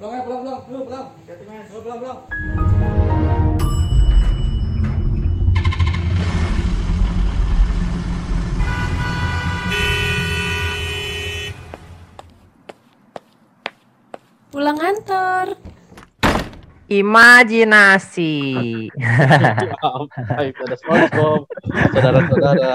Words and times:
Pulang 0.00 0.16
ya, 0.16 0.24
pulang, 0.24 0.40
pulang, 0.40 0.60
dulu, 0.64 0.80
pulang. 0.88 1.06
Dulu, 1.28 1.80
pulang, 1.84 1.98
pulang. 2.00 2.20
Pulang 14.48 14.76
kantor. 14.80 15.46
Imajinasi. 16.88 18.40
Baik, 20.32 20.54
ada 20.64 20.76
SpongeBob, 20.80 21.44
saudara-saudara. 21.92 22.72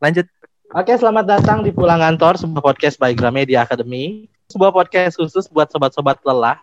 Lanjut. 0.00 0.24
Oke, 0.72 0.96
selamat 0.96 1.24
datang 1.28 1.60
di 1.60 1.76
Pulang 1.76 2.00
Kantor, 2.00 2.40
sebuah 2.40 2.72
podcast 2.72 2.96
by 2.96 3.12
Gramedia 3.12 3.68
Academy. 3.68 4.32
Sebuah 4.54 4.70
podcast 4.70 5.18
khusus 5.18 5.50
buat 5.50 5.66
sobat-sobat 5.66 6.22
lelah. 6.22 6.62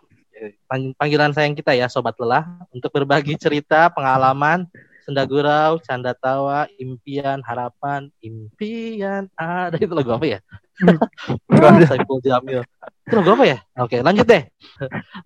Pang- 0.63 0.95
Panggilan 0.95 1.35
sayang 1.35 1.59
kita 1.59 1.75
ya, 1.75 1.91
sobat 1.91 2.15
lelah, 2.23 2.47
untuk 2.71 2.87
berbagi 2.87 3.35
cerita, 3.35 3.91
pengalaman, 3.91 4.63
senda 5.03 5.27
gurau, 5.27 5.75
canda 5.83 6.15
tawa, 6.15 6.71
impian, 6.79 7.43
harapan, 7.43 8.07
impian 8.23 9.27
ada 9.35 9.75
itu 9.75 9.91
lagu 9.91 10.07
apa 10.15 10.23
ya? 10.23 10.39
Saiful 11.91 12.23
Jamil. 12.23 12.63
Itu 13.03 13.19
lagu 13.19 13.35
apa 13.35 13.43
ya? 13.43 13.57
Oke, 13.83 13.99
lanjut 13.99 14.23
deh. 14.23 14.47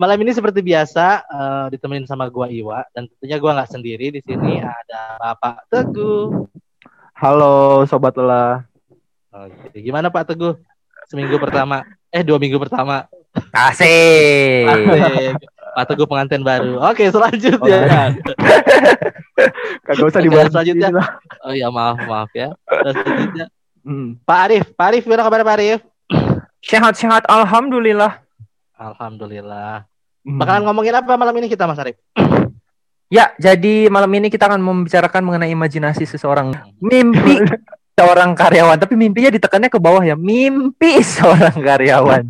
Malam 0.02 0.26
ini 0.26 0.34
seperti 0.34 0.66
biasa 0.66 1.22
eh, 1.22 1.66
ditemenin 1.70 2.10
sama 2.10 2.34
gua 2.34 2.50
Iwa 2.50 2.82
dan 2.98 3.06
tentunya 3.06 3.38
gua 3.38 3.62
nggak 3.62 3.78
sendiri 3.78 4.10
di 4.10 4.26
sini 4.26 4.58
ada 4.58 5.22
Bapak 5.22 5.70
Teguh. 5.70 6.50
Halo 7.14 7.86
sobat 7.86 8.18
lelah. 8.18 8.66
Oke, 9.30 9.86
gimana 9.86 10.10
Pak 10.10 10.34
Teguh? 10.34 10.58
Seminggu 11.06 11.38
pertama, 11.38 11.86
eh 12.16 12.24
dua 12.24 12.40
minggu 12.40 12.56
pertama. 12.56 13.12
Asik. 13.52 14.64
Asik. 14.72 15.36
Pak 15.76 15.84
Teguh 15.92 16.08
pengantin 16.08 16.40
baru. 16.40 16.80
Oke, 16.88 17.12
selanjutnya. 17.12 18.16
Kagak 19.84 20.08
usah 20.08 20.24
dibahas 20.24 20.48
selanjutnya. 20.48 20.90
lah. 20.96 21.08
Oh 21.44 21.52
ya 21.52 21.68
maaf 21.68 22.00
maaf 22.08 22.32
ya. 22.32 22.56
Selanjutnya 22.64 23.52
Hmm. 23.86 24.18
Pak 24.26 24.40
Arif, 24.50 24.66
Pak 24.74 24.86
Arif 24.90 25.06
gimana 25.06 25.22
kabar 25.22 25.46
Pak 25.46 25.56
Arif? 25.62 25.80
Sehat-sehat 26.58 27.30
alhamdulillah. 27.30 28.18
Alhamdulillah. 28.74 29.86
Hmm. 30.26 30.42
Bakalan 30.42 30.66
ngomongin 30.66 30.98
apa 30.98 31.14
malam 31.14 31.38
ini 31.38 31.46
kita 31.46 31.70
Mas 31.70 31.78
Arif? 31.78 31.94
Ya, 33.14 33.30
jadi 33.38 33.86
malam 33.94 34.10
ini 34.10 34.34
kita 34.34 34.50
akan 34.50 34.58
membicarakan 34.58 35.22
mengenai 35.22 35.54
imajinasi 35.54 36.10
seseorang. 36.10 36.58
Mimpi 36.82 37.38
seorang 37.96 38.36
karyawan, 38.36 38.76
tapi 38.76 39.00
mimpinya 39.00 39.32
ditekannya 39.32 39.72
ke 39.72 39.80
bawah 39.80 40.04
ya. 40.04 40.20
Mimpi 40.20 41.00
seorang 41.16 41.56
karyawan. 41.56 42.28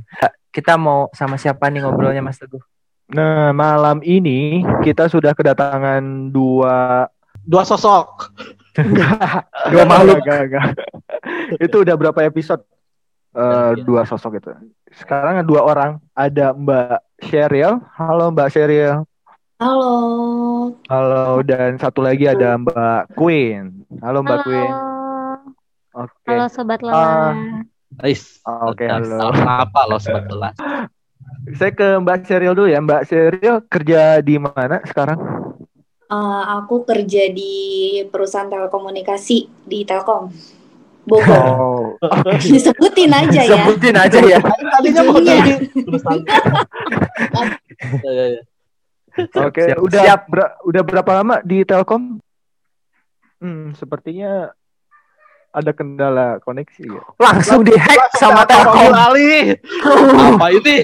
Kita 0.54 0.78
mau 0.80 1.10
sama 1.12 1.36
siapa 1.36 1.68
nih 1.68 1.84
ngobrolnya 1.84 2.22
Mas 2.24 2.40
Teguh? 2.40 2.62
Nah, 3.12 3.52
malam 3.54 4.02
ini 4.02 4.66
kita 4.82 5.10
sudah 5.10 5.34
kedatangan 5.36 6.32
dua 6.32 7.06
Dua 7.46 7.62
sosok. 7.62 8.34
dua 9.74 9.84
makhluk. 9.86 10.18
Gak, 10.26 10.50
gak. 10.50 10.66
Itu 11.62 11.86
udah 11.86 11.94
berapa 11.94 12.26
episode? 12.26 12.66
Eh, 13.38 13.42
Iya. 13.78 13.86
dua 13.86 14.02
sosok 14.02 14.42
itu. 14.42 14.50
Sekarang 14.98 15.38
ada 15.38 15.46
dua 15.46 15.62
orang. 15.62 16.02
Ada 16.18 16.58
Mbak 16.58 16.98
Sheryl. 17.30 17.86
Halo 17.94 18.34
Mbak 18.34 18.50
Sheryl. 18.50 19.06
Halo. 19.62 19.94
Halo 20.90 21.46
dan 21.46 21.78
satu 21.78 22.02
lagi 22.02 22.26
ada 22.26 22.58
Mbak 22.58 23.14
Queen. 23.14 23.86
Halo 24.02 24.26
Mbak 24.26 24.40
Queen. 24.42 24.72
Oke. 25.96 26.28
Halo 26.28 26.52
sobat 26.52 26.84
Ah, 26.84 26.92
lelah. 26.92 27.32
Ais. 28.04 28.44
Oke, 28.44 28.84
halo. 28.84 29.32
Apa 29.32 29.88
lo 29.88 29.96
sobat 29.96 30.28
kelas? 30.28 30.56
Saya 31.58 31.72
ke 31.72 31.88
Mbak 32.04 32.28
Sheryl 32.28 32.52
dulu 32.52 32.68
ya. 32.68 32.84
Mbak 32.84 33.02
Sheryl 33.08 33.64
kerja 33.72 34.20
di 34.20 34.36
mana 34.36 34.84
sekarang? 34.84 35.16
Eh, 36.12 36.44
aku 36.60 36.84
kerja 36.84 37.32
di 37.32 37.54
perusahaan 38.12 38.52
telekomunikasi 38.52 39.64
di 39.64 39.88
Telkom 39.88 40.36
Bogor. 41.08 41.32
Oh, 41.32 41.96
Disebutin 42.44 43.16
aja 43.16 43.42
ya. 43.48 43.56
Sebutin 43.56 43.96
aja 43.96 44.20
ya. 44.20 44.40
Tadinya 44.44 45.02
mau 45.08 45.24
jadi 45.24 45.54
perusahaan. 45.80 46.20
Oke, 49.48 49.64
udah 49.80 50.04
siap. 50.04 50.22
ber- 50.28 50.60
udah 50.68 50.82
berapa 50.84 51.12
lama 51.24 51.40
di 51.40 51.64
Telkom? 51.64 52.20
Hmm, 53.40 53.72
sepertinya 53.80 54.52
ada 55.56 55.72
kendala 55.72 56.28
koneksi 56.44 56.84
ya. 56.84 57.02
Langsung 57.16 57.64
dihack 57.64 58.12
sama 58.20 58.44
Telkom. 58.44 58.92
Ali. 58.92 59.56
Apa 60.36 60.48
ini? 60.52 60.84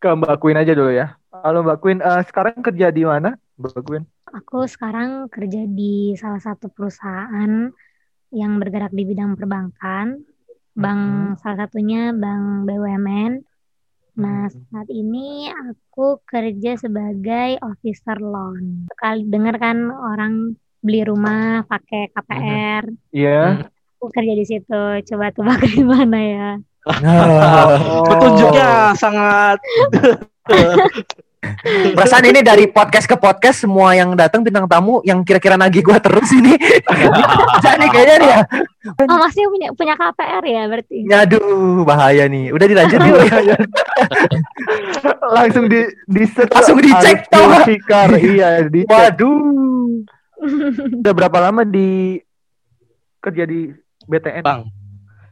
Ke 0.00 0.08
Mbak 0.16 0.40
Queen 0.40 0.56
aja 0.56 0.72
dulu 0.72 0.88
ya. 0.88 1.20
Halo 1.44 1.60
Mbak 1.60 1.78
Queen, 1.84 2.00
Eh, 2.00 2.22
sekarang 2.24 2.64
kerja 2.64 2.88
di 2.88 3.04
mana, 3.04 3.36
Mbak 3.60 3.84
Queen? 3.84 4.04
Aku 4.32 4.64
sekarang 4.64 5.28
kerja 5.28 5.68
di 5.68 6.16
salah 6.16 6.40
satu 6.40 6.72
perusahaan 6.72 7.68
yang 8.32 8.52
bergerak 8.56 8.90
di 8.96 9.04
bidang 9.04 9.36
perbankan. 9.36 10.24
Bank 10.74 11.38
salah 11.44 11.68
satunya 11.68 12.10
bank 12.16 12.66
BUMN. 12.66 13.32
Nah, 14.14 14.46
saat 14.46 14.88
ini 14.90 15.50
aku 15.50 16.22
kerja 16.26 16.78
sebagai 16.78 17.58
officer 17.62 18.18
loan. 18.18 18.86
Sekali 18.90 19.26
dengar 19.26 19.58
kan 19.58 19.90
orang 19.90 20.54
beli 20.84 21.00
rumah 21.08 21.64
pakai 21.64 22.12
KPR. 22.12 22.84
Iya. 23.08 23.64
Aku 23.96 24.12
kerja 24.12 24.32
di 24.36 24.44
situ. 24.44 24.82
Coba 25.08 25.32
tebak 25.32 25.64
di 25.72 25.80
mana 25.80 26.18
ya? 26.20 26.50
Petunjuknya 28.12 28.92
sangat 28.92 29.56
Perasaan 31.92 32.24
ini 32.24 32.40
dari 32.40 32.68
podcast 32.72 33.04
ke 33.04 33.20
podcast 33.20 33.68
semua 33.68 33.92
yang 33.92 34.16
datang 34.16 34.40
bintang 34.40 34.64
tamu 34.64 35.04
yang 35.04 35.20
kira-kira 35.20 35.60
nagih 35.60 35.84
gua 35.84 36.00
terus 36.00 36.32
ini. 36.32 36.56
Jadi 37.60 37.86
kayaknya 37.92 38.16
nih 38.16 38.30
ya. 38.32 38.40
Oh, 39.04 39.20
masih 39.20 39.44
punya 39.52 39.68
punya 39.76 39.92
KPR 39.92 40.40
ya 40.40 40.62
berarti? 40.72 40.98
Aduh, 41.04 41.84
bahaya 41.84 42.24
nih. 42.32 42.48
Udah 42.48 42.64
dilanjut 42.64 42.96
yuk. 42.96 43.20
Langsung 45.36 45.68
di 45.68 45.84
di 46.08 46.24
Langsung 46.48 46.80
dicek? 46.80 47.28
Fikar, 47.68 48.08
iya, 48.16 48.64
dicek. 48.64 48.88
Waduh. 48.88 50.00
Udah 51.00 51.12
berapa 51.16 51.38
lama 51.40 51.62
di 51.64 52.20
kerja 53.20 53.44
di 53.48 53.72
BTN? 54.08 54.44
Bang. 54.44 54.68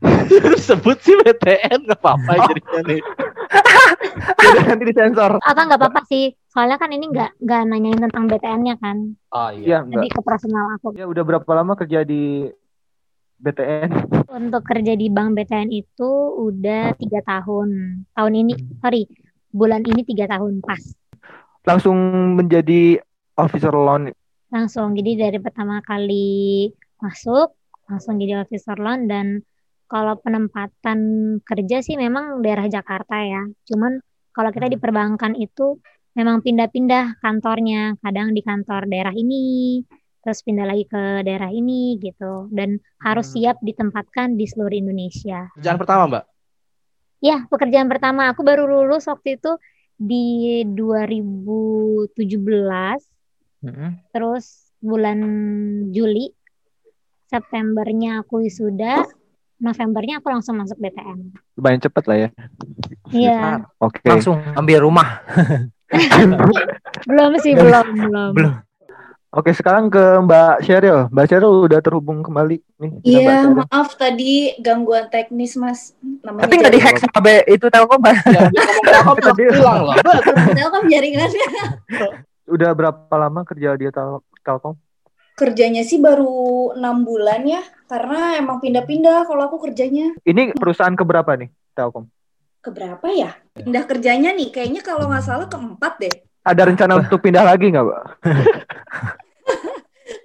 sebut 0.66 0.98
sih 0.98 1.14
BTN 1.14 1.86
nggak 1.86 2.00
apa-apa 2.02 2.50
jadinya 2.50 2.80
nih. 2.90 3.02
Udah 4.52 4.64
nanti 4.66 4.84
disensor. 4.88 5.32
Atau 5.40 5.62
nggak 5.68 5.80
apa-apa 5.80 6.00
sih? 6.08 6.34
Soalnya 6.50 6.76
kan 6.76 6.90
ini 6.92 7.08
nggak 7.08 7.40
nggak 7.40 7.62
nanyain 7.64 8.00
tentang 8.08 8.28
BTN-nya 8.28 8.76
kan? 8.82 9.16
Oh 9.32 9.48
Iya, 9.48 9.86
enggak. 9.86 10.04
Lebih 10.04 10.10
ke 10.18 10.20
personal 10.20 10.66
aku. 10.76 10.92
Ya 10.98 11.06
udah 11.08 11.22
berapa 11.24 11.50
lama 11.54 11.72
kerja 11.78 12.04
di 12.04 12.50
BTN? 13.42 13.88
Untuk 14.28 14.62
kerja 14.62 14.92
di 14.94 15.06
bank 15.10 15.34
BTN 15.34 15.68
itu 15.72 16.10
udah 16.38 16.94
tiga 16.96 17.20
tahun. 17.26 18.02
Tahun 18.14 18.32
ini, 18.32 18.52
sorry, 18.78 19.08
bulan 19.50 19.82
ini 19.82 20.06
tiga 20.06 20.30
tahun 20.30 20.62
pas. 20.62 20.82
Langsung 21.66 21.96
menjadi 22.38 23.02
officer 23.38 23.74
loan. 23.74 24.14
Langsung. 24.52 24.92
Jadi 24.92 25.16
dari 25.16 25.40
pertama 25.40 25.80
kali 25.80 26.68
masuk, 27.00 27.56
langsung 27.88 28.20
jadi 28.20 28.44
officer 28.44 28.76
loan 28.76 29.08
dan 29.08 29.40
kalau 29.88 30.16
penempatan 30.20 30.98
kerja 31.44 31.84
sih 31.84 31.96
memang 31.96 32.40
daerah 32.44 32.68
Jakarta 32.68 33.16
ya. 33.24 33.44
Cuman 33.68 34.00
kalau 34.32 34.50
kita 34.52 34.68
di 34.68 34.76
perbankan 34.80 35.36
itu 35.36 35.80
memang 36.16 36.40
pindah-pindah 36.44 37.20
kantornya. 37.20 37.96
Kadang 38.00 38.32
di 38.32 38.40
kantor 38.44 38.88
daerah 38.88 39.12
ini, 39.12 39.80
terus 40.24 40.40
pindah 40.44 40.64
lagi 40.64 40.84
ke 40.88 41.20
daerah 41.24 41.50
ini 41.52 41.98
gitu. 42.00 42.48
Dan 42.52 42.80
harus 43.04 43.28
Hmm. 43.32 43.36
siap 43.36 43.56
ditempatkan 43.60 44.36
di 44.36 44.46
seluruh 44.48 44.76
Indonesia. 44.76 45.48
Kerjaan 45.56 45.78
pertama, 45.80 46.06
Mbak. 46.08 46.24
Ya, 47.22 47.46
pekerjaan 47.46 47.86
pertama 47.86 48.26
aku 48.32 48.42
baru 48.42 48.66
lulus 48.66 49.06
waktu 49.06 49.38
itu 49.38 49.54
di 49.94 50.66
2017, 50.66 52.98
terus 54.10 54.72
bulan 54.82 55.18
Juli, 55.94 56.34
Septembernya 57.30 58.26
aku 58.26 58.42
wisuda, 58.44 59.06
Novembernya 59.62 60.18
aku 60.18 60.28
langsung 60.34 60.58
masuk 60.58 60.74
BTN. 60.82 61.32
Lumayan 61.54 61.80
cepet 61.80 62.04
lah 62.10 62.16
ya. 62.18 62.28
Iya, 63.14 63.38
Oke. 63.78 64.02
Langsung 64.02 64.42
ambil 64.58 64.82
rumah. 64.82 65.22
belum 67.08 67.38
sih, 67.38 67.54
belum, 67.54 67.86
belum. 67.94 68.32
Belum. 68.34 68.54
Oke, 69.32 69.56
sekarang 69.56 69.88
ke 69.88 70.02
Mbak 70.28 70.60
Sheryl. 70.60 71.08
Mbak 71.08 71.24
Sheryl 71.24 71.64
udah 71.64 71.80
terhubung 71.80 72.20
kembali 72.20 72.60
nih. 72.76 72.90
Mbak 73.00 73.06
Iya, 73.06 73.48
maaf 73.48 73.96
tadi 73.96 74.52
gangguan 74.60 75.08
teknis, 75.08 75.56
Mas. 75.56 75.96
Namanya 76.20 76.44
Tapi 76.44 76.54
nggak 76.60 76.72
dihack 76.76 76.96
sama 77.00 77.18
B 77.24 77.28
itu 77.48 77.66
Telkom 77.72 77.96
Pak. 77.96 78.12
Ya, 78.28 78.44
Telkom 78.84 79.16
hilang 79.40 79.88
loh. 79.88 79.96
Telkom 80.52 80.84
jaringannya. 80.84 81.48
Udah 82.52 82.76
berapa 82.76 83.16
lama 83.16 83.40
kerja 83.48 83.72
di 83.74 83.88
Tel- 83.88 84.20
Telkom? 84.44 84.76
Kerjanya 85.32 85.80
sih 85.80 85.96
baru 85.96 86.76
enam 86.76 87.08
bulan 87.08 87.40
ya, 87.48 87.64
karena 87.88 88.36
emang 88.36 88.60
pindah-pindah 88.60 89.24
kalau 89.24 89.48
aku 89.48 89.64
kerjanya. 89.64 90.12
Ini 90.20 90.52
perusahaan 90.52 90.92
keberapa 90.92 91.32
nih? 91.32 91.48
Telkom? 91.72 92.12
Keberapa 92.60 93.08
ya? 93.08 93.32
Pindah 93.56 93.88
kerjanya 93.88 94.36
nih, 94.36 94.52
kayaknya 94.52 94.84
kalau 94.84 95.08
nggak 95.08 95.24
salah 95.24 95.48
keempat 95.48 95.92
deh. 95.98 96.14
Ada 96.44 96.68
rencana 96.68 97.00
untuk 97.00 97.24
pindah 97.24 97.40
lagi 97.40 97.72
nggak, 97.72 97.84
Mbak? 97.88 98.02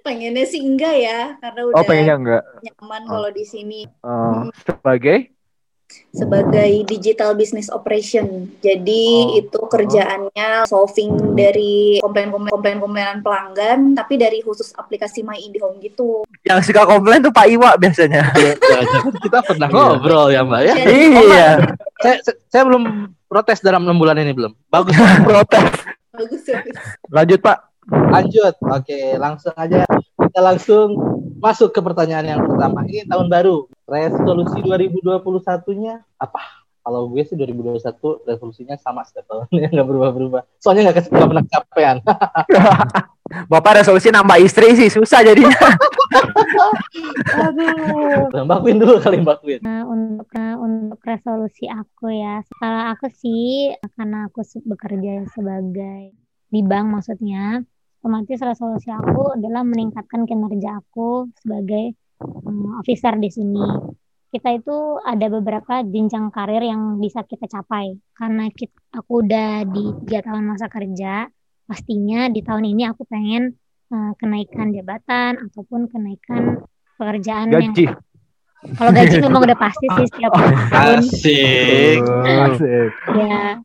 Pengennya 0.04 0.44
sih 0.44 0.60
enggak 0.60 0.94
ya, 1.00 1.20
karena 1.40 1.60
udah 1.72 1.76
Oh, 1.80 1.84
pengennya 1.88 2.16
enggak. 2.20 2.42
nyaman 2.60 3.02
Oh. 3.08 3.10
kalau 3.16 3.30
di 3.32 3.44
sini 3.48 3.80
Eh, 3.88 4.42
sebagai 4.60 5.32
sebagai 6.12 6.84
digital 6.88 7.36
business 7.36 7.68
operation. 7.70 8.48
Jadi 8.64 9.04
Oh. 9.08 9.38
itu 9.38 9.60
kerjaannya 9.70 10.64
solving 10.66 11.36
dari 11.36 12.00
komplain-komplain 12.02 13.20
pelanggan, 13.22 13.94
tapi 13.94 14.18
dari 14.18 14.40
khusus 14.42 14.72
aplikasi 14.74 15.22
My 15.22 15.38
IndiHome 15.38 15.78
gitu. 15.84 16.24
Yang 16.44 16.72
suka 16.72 16.88
komplain 16.88 17.20
tuh 17.22 17.32
Pak 17.32 17.46
Iwa 17.48 17.76
biasanya. 17.76 18.32
Jangan-jangan 18.34 19.14
kita 19.26 19.38
pernah 19.44 19.68
ngobrol 19.68 20.32
ya 20.32 20.42
Mbak 20.42 20.60
ya. 20.64 20.74
Jadi, 20.74 20.98
iya. 21.28 21.48
Saya, 21.98 22.16
saya, 22.24 22.36
saya 22.48 22.62
belum 22.66 22.82
protes 23.28 23.60
dalam 23.60 23.84
enam 23.84 24.00
bulan 24.00 24.16
ini 24.18 24.32
belum. 24.32 24.52
Bagus. 24.72 24.96
protes. 25.28 25.66
bagus 26.18 26.42
bagus. 26.50 26.76
Lanjut, 27.12 27.40
Pak. 27.44 27.58
Lanjut. 27.88 28.54
Oke, 28.74 28.98
langsung 29.16 29.54
aja 29.54 29.86
kita 30.18 30.40
langsung 30.42 30.86
masuk 31.38 31.70
ke 31.70 31.80
pertanyaan 31.80 32.26
yang 32.36 32.40
pertama. 32.42 32.82
Ini 32.84 33.06
tahun 33.06 33.28
baru. 33.30 33.77
Resolusi 33.88 34.60
2021-nya 34.60 36.04
apa? 36.20 36.68
Kalau 36.84 37.08
gue 37.08 37.20
sih 37.24 37.36
2021 37.36 38.28
resolusinya 38.28 38.76
sama 38.76 39.00
setiap 39.04 39.24
tahunnya 39.32 39.72
nggak 39.72 39.88
berubah-berubah. 39.88 40.42
Soalnya 40.60 40.92
nggak 40.92 41.08
nggak 41.08 41.28
pernah 41.32 41.44
kecapean. 41.48 41.96
Bapak 43.52 43.84
resolusi 43.84 44.08
nambah 44.08 44.40
istri 44.40 44.72
sih 44.72 44.88
susah 44.88 45.20
jadinya. 45.20 45.52
Aduh. 47.44 48.32
Mbak 48.32 48.58
Queen 48.64 48.80
dulu 48.80 48.96
kali 49.04 49.20
Mbak 49.20 49.36
Queen. 49.44 49.60
Nah, 49.60 49.84
untuk 49.84 50.28
nah, 50.32 50.56
untuk 50.56 51.00
resolusi 51.04 51.68
aku 51.68 52.08
ya, 52.08 52.40
kalau 52.56 52.92
aku 52.96 53.12
sih 53.12 53.76
karena 53.96 54.32
aku 54.32 54.40
bekerja 54.64 55.28
sebagai 55.36 56.16
di 56.48 56.60
bank 56.64 56.88
maksudnya, 56.88 57.60
otomatis 58.00 58.40
resolusi 58.40 58.88
aku 58.88 59.36
adalah 59.36 59.60
meningkatkan 59.60 60.24
kinerja 60.24 60.80
aku 60.80 61.28
sebagai 61.36 61.92
um, 62.22 62.78
officer 62.78 63.14
di 63.16 63.30
sini. 63.30 63.64
Kita 64.28 64.52
itu 64.52 65.00
ada 65.00 65.26
beberapa 65.32 65.80
jenjang 65.80 66.28
karir 66.28 66.60
yang 66.60 67.00
bisa 67.00 67.24
kita 67.24 67.48
capai 67.48 67.96
karena 68.12 68.52
kita, 68.52 68.76
aku 68.92 69.24
udah 69.24 69.64
di 69.64 69.84
tiga 70.04 70.20
tahun 70.28 70.44
masa 70.44 70.68
kerja. 70.68 71.26
Pastinya 71.64 72.28
di 72.28 72.40
tahun 72.44 72.64
ini 72.64 72.88
aku 72.88 73.08
pengen 73.08 73.56
uh, 73.92 74.12
kenaikan 74.20 74.72
jabatan 74.72 75.40
ataupun 75.48 75.88
kenaikan 75.88 76.64
pekerjaan 76.98 77.52
yang 77.52 77.72
Gaji. 77.72 77.86
kalau 78.74 78.90
gaji 78.90 79.16
memang 79.24 79.40
udah 79.46 79.58
pasti 79.58 79.86
sih 79.86 80.06
setiap 80.10 80.32
tahun 80.34 80.54
Asik. 81.00 82.00
Asik. 82.26 82.90
ya. 83.16 83.62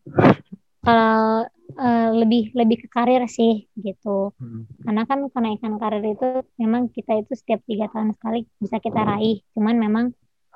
Kalau 0.84 1.48
eh, 1.74 2.10
lebih 2.14 2.54
lebih 2.54 2.86
ke 2.86 2.88
karir 2.88 3.24
sih 3.26 3.68
gitu. 3.76 4.32
Hmm. 4.38 4.70
Karena 4.86 5.04
kan 5.10 5.20
kenaikan 5.30 5.76
karir 5.78 6.06
itu 6.06 6.46
memang 6.58 6.90
kita 6.90 7.18
itu 7.20 7.34
setiap 7.34 7.62
tiga 7.66 7.90
tahun 7.90 8.14
sekali 8.14 8.46
bisa 8.58 8.78
kita 8.78 9.02
raih. 9.02 9.42
Cuman 9.58 9.76
memang 9.78 10.06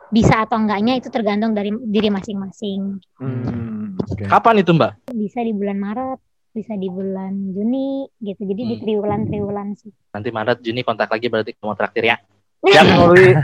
bisa 0.08 0.48
atau 0.48 0.56
enggaknya 0.56 0.96
itu 0.96 1.12
tergantung 1.12 1.52
dari 1.52 1.74
diri 1.74 2.08
masing-masing. 2.08 3.04
Hmm, 3.20 4.00
oke. 4.00 4.24
Kapan 4.24 4.64
itu 4.64 4.72
Mbak? 4.72 5.12
Bisa 5.12 5.44
di 5.44 5.52
bulan 5.52 5.78
Maret, 5.84 6.20
bisa 6.56 6.74
di 6.80 6.88
bulan 6.88 7.34
Juni 7.52 8.08
gitu. 8.24 8.42
Jadi 8.48 8.62
di 8.64 8.76
Hmm. 8.78 8.84
triwulan-triwulan 8.88 9.68
sih. 9.76 9.92
Nanti 10.16 10.30
Maret 10.32 10.64
Juni 10.64 10.82
kontak 10.88 11.12
lagi 11.12 11.28
berarti 11.28 11.52
mau 11.60 11.76
traktir 11.76 12.08
ya. 12.08 12.18
Melalui 12.68 13.38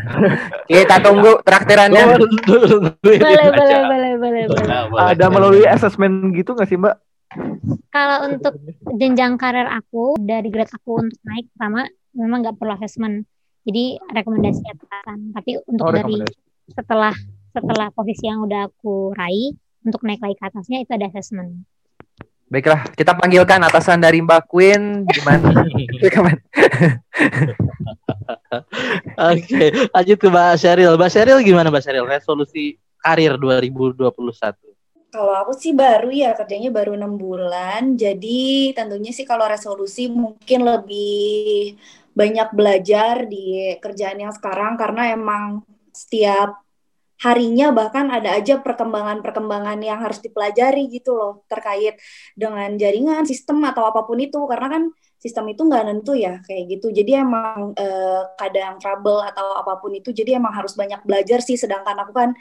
kita 0.65 0.95
tunggu 0.99 1.37
traktirannya. 1.45 2.17
Boleh, 2.17 3.19
boleh, 3.21 3.79
boleh, 3.85 4.11
boleh, 4.17 4.43
boleh. 4.49 4.99
Ada 4.99 5.25
melalui 5.29 5.63
asesmen 5.69 6.33
gitu 6.33 6.57
nggak 6.57 6.67
sih, 6.67 6.79
Mbak? 6.79 6.95
Kalau 7.93 8.17
untuk 8.29 8.53
jenjang 8.97 9.37
karir 9.37 9.69
aku 9.69 10.17
dari 10.19 10.49
grade 10.49 10.73
aku 10.73 11.03
untuk 11.03 11.19
naik 11.25 11.49
pertama 11.53 11.85
memang 12.13 12.45
nggak 12.45 12.57
perlu 12.57 12.73
assessment. 12.77 13.25
Jadi 13.63 13.97
rekomendasi 14.11 14.63
atasan. 14.67 15.19
Tapi 15.33 15.51
untuk 15.65 15.87
Oh, 15.87 15.93
dari 15.93 16.19
setelah 16.71 17.15
setelah 17.53 17.87
posisi 17.93 18.25
yang 18.25 18.41
udah 18.43 18.67
aku 18.67 19.13
raih 19.13 19.53
untuk 19.85 20.01
naik 20.03 20.19
lagi 20.23 20.35
ke 20.39 20.45
atasnya 20.47 20.81
itu 20.83 20.91
ada 20.95 21.07
assessment. 21.11 21.67
Baiklah, 22.53 22.85
kita 22.93 23.17
panggilkan 23.17 23.65
atasan 23.65 23.97
dari 23.97 24.21
Mbak 24.21 24.45
Queen 24.45 25.09
gimana? 25.09 25.65
Oke, 29.33 29.73
lanjut 29.89 30.17
ke 30.21 30.27
Mbak 30.29 30.53
Sheryl. 30.61 30.93
Mbak 30.93 31.09
Sheryl 31.09 31.41
gimana 31.41 31.73
Mbak 31.73 31.81
Sheryl? 31.81 32.05
Resolusi 32.05 32.77
karir 33.01 33.41
2021. 33.41 34.72
Kalau 35.13 35.33
aku 35.41 35.53
sih 35.53 35.77
baru 35.77 36.09
ya 36.09 36.33
kerjanya 36.33 36.73
baru 36.73 36.97
enam 36.97 37.13
bulan, 37.21 37.93
jadi 37.93 38.73
tentunya 38.73 39.13
sih 39.13 39.25
kalau 39.29 39.45
resolusi 39.45 40.09
mungkin 40.09 40.65
lebih 40.65 41.77
banyak 42.17 42.49
belajar 42.57 43.29
di 43.29 43.77
kerjaan 43.77 44.17
yang 44.25 44.33
sekarang. 44.33 44.73
Karena 44.73 45.13
emang 45.13 45.61
setiap 45.93 46.65
harinya 47.21 47.69
bahkan 47.69 48.09
ada 48.09 48.33
aja 48.33 48.57
perkembangan-perkembangan 48.65 49.79
yang 49.85 50.01
harus 50.01 50.17
dipelajari 50.17 50.89
gitu 50.89 51.13
loh 51.13 51.45
terkait 51.45 51.93
dengan 52.33 52.73
jaringan, 52.81 53.23
sistem 53.29 53.61
atau 53.69 53.85
apa 53.85 54.01
pun 54.09 54.17
itu. 54.17 54.39
Karena 54.49 54.67
kan 54.81 54.83
sistem 55.21 55.45
itu 55.53 55.61
nggak 55.61 55.83
nentu 55.93 56.17
ya 56.17 56.41
kayak 56.41 56.63
gitu. 56.73 56.89
Jadi 56.89 57.11
emang 57.21 57.77
eh, 57.77 58.21
kadang 58.41 58.81
trouble 58.81 59.21
atau 59.29 59.61
apa 59.61 59.77
pun 59.77 59.93
itu 59.93 60.09
jadi 60.09 60.41
emang 60.41 60.57
harus 60.57 60.73
banyak 60.73 61.05
belajar 61.05 61.37
sih. 61.45 61.53
Sedangkan 61.53 62.01
aku 62.01 62.13
kan 62.17 62.33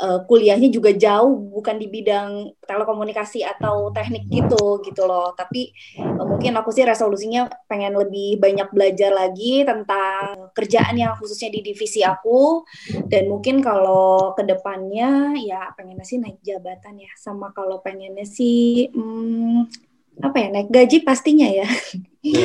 eh, 0.00 0.20
kuliahnya 0.24 0.68
juga 0.72 0.90
jauh 0.96 1.36
bukan 1.52 1.76
di 1.76 1.86
bidang 1.92 2.56
telekomunikasi 2.64 3.44
atau 3.44 3.92
teknik 3.92 4.26
gitu 4.32 4.80
gitu 4.80 5.02
loh. 5.04 5.36
Tapi 5.36 5.70
eh, 6.00 6.26
mungkin 6.26 6.56
aku 6.56 6.72
sih 6.72 6.84
resolusinya 6.88 7.46
pengen 7.68 7.96
lebih 8.00 8.40
banyak 8.40 8.68
belajar 8.72 9.12
lagi 9.12 9.62
tentang 9.62 10.50
kerjaan 10.56 10.96
yang 10.96 11.12
khususnya 11.20 11.52
di 11.52 11.60
divisi 11.60 12.00
aku. 12.00 12.64
Dan 13.06 13.28
mungkin 13.28 13.60
kalau 13.60 14.32
ke 14.34 14.42
depannya 14.46 15.36
ya 15.38 15.70
pengennya 15.76 16.06
sih 16.06 16.18
naik 16.18 16.40
jabatan 16.40 17.00
ya. 17.00 17.12
Sama 17.20 17.52
kalau 17.52 17.84
pengennya 17.84 18.24
sih 18.24 18.88
hmm, 18.90 19.89
apa 20.20 20.36
ya 20.36 20.48
naik 20.50 20.68
gaji 20.68 20.98
pastinya 21.00 21.48
ya 21.48 21.64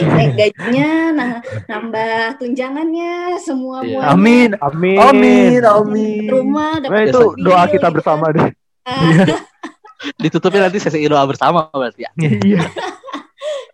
naik 0.08 0.32
gajinya 0.34 0.90
nah 1.12 1.32
nambah 1.68 2.40
tunjangannya 2.40 3.36
semua 3.38 3.84
Iya. 3.84 3.92
muanya 4.00 4.12
Amin. 4.16 4.50
Amin. 4.60 4.98
Amin, 4.98 5.62
amin. 5.62 6.26
rumah 6.26 6.80
Nah, 6.80 6.88
dapat 6.88 7.12
itu 7.12 7.22
mobil, 7.22 7.44
doa 7.44 7.64
kita 7.68 7.88
bersama 7.92 8.26
deh. 8.32 8.50
Ah, 8.88 9.26
Ditutupin 10.22 10.62
nanti 10.62 10.78
sesi 10.78 11.04
doa 11.04 11.26
bersama 11.26 11.68
berarti 11.70 12.06
ya. 12.06 12.12
Iya. 12.16 12.64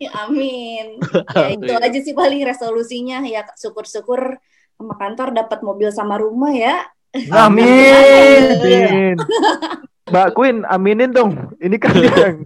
ya, 0.02 0.10
amin 0.26 0.98
ya 1.38 1.48
itu 1.56 1.70
Iya. 1.70 1.86
aja 1.86 2.00
sih 2.02 2.18
paling 2.18 2.42
resolusinya 2.42 3.22
ya 3.22 3.46
syukur-syukur 3.54 4.42
sama 4.74 4.98
kantor 4.98 5.30
dapat 5.30 5.62
mobil 5.62 5.94
sama 5.94 6.18
rumah 6.18 6.50
ya 6.50 6.90
Amin. 7.30 8.42
Amin. 8.58 9.16
Mbak 10.02 10.34
Queen, 10.34 10.66
aminin 10.66 11.14
dong. 11.14 11.54
Ini 11.58 11.78
kan 11.78 11.94
yang 12.02 12.42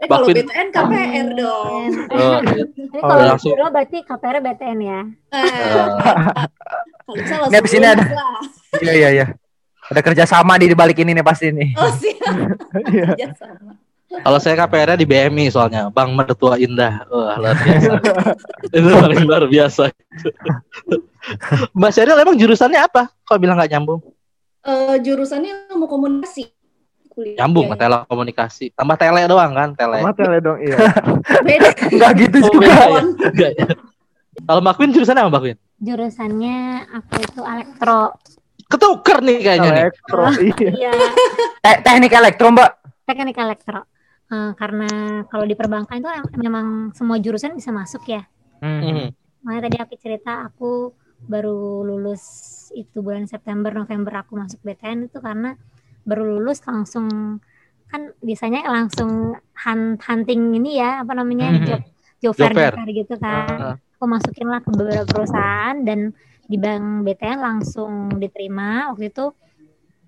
eh 0.00 0.06
kalau 0.06 0.24
Bakuin. 0.24 0.36
BTN 0.40 0.66
KPR 0.70 1.26
dong 1.34 1.82
Oh, 2.08 2.38
Jadi 2.40 2.96
Oh, 2.96 3.00
kalau 3.04 3.20
ya. 3.20 3.28
langsung 3.30 3.52
berarti 3.52 3.98
KPR 4.00 4.36
BTN 4.40 4.78
ya. 4.80 5.00
Ah, 5.30 6.48
kalau 7.04 7.14
bisa 7.14 7.34
langsung 7.36 7.52
Ini 7.52 7.60
abis 7.60 7.72
ini 7.72 7.84
lunas 7.84 7.92
ada. 7.92 8.04
Iya 8.80 8.92
iya 8.94 9.08
iya. 9.12 9.26
Ada 9.86 10.00
kerjasama 10.02 10.56
di 10.56 10.72
balik 10.72 10.98
ini 10.98 11.12
nih 11.12 11.22
pasti 11.22 11.52
nih. 11.52 11.76
oh 11.76 11.90
siap 11.92 12.34
Iya. 13.14 13.28
Sama. 13.36 13.76
Kalau 14.06 14.38
saya 14.38 14.54
KPR-nya 14.56 14.96
di 14.96 15.04
BMI 15.04 15.50
soalnya, 15.50 15.90
Bang 15.90 16.14
Mertua 16.14 16.56
Indah. 16.56 17.04
Wah, 17.06 17.36
luar 17.36 17.58
biasa. 17.58 17.92
Itu 18.72 18.88
paling 18.88 19.20
luar 19.22 19.44
biasa. 19.44 19.90
Mbak 21.70 21.90
Sheryl 21.90 22.16
emang 22.16 22.38
jurusannya 22.38 22.80
apa? 22.80 23.10
Kok 23.22 23.36
bilang 23.36 23.58
nggak 23.58 23.66
nyambung? 23.68 24.00
Eh, 24.66 24.96
jurusannya 24.98 25.70
ilmu 25.70 25.86
komunikasi 25.86 26.50
kuliah 27.06 27.38
Nyambung 27.38 27.70
ke 27.70 27.76
telekomunikasi. 27.78 28.66
Tambah 28.74 28.96
tele 28.98 29.24
doang 29.24 29.54
kan, 29.54 29.68
tele. 29.72 30.02
Sama 30.02 30.12
tele 30.12 30.36
dong, 30.38 30.58
iya. 30.58 30.76
beda 31.46 31.68
Enggak 31.88 32.12
gitu 32.18 32.36
Oh, 32.42 32.50
juga. 32.52 32.66
beda 32.66 32.84
ya? 32.84 33.00
Enggak 33.30 33.50
ya. 33.54 33.66
Kalau 34.36 34.60
Mbak 34.60 34.74
Queen 34.76 34.90
jurusannya 34.92 35.22
apa 35.22 35.30
Mbak 35.32 35.42
Queen? 35.42 35.58
Jurusannya 35.78 36.56
aku 36.92 37.14
itu 37.22 37.40
elektro. 37.40 38.00
Ketuker 38.66 39.18
nih 39.22 39.36
kayaknya 39.40 39.70
nih. 39.70 39.82
Elektro, 39.86 40.22
iya. 40.36 40.70
Iya, 40.76 40.92
Te- 41.62 41.80
teknik 41.80 42.12
elektro, 42.12 42.46
Mbak. 42.50 42.70
teknik 43.06 43.38
elektro. 43.38 43.80
Eh, 44.26 44.50
karena 44.58 44.88
kalau 45.30 45.46
di 45.46 45.54
perbankan 45.54 45.96
itu 45.96 46.10
em- 46.10 46.32
memang 46.36 46.66
semua 46.92 47.16
jurusan 47.16 47.54
bisa 47.54 47.70
masuk 47.70 48.02
ya. 48.10 48.26
Hmm. 48.58 48.82
Mhm. 48.82 49.06
Makanya 49.40 49.62
tadi 49.70 49.76
aku 49.78 49.94
cerita 49.96 50.50
aku 50.50 50.90
baru 51.26 51.82
lulus 51.82 52.22
itu 52.72 53.02
bulan 53.02 53.26
September 53.26 53.70
November 53.70 54.22
aku 54.22 54.38
masuk 54.38 54.62
BTN 54.62 55.06
itu 55.06 55.18
karena 55.18 55.54
baru 56.02 56.38
lulus 56.38 56.62
langsung 56.62 57.38
kan 57.86 58.10
biasanya 58.18 58.66
langsung 58.66 59.34
hunt- 59.54 60.02
hunting 60.02 60.54
ini 60.54 60.78
ya 60.78 61.02
apa 61.02 61.12
namanya 61.14 61.50
Mhm. 61.52 61.64
job 61.66 61.82
job 62.18 62.34
Job 62.34 62.34
fair, 62.34 62.52
job 62.54 62.74
fair 62.78 62.90
gitu 62.90 63.14
kan. 63.18 63.56
Ah. 63.58 63.76
Aku 63.96 64.04
masukin 64.04 64.46
lah 64.46 64.60
ke 64.60 64.68
beberapa 64.70 65.06
perusahaan 65.06 65.76
dan 65.80 66.12
di 66.44 66.56
bank 66.56 66.84
BTN 67.02 67.38
langsung 67.38 68.12
diterima 68.16 68.92
waktu 68.92 69.10
itu 69.10 69.32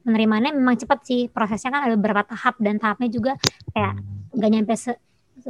penerimaannya 0.02 0.54
memang 0.54 0.76
cepat 0.76 0.98
sih 1.04 1.20
prosesnya 1.26 1.70
kan 1.70 1.82
ada 1.84 1.94
beberapa 1.94 2.22
tahap 2.22 2.56
dan 2.58 2.78
tahapnya 2.78 3.08
juga 3.08 3.32
kayak 3.72 3.94
nggak 4.32 4.50
nyampe 4.50 4.75
se- 4.75 5.00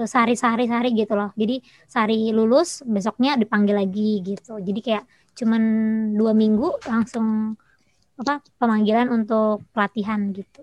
sehari 0.05 0.35
sehari 0.35 0.65
sehari 0.65 0.91
gitu 0.95 1.15
loh 1.15 1.31
jadi 1.35 1.61
sehari 1.85 2.31
lulus 2.31 2.81
besoknya 2.83 3.37
dipanggil 3.37 3.77
lagi 3.77 4.23
gitu 4.23 4.59
jadi 4.59 4.81
kayak 4.81 5.05
cuman 5.39 5.63
dua 6.19 6.35
minggu 6.35 6.83
langsung 6.83 7.55
apa 8.19 8.43
pemanggilan 8.59 9.07
untuk 9.15 9.63
pelatihan 9.71 10.35
gitu 10.35 10.59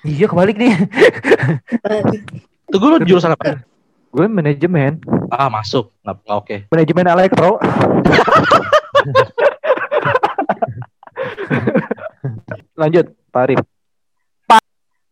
Iya 0.00 0.32
kebalik 0.32 0.56
nih. 0.56 0.72
Tunggu 2.72 2.86
lu 2.88 2.96
jurusan 3.04 3.36
apa? 3.36 3.60
Gue 4.08 4.24
manajemen. 4.26 4.96
Ah, 5.28 5.52
masuk. 5.52 5.92
Nggak, 6.00 6.16
oke. 6.24 6.56
Manajemen 6.72 7.06
elektro. 7.12 7.60
Lanjut, 12.80 13.12
Pak 13.28 13.42
Arif. 13.44 13.60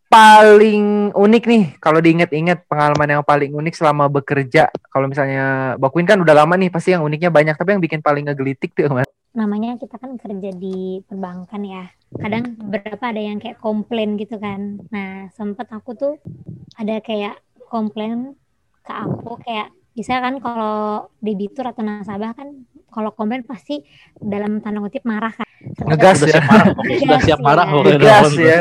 Paling 0.09 1.13
unik 1.13 1.45
nih 1.45 1.65
kalau 1.85 2.01
diinget-inget 2.01 2.65
pengalaman 2.65 3.21
yang 3.21 3.25
paling 3.25 3.53
unik 3.53 3.77
selama 3.77 4.09
bekerja. 4.09 4.73
Kalau 4.89 5.05
misalnya 5.05 5.77
Bakuin 5.77 6.09
kan 6.09 6.17
udah 6.17 6.33
lama 6.33 6.57
nih 6.57 6.73
pasti 6.73 6.97
yang 6.97 7.05
uniknya 7.05 7.29
banyak 7.29 7.53
tapi 7.53 7.77
yang 7.77 7.83
bikin 7.85 8.01
paling 8.01 8.25
ngegelitik 8.25 8.73
tuh 8.73 8.89
mana? 8.89 9.09
namanya 9.37 9.77
kita 9.79 10.01
kan 10.01 10.19
kerja 10.19 10.51
di 10.57 11.05
perbankan 11.07 11.63
ya 11.63 11.85
kadang 12.17 12.59
beberapa 12.59 13.13
ada 13.13 13.23
yang 13.23 13.39
kayak 13.39 13.61
komplain 13.63 14.19
gitu 14.19 14.35
kan 14.41 14.83
nah 14.91 15.29
sempet 15.37 15.69
aku 15.71 15.95
tuh 15.95 16.15
ada 16.75 16.99
kayak 16.99 17.39
komplain 17.69 18.35
ke 18.83 18.91
aku 18.91 19.39
kayak 19.45 19.71
bisa 19.95 20.19
kan 20.19 20.43
kalau 20.43 21.07
debitur 21.23 21.71
atau 21.71 21.87
nasabah 21.87 22.35
kan 22.35 22.67
kalau 22.89 23.15
komplain 23.15 23.47
pasti 23.47 23.85
dalam 24.17 24.59
tanda 24.59 24.83
kutip 24.83 25.05
marah 25.05 25.31
kan 25.31 25.47
Ngegas 25.59 26.23
Sudah 26.23 26.31
ya. 26.31 26.39
siap 26.39 26.47
marah. 26.47 26.67
Sudah 27.03 27.21
siap 27.27 27.41
marah. 27.43 27.67
Ngegas 27.67 27.83
pokoknya. 27.83 27.99
Gas 27.99 28.35
ya. 28.39 28.61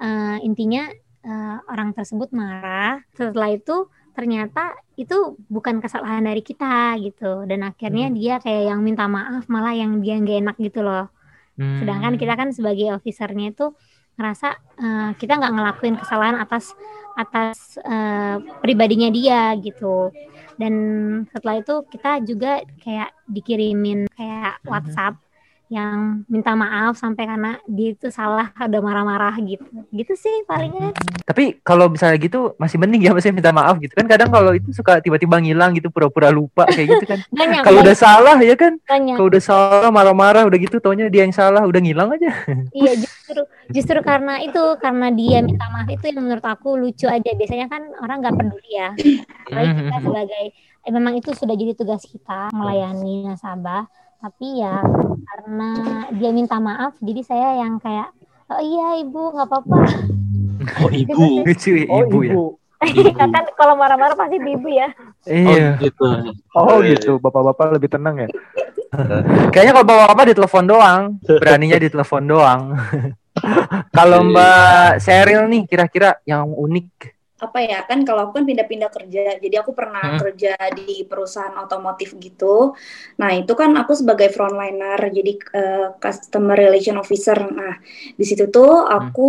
Eh, 0.00 0.38
intinya 0.46 0.90
eh, 1.24 1.56
orang 1.70 1.94
tersebut 1.96 2.30
marah. 2.34 3.00
Setelah 3.14 3.50
itu 3.54 3.88
ternyata 4.14 4.78
itu 4.94 5.34
bukan 5.50 5.82
kesalahan 5.82 6.22
dari 6.22 6.42
kita 6.42 6.98
gitu. 7.02 7.46
Dan 7.48 7.66
akhirnya 7.66 8.10
dia 8.14 8.38
kayak 8.38 8.74
yang 8.74 8.80
minta 8.82 9.10
maaf 9.10 9.50
malah 9.50 9.74
yang 9.74 9.98
dia 9.98 10.18
nggak 10.18 10.38
enak 10.42 10.56
gitu 10.60 10.82
loh. 10.84 11.10
Hmm. 11.54 11.78
sedangkan 11.78 12.18
kita 12.18 12.34
kan 12.34 12.50
sebagai 12.50 12.90
officernya 12.98 13.54
itu 13.54 13.70
ngerasa 14.18 14.48
eh, 14.78 15.10
kita 15.18 15.38
nggak 15.38 15.54
ngelakuin 15.54 15.96
kesalahan 16.02 16.38
atas 16.38 16.74
atas 17.14 17.78
eh, 17.78 18.36
pribadinya 18.58 19.10
dia 19.10 19.54
gitu. 19.62 20.10
Dan 20.54 20.74
setelah 21.30 21.62
itu 21.62 21.74
kita 21.90 22.22
juga 22.22 22.62
kayak 22.82 23.10
dikirimin 23.26 24.06
kayak 24.14 24.62
WhatsApp 24.66 25.18
yang 25.72 26.28
minta 26.28 26.52
maaf 26.52 27.00
sampai 27.00 27.24
karena 27.24 27.56
dia 27.64 27.96
itu 27.96 28.12
salah 28.12 28.52
udah 28.52 28.80
marah-marah 28.84 29.34
gitu. 29.40 29.64
Gitu 29.88 30.12
sih 30.12 30.44
palingnya 30.44 30.92
Tapi 31.24 31.64
kalau 31.64 31.88
misalnya 31.88 32.20
gitu 32.20 32.52
masih 32.60 32.76
mending 32.76 33.08
ya 33.08 33.16
masih 33.16 33.32
minta 33.32 33.48
maaf 33.48 33.80
gitu 33.80 33.96
kan. 33.96 34.04
Kadang 34.04 34.28
kalau 34.28 34.52
itu 34.52 34.68
suka 34.76 35.00
tiba-tiba 35.00 35.40
ngilang 35.40 35.72
gitu 35.72 35.88
pura-pura 35.88 36.28
lupa 36.28 36.68
kayak 36.68 37.00
gitu 37.00 37.04
kan. 37.08 37.18
kalau 37.66 37.80
udah 37.80 37.96
salah 37.96 38.36
ya 38.44 38.54
kan. 38.54 38.76
Kalau 38.84 39.28
udah 39.32 39.42
salah 39.42 39.88
marah-marah 39.88 40.44
udah 40.44 40.58
gitu 40.60 40.76
taunya 40.78 41.08
dia 41.08 41.24
yang 41.24 41.32
salah 41.32 41.64
udah 41.64 41.80
ngilang 41.80 42.12
aja. 42.12 42.32
Iya 42.74 42.98
justru 42.98 43.42
justru 43.70 43.98
karena 44.02 44.42
itu 44.42 44.60
karena 44.82 45.08
dia 45.14 45.40
minta 45.40 45.70
maaf 45.70 45.88
itu 45.88 46.10
yang 46.10 46.20
menurut 46.20 46.44
aku 46.44 46.76
lucu 46.76 47.08
aja. 47.08 47.30
Biasanya 47.32 47.66
kan 47.72 47.82
orang 48.04 48.20
nggak 48.20 48.36
peduli 48.36 48.70
ya. 48.76 48.90
Apalagi 49.48 49.72
kita 49.80 49.98
sebagai 50.04 50.44
eh, 50.84 50.92
memang 50.92 51.14
itu 51.16 51.30
sudah 51.32 51.54
jadi 51.56 51.72
tugas 51.72 52.04
kita 52.04 52.52
melayani 52.52 53.32
nasabah 53.32 53.88
tapi 54.24 54.56
ya 54.56 54.80
karena 55.28 55.70
dia 56.16 56.32
minta 56.32 56.56
maaf 56.56 56.96
jadi 56.98 57.20
saya 57.20 57.60
yang 57.60 57.76
kayak 57.76 58.08
oh 58.48 58.56
iya 58.56 59.04
ibu 59.04 59.36
nggak 59.36 59.48
apa-apa 59.52 59.78
Oh, 60.80 60.88
ibu. 60.88 61.44
Lucu 61.44 61.76
ya, 61.76 61.84
Oh, 61.92 62.00
ibu, 62.08 62.18
ya. 62.24 62.32
Ibu. 62.32 62.44
kan 63.20 63.44
kalau 63.52 63.76
marah-marah 63.76 64.16
pasti 64.16 64.40
ibu 64.40 64.68
ya 64.70 64.88
Oh, 64.96 65.28
Iya. 65.28 65.76
gitu. 65.76 66.04
Oh 66.56 66.80
gitu, 66.80 67.20
bapak-bapak 67.20 67.76
lebih 67.76 67.92
tenang 67.92 68.24
ya. 68.24 68.28
Kayaknya 69.52 69.72
kalau 69.74 69.86
bapak-bapak 69.86 70.24
ditelepon 70.32 70.64
doang, 70.64 71.00
beraninya 71.20 71.76
ditelepon 71.76 72.24
doang. 72.24 72.60
kalau 73.98 74.24
Mbak 74.24 75.02
Seril 75.02 75.50
nih 75.50 75.62
kira-kira 75.66 76.16
yang 76.24 76.48
unik 76.48 77.13
apa 77.46 77.58
ya 77.62 77.78
kan 77.88 77.98
kalau 78.08 78.20
aku 78.28 78.32
kan 78.42 78.44
pindah-pindah 78.50 78.90
kerja 78.96 79.20
jadi 79.42 79.56
aku 79.62 79.72
pernah 79.76 80.02
Hmm. 80.02 80.18
kerja 80.18 80.56
di 80.78 81.04
perusahaan 81.10 81.54
otomotif 81.64 82.16
gitu. 82.20 82.72
Nah 83.20 83.30
itu 83.36 83.52
kan 83.60 83.70
aku 83.80 83.92
sebagai 84.00 84.28
frontliner 84.34 85.00
jadi 85.16 85.32
eh, 85.58 85.86
customer 86.02 86.56
relation 86.58 86.96
officer. 87.00 87.38
Nah 87.52 87.74
di 88.18 88.24
situ 88.28 88.44
tuh 88.50 88.86
aku 88.88 89.22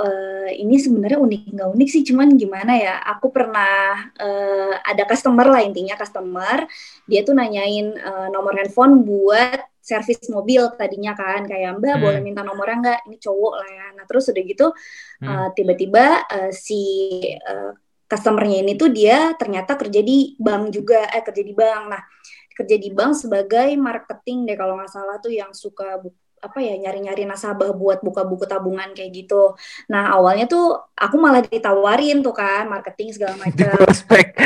eh, 0.00 0.50
ini 0.62 0.76
sebenarnya 0.80 1.18
unik 1.20 1.40
nggak 1.54 1.68
unik 1.74 1.88
sih 1.94 2.02
cuman 2.08 2.28
gimana 2.40 2.72
ya 2.78 2.94
aku 3.12 3.26
pernah 3.36 4.08
eh, 4.20 4.72
ada 4.90 5.02
customer 5.10 5.46
lah 5.52 5.60
intinya 5.64 5.94
customer. 5.98 6.64
Dia 7.08 7.20
tuh 7.26 7.34
nanyain 7.38 7.86
eh, 7.96 8.26
nomor 8.34 8.52
handphone 8.58 9.02
buat 9.06 9.58
servis 9.88 10.20
mobil 10.28 10.60
tadinya 10.76 11.16
kan 11.16 11.48
kayak 11.48 11.80
mbak 11.80 11.96
Hmm. 11.96 12.00
boleh 12.04 12.20
minta 12.20 12.44
nomornya 12.44 12.76
nggak? 12.84 12.98
Ini 13.08 13.16
cowok 13.24 13.52
lah 13.60 13.68
ya. 13.72 13.84
Nah 13.96 14.04
terus 14.08 14.24
udah 14.28 14.42
gitu 14.44 14.66
Hmm. 15.18 15.26
Uh, 15.26 15.48
tiba-tiba 15.50 16.22
uh, 16.30 16.52
si 16.54 16.78
uh, 17.42 17.74
customernya 18.06 18.64
ini 18.64 18.78
tuh 18.78 18.88
dia 18.88 19.34
ternyata 19.34 19.74
kerja 19.74 20.00
di 20.00 20.38
bank 20.38 20.72
juga 20.72 21.10
eh 21.10 21.20
kerja 21.20 21.42
di 21.42 21.52
bank 21.52 21.82
nah 21.90 22.02
kerja 22.54 22.76
di 22.78 22.90
bank 22.90 23.12
sebagai 23.14 23.68
marketing 23.76 24.46
deh 24.46 24.56
kalau 24.56 24.78
nggak 24.78 24.90
salah 24.90 25.18
tuh 25.18 25.34
yang 25.34 25.50
suka 25.50 25.98
apa 26.42 26.58
ya 26.62 26.74
nyari-nyari 26.78 27.22
nasabah 27.28 27.70
buat 27.74 27.98
buka 28.06 28.22
buku 28.26 28.44
tabungan 28.48 28.90
kayak 28.96 29.10
gitu 29.14 29.54
nah 29.90 30.14
awalnya 30.14 30.44
tuh 30.46 30.78
aku 30.94 31.16
malah 31.18 31.42
ditawarin 31.44 32.22
tuh 32.22 32.34
kan 32.34 32.66
marketing 32.70 33.14
segala 33.14 33.34
macam 33.44 33.74
prospek? 33.78 34.26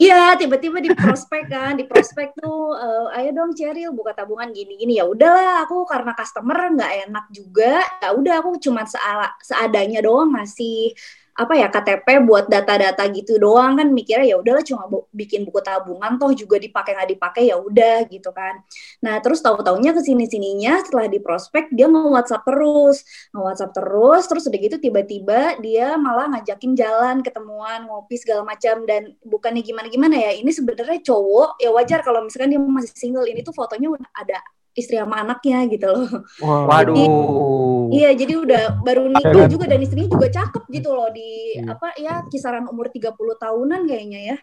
Iya, 0.00 0.38
tiba-tiba 0.40 0.78
di 0.80 0.88
prospek 0.94 1.50
kan, 1.50 1.76
di 1.76 1.84
prospek 1.84 2.32
tuh, 2.38 2.72
eh, 2.78 3.16
ayo 3.20 3.28
dong 3.36 3.52
Cheryl 3.52 3.92
buka 3.92 4.16
tabungan 4.16 4.48
gini-gini 4.54 4.96
ya. 4.96 5.04
Udahlah, 5.04 5.66
aku 5.66 5.84
karena 5.84 6.16
customer 6.16 6.56
nggak 6.72 6.92
enak 7.10 7.24
juga. 7.34 7.84
Ya 8.00 8.08
udah, 8.16 8.34
aku 8.40 8.56
cuma 8.64 8.86
seala- 8.88 9.34
seadanya 9.44 10.00
doang 10.00 10.32
ngasih 10.32 10.94
apa 11.36 11.52
ya 11.56 11.66
KTP 11.72 12.06
buat 12.22 12.46
data-data 12.50 13.02
gitu 13.14 13.40
doang 13.40 13.78
kan 13.78 13.88
mikirnya 13.90 14.26
ya 14.34 14.36
udahlah 14.40 14.64
cuma 14.66 14.84
bu- 14.90 15.08
bikin 15.14 15.46
buku 15.48 15.60
tabungan 15.64 16.18
toh 16.20 16.30
juga 16.36 16.56
dipakai 16.60 16.92
nggak 16.96 17.10
dipakai 17.16 17.42
ya 17.50 17.56
udah 17.58 18.04
gitu 18.10 18.30
kan. 18.34 18.60
Nah 19.04 19.18
terus 19.24 19.40
tahu-taunya 19.44 19.90
ke 19.96 20.02
sini 20.04 20.24
sininya 20.28 20.80
setelah 20.84 21.06
di 21.08 21.18
prospek 21.22 21.72
dia 21.72 21.86
nge 21.88 22.02
WhatsApp 22.12 22.42
terus, 22.48 22.96
nge 23.32 23.40
WhatsApp 23.40 23.72
terus, 23.76 24.22
terus 24.28 24.44
udah 24.48 24.60
gitu 24.60 24.76
tiba-tiba 24.80 25.40
dia 25.64 25.96
malah 25.96 26.26
ngajakin 26.36 26.72
jalan 26.76 27.16
ketemuan 27.24 27.88
ngopi 27.88 28.16
segala 28.20 28.42
macam 28.44 28.84
dan 28.84 29.16
bukannya 29.24 29.62
gimana-gimana 29.64 30.16
ya 30.16 30.30
ini 30.36 30.50
sebenarnya 30.52 31.00
cowok 31.04 31.60
ya 31.62 31.70
wajar 31.72 32.00
kalau 32.04 32.20
misalkan 32.24 32.52
dia 32.52 32.60
masih 32.60 32.92
single 32.96 33.26
ini 33.28 33.40
tuh 33.46 33.54
fotonya 33.56 33.88
ada 34.16 34.38
istri 34.74 34.96
sama 34.96 35.22
anaknya 35.22 35.66
gitu 35.66 35.86
loh. 35.90 36.08
Waduh. 36.40 37.90
Iya, 37.90 38.14
jadi 38.14 38.34
udah 38.38 38.62
baru 38.80 39.10
nikah 39.10 39.34
Keren. 39.34 39.50
juga 39.50 39.64
dan 39.66 39.82
istrinya 39.82 40.08
juga 40.08 40.26
cakep 40.30 40.62
gitu 40.70 40.90
loh 40.94 41.10
di 41.10 41.58
Iya. 41.58 41.74
apa 41.74 41.88
ya 41.98 42.14
kisaran 42.30 42.70
umur 42.70 42.86
30 42.88 43.10
tahunan 43.36 43.80
kayaknya 43.86 44.20
ya. 44.34 44.36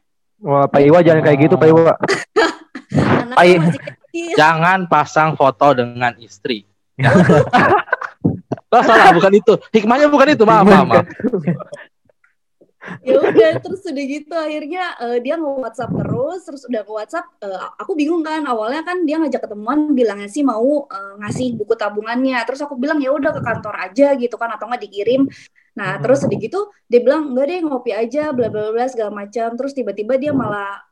Wah, 0.43 0.67
Pak 0.69 0.81
Iwa 0.83 0.99
jangan 1.01 1.23
kayak 1.25 1.39
gitu, 1.49 1.55
Pak 1.57 1.67
Iwa. 1.71 1.93
Masih 3.33 3.57
kecil. 3.73 4.35
Jangan 4.37 4.85
pasang 4.85 5.33
foto 5.33 5.73
dengan 5.73 6.13
istri. 6.19 6.67
Oh, 8.67 8.83
salah, 8.83 9.15
bukan 9.15 9.31
itu. 9.31 9.55
Hikmahnya 9.71 10.11
bukan 10.11 10.27
itu, 10.35 10.43
maaf, 10.43 10.67
maaf. 10.67 10.83
maaf. 10.91 11.07
Ya 13.03 13.15
udah 13.19 13.51
terus 13.63 13.81
udah 13.83 14.05
gitu 14.07 14.33
akhirnya 14.35 14.83
eh, 15.03 15.17
dia 15.23 15.35
nge 15.35 15.51
WhatsApp 15.63 15.91
terus 15.91 16.39
terus 16.47 16.61
udah 16.69 16.81
nge 16.85 16.93
WhatsApp 16.93 17.25
eh, 17.43 17.67
aku 17.81 17.91
bingung 17.99 18.23
kan 18.23 18.41
awalnya 18.47 18.81
kan 18.87 19.03
dia 19.03 19.19
ngajak 19.19 19.41
ketemuan 19.43 19.91
bilangnya 19.91 20.29
sih 20.31 20.43
mau 20.45 20.87
eh, 20.87 21.13
ngasih 21.21 21.47
buku 21.59 21.73
tabungannya. 21.75 22.39
Terus 22.47 22.61
aku 22.63 22.75
bilang 22.79 22.99
ya 23.03 23.11
udah 23.11 23.31
ke 23.35 23.41
kantor 23.43 23.75
aja 23.85 24.15
gitu 24.15 24.35
kan 24.39 24.49
atau 24.55 24.65
nggak 24.69 24.83
dikirim. 24.87 25.27
Nah 25.77 25.99
terus 26.01 26.25
udah 26.25 26.37
gitu 26.39 26.59
dia 26.89 26.99
bilang 27.05 27.33
enggak 27.33 27.45
deh 27.51 27.59
ngopi 27.67 27.91
aja 27.93 28.31
bla 28.33 28.47
bla 28.49 28.71
bla 28.73 28.85
segala 28.89 29.11
macam. 29.13 29.47
Terus 29.59 29.73
tiba-tiba 29.77 30.15
dia 30.17 30.31
malah 30.31 30.86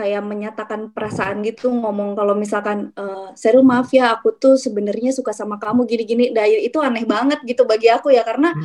kayak 0.00 0.24
menyatakan 0.24 0.88
perasaan 0.96 1.44
gitu 1.44 1.68
ngomong 1.68 2.16
kalau 2.16 2.32
misalkan 2.32 2.96
eh 2.96 3.28
Seril 3.36 3.60
maaf 3.60 3.92
ya 3.92 4.16
aku 4.16 4.32
tuh 4.40 4.56
sebenarnya 4.56 5.12
suka 5.12 5.36
sama 5.36 5.60
kamu 5.60 5.84
gini-gini. 5.84 6.32
Nah 6.32 6.48
itu 6.48 6.80
aneh 6.80 7.04
banget 7.04 7.44
gitu 7.44 7.68
bagi 7.68 7.92
aku 7.92 8.08
ya 8.08 8.24
karena 8.24 8.56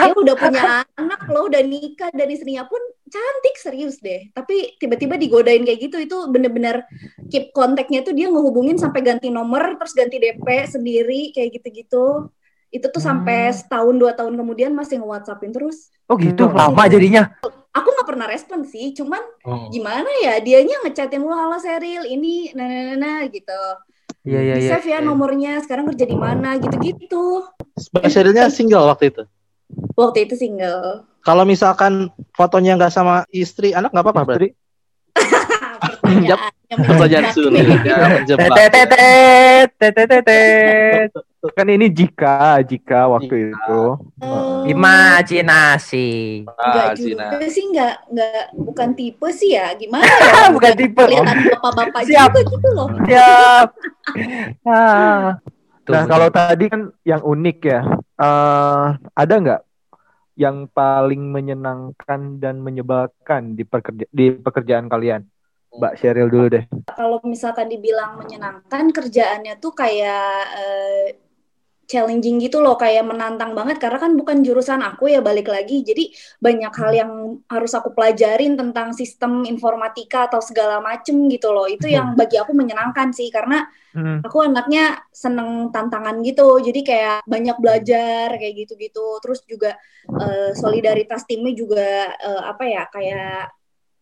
dia 0.00 0.14
udah 0.16 0.34
punya 0.34 0.82
anak 0.96 1.20
loh 1.28 1.46
udah 1.52 1.60
nikah 1.60 2.08
dan 2.10 2.32
istrinya 2.32 2.64
pun 2.64 2.80
cantik 3.06 3.54
serius 3.60 4.00
deh. 4.00 4.32
Tapi 4.32 4.80
tiba-tiba 4.80 5.20
digodain 5.20 5.62
kayak 5.62 5.80
gitu 5.84 5.96
itu 6.00 6.16
bener-bener 6.32 6.88
keep 7.28 7.52
kontaknya 7.52 8.00
tuh 8.00 8.16
dia 8.16 8.32
ngehubungin 8.32 8.80
sampai 8.80 9.04
ganti 9.04 9.28
nomor 9.28 9.76
terus 9.76 9.92
ganti 9.92 10.16
DP 10.18 10.46
sendiri 10.66 11.30
kayak 11.30 11.60
gitu-gitu. 11.60 12.32
Itu 12.74 12.90
tuh 12.90 12.98
sampai 12.98 13.54
setahun 13.54 13.94
dua 13.94 14.18
tahun 14.18 14.34
kemudian 14.34 14.74
masih 14.74 14.98
nge-whatsappin 14.98 15.54
terus. 15.54 15.94
Oh 16.10 16.18
gitu, 16.18 16.50
Hmm. 16.50 16.58
lama 16.58 16.82
jadinya. 16.90 17.30
Aku 17.74 17.88
nggak 17.90 18.08
pernah 18.08 18.26
respon 18.30 18.62
sih 18.62 18.94
cuman 18.94 19.20
Oh. 19.44 19.68
gimana 19.68 20.08
ya 20.22 20.40
dianya 20.40 20.80
ngechatin 20.86 21.20
lu 21.20 21.34
halo 21.34 21.58
Seril 21.60 22.06
ini 22.06 22.54
nah 22.54 22.64
nah 22.64 22.82
nah, 22.94 22.96
nah," 22.96 23.20
gitu 23.28 23.62
Iya 24.24 24.40
iya 24.40 24.54
iya. 24.56 24.70
save 24.80 24.88
ya 24.88 25.04
nomornya, 25.04 25.60
sekarang 25.60 25.84
kerja 25.92 26.08
di 26.08 26.16
mana 26.16 26.56
gitu-gitu. 26.56 27.44
Mbak 27.92 28.08
Sherilnya 28.08 28.48
single 28.48 28.88
waktu 28.88 29.12
itu. 29.12 29.28
Waktu 30.00 30.24
itu 30.24 30.34
single. 30.40 31.04
Kalau 31.20 31.44
misalkan 31.44 32.08
fotonya 32.32 32.80
nggak 32.80 32.88
sama 32.88 33.28
istri, 33.28 33.76
anak 33.76 33.92
nggak 33.92 34.00
apa-apa 34.00 34.22
berarti. 34.24 34.48
Pertanyaan 35.84 36.40
menjebak 36.72 37.36
sulit 37.36 37.68
ya. 37.84 37.96
Tetetetet, 38.24 39.68
tetetetet. 39.76 41.08
Kan 41.52 41.66
ini 41.68 41.92
jika 41.92 42.56
jika 42.64 43.04
waktu 43.12 43.52
Jika. 43.52 43.52
itu. 43.52 43.80
Eh, 44.24 44.72
Imajinasi. 44.72 46.10
Enggak 46.48 46.96
juga 46.96 47.46
sih, 47.52 47.64
enggak, 47.68 47.94
enggak, 48.08 48.44
bukan 48.56 48.88
tipe 48.96 49.28
sih 49.34 49.52
ya, 49.52 49.76
gimana 49.76 50.08
ya? 50.08 50.48
Bukan 50.56 50.72
tipe. 50.72 51.02
Kelihatan 51.04 51.36
bapak-bapak 51.60 52.02
Siap. 52.08 52.32
juga 52.32 52.40
gitu 52.48 52.68
loh. 52.72 52.88
Siap. 53.04 53.68
Ah. 54.68 55.40
Tuh, 55.84 55.92
Nah 55.96 56.04
kalau 56.08 56.28
tadi 56.28 56.68
kan 56.68 56.92
yang 57.08 57.20
unik 57.24 57.58
ya, 57.64 57.80
eh 58.20 58.86
ada 59.16 59.34
nggak 59.36 59.60
yang 60.36 60.68
paling 60.68 61.32
menyenangkan 61.32 62.36
dan 62.40 62.60
menyebalkan 62.60 63.56
di 63.56 63.64
pekerja 63.64 64.04
di 64.08 64.32
pekerjaan 64.32 64.88
kalian? 64.88 65.24
Mbak 65.74 65.94
Sheryl 65.98 66.30
dulu 66.30 66.46
deh. 66.54 66.64
Kalau 66.86 67.18
misalkan 67.26 67.66
dibilang 67.66 68.14
menyenangkan, 68.14 68.94
kerjaannya 68.94 69.58
tuh 69.58 69.74
kayak 69.74 70.30
eh, 70.54 71.06
challenging 71.90 72.36
gitu 72.42 72.58
loh, 72.64 72.74
kayak 72.80 73.04
menantang 73.06 73.52
banget 73.58 73.76
karena 73.82 73.98
kan 74.00 74.12
bukan 74.20 74.40
jurusan 74.46 74.80
aku 74.84 75.12
ya 75.14 75.20
balik 75.24 75.48
lagi. 75.48 75.82
Jadi 75.84 76.10
banyak 76.40 76.72
hal 76.80 76.92
yang 76.96 77.10
harus 77.50 77.72
aku 77.78 77.92
pelajarin 77.96 78.56
tentang 78.60 78.92
sistem 78.96 79.44
informatika 79.48 80.28
atau 80.28 80.40
segala 80.42 80.80
macem 80.82 81.16
gitu 81.32 81.52
loh. 81.54 81.66
Itu 81.68 81.86
yang 81.90 82.16
bagi 82.18 82.36
aku 82.40 82.52
menyenangkan 82.56 83.12
sih 83.16 83.28
karena 83.32 83.64
Hmm. 83.94 84.24
aku 84.24 84.38
anaknya 84.48 85.04
seneng 85.12 85.68
tantangan 85.74 86.16
gitu 86.24 86.58
jadi 86.66 86.80
kayak 86.88 87.16
banyak 87.28 87.56
belajar 87.60 88.26
kayak 88.40 88.54
gitu-gitu 88.64 89.20
terus 89.22 89.40
juga 89.44 89.76
eh, 90.20 90.50
solidaritas 90.56 91.22
timnya 91.28 91.52
juga 91.52 91.84
eh, 92.16 92.42
apa 92.50 92.64
ya 92.66 92.82
kayak 92.94 93.52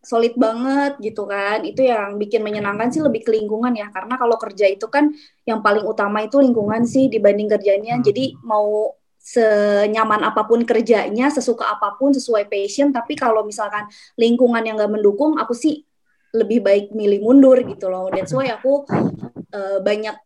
solid 0.02 0.34
banget 0.34 0.98
gitu 0.98 1.24
kan. 1.24 1.62
Itu 1.62 1.86
yang 1.86 2.18
bikin 2.18 2.42
menyenangkan 2.42 2.90
sih 2.90 3.00
lebih 3.00 3.22
ke 3.22 3.30
lingkungan 3.32 3.72
ya. 3.72 3.88
Karena 3.94 4.18
kalau 4.18 4.36
kerja 4.36 4.66
itu 4.68 4.90
kan 4.90 5.14
yang 5.46 5.62
paling 5.62 5.86
utama 5.86 6.26
itu 6.26 6.42
lingkungan 6.42 6.82
sih 6.84 7.06
dibanding 7.08 7.48
kerjanya. 7.48 7.96
Hmm. 7.98 8.04
jadi 8.04 8.34
mau 8.42 8.98
senyaman 9.22 10.26
apa 10.26 10.42
pun 10.50 10.66
kerjanya 10.66 11.30
sesuka 11.30 11.62
apa 11.62 11.94
pun 11.94 12.10
sesuai 12.10 12.50
passion 12.50 12.90
tapi 12.90 13.14
kalau 13.14 13.46
misalkan 13.46 13.86
lingkungan 14.18 14.58
yang 14.66 14.74
gak 14.74 14.90
mendukung 14.90 15.38
aku 15.38 15.54
sih 15.54 15.86
lebih 16.34 16.58
baik 16.58 16.90
milih 16.90 17.22
mundur 17.22 17.62
gitu 17.62 17.86
loh. 17.86 18.10
That's 18.10 18.34
why 18.34 18.50
aku 18.50 18.82
eh, 19.52 19.78
banyak 19.78 20.16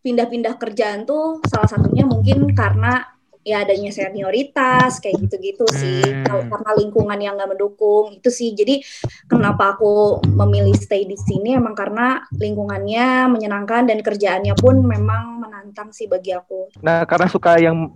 pindah-pindah 0.00 0.54
kerjaan 0.56 1.02
tuh 1.02 1.42
salah 1.50 1.66
satunya 1.66 2.06
mungkin 2.06 2.54
karena 2.54 3.15
ya 3.46 3.62
adanya 3.62 3.94
senioritas 3.94 4.98
kayak 4.98 5.22
gitu-gitu 5.22 5.62
sih. 5.70 6.02
Hmm. 6.02 6.50
Karena 6.50 6.70
lingkungan 6.74 7.18
yang 7.22 7.38
nggak 7.38 7.54
mendukung 7.54 8.10
itu 8.10 8.26
sih. 8.26 8.50
Jadi 8.58 8.82
kenapa 9.30 9.78
aku 9.78 10.18
memilih 10.26 10.74
stay 10.74 11.06
di 11.06 11.14
sini? 11.14 11.54
Emang 11.54 11.78
karena 11.78 12.26
lingkungannya 12.34 13.30
menyenangkan 13.30 13.86
dan 13.86 14.02
kerjaannya 14.02 14.58
pun 14.58 14.82
memang 14.82 15.46
menantang 15.46 15.94
sih 15.94 16.10
bagi 16.10 16.34
aku. 16.34 16.74
Nah 16.82 17.06
karena 17.06 17.30
suka 17.30 17.62
yang 17.62 17.86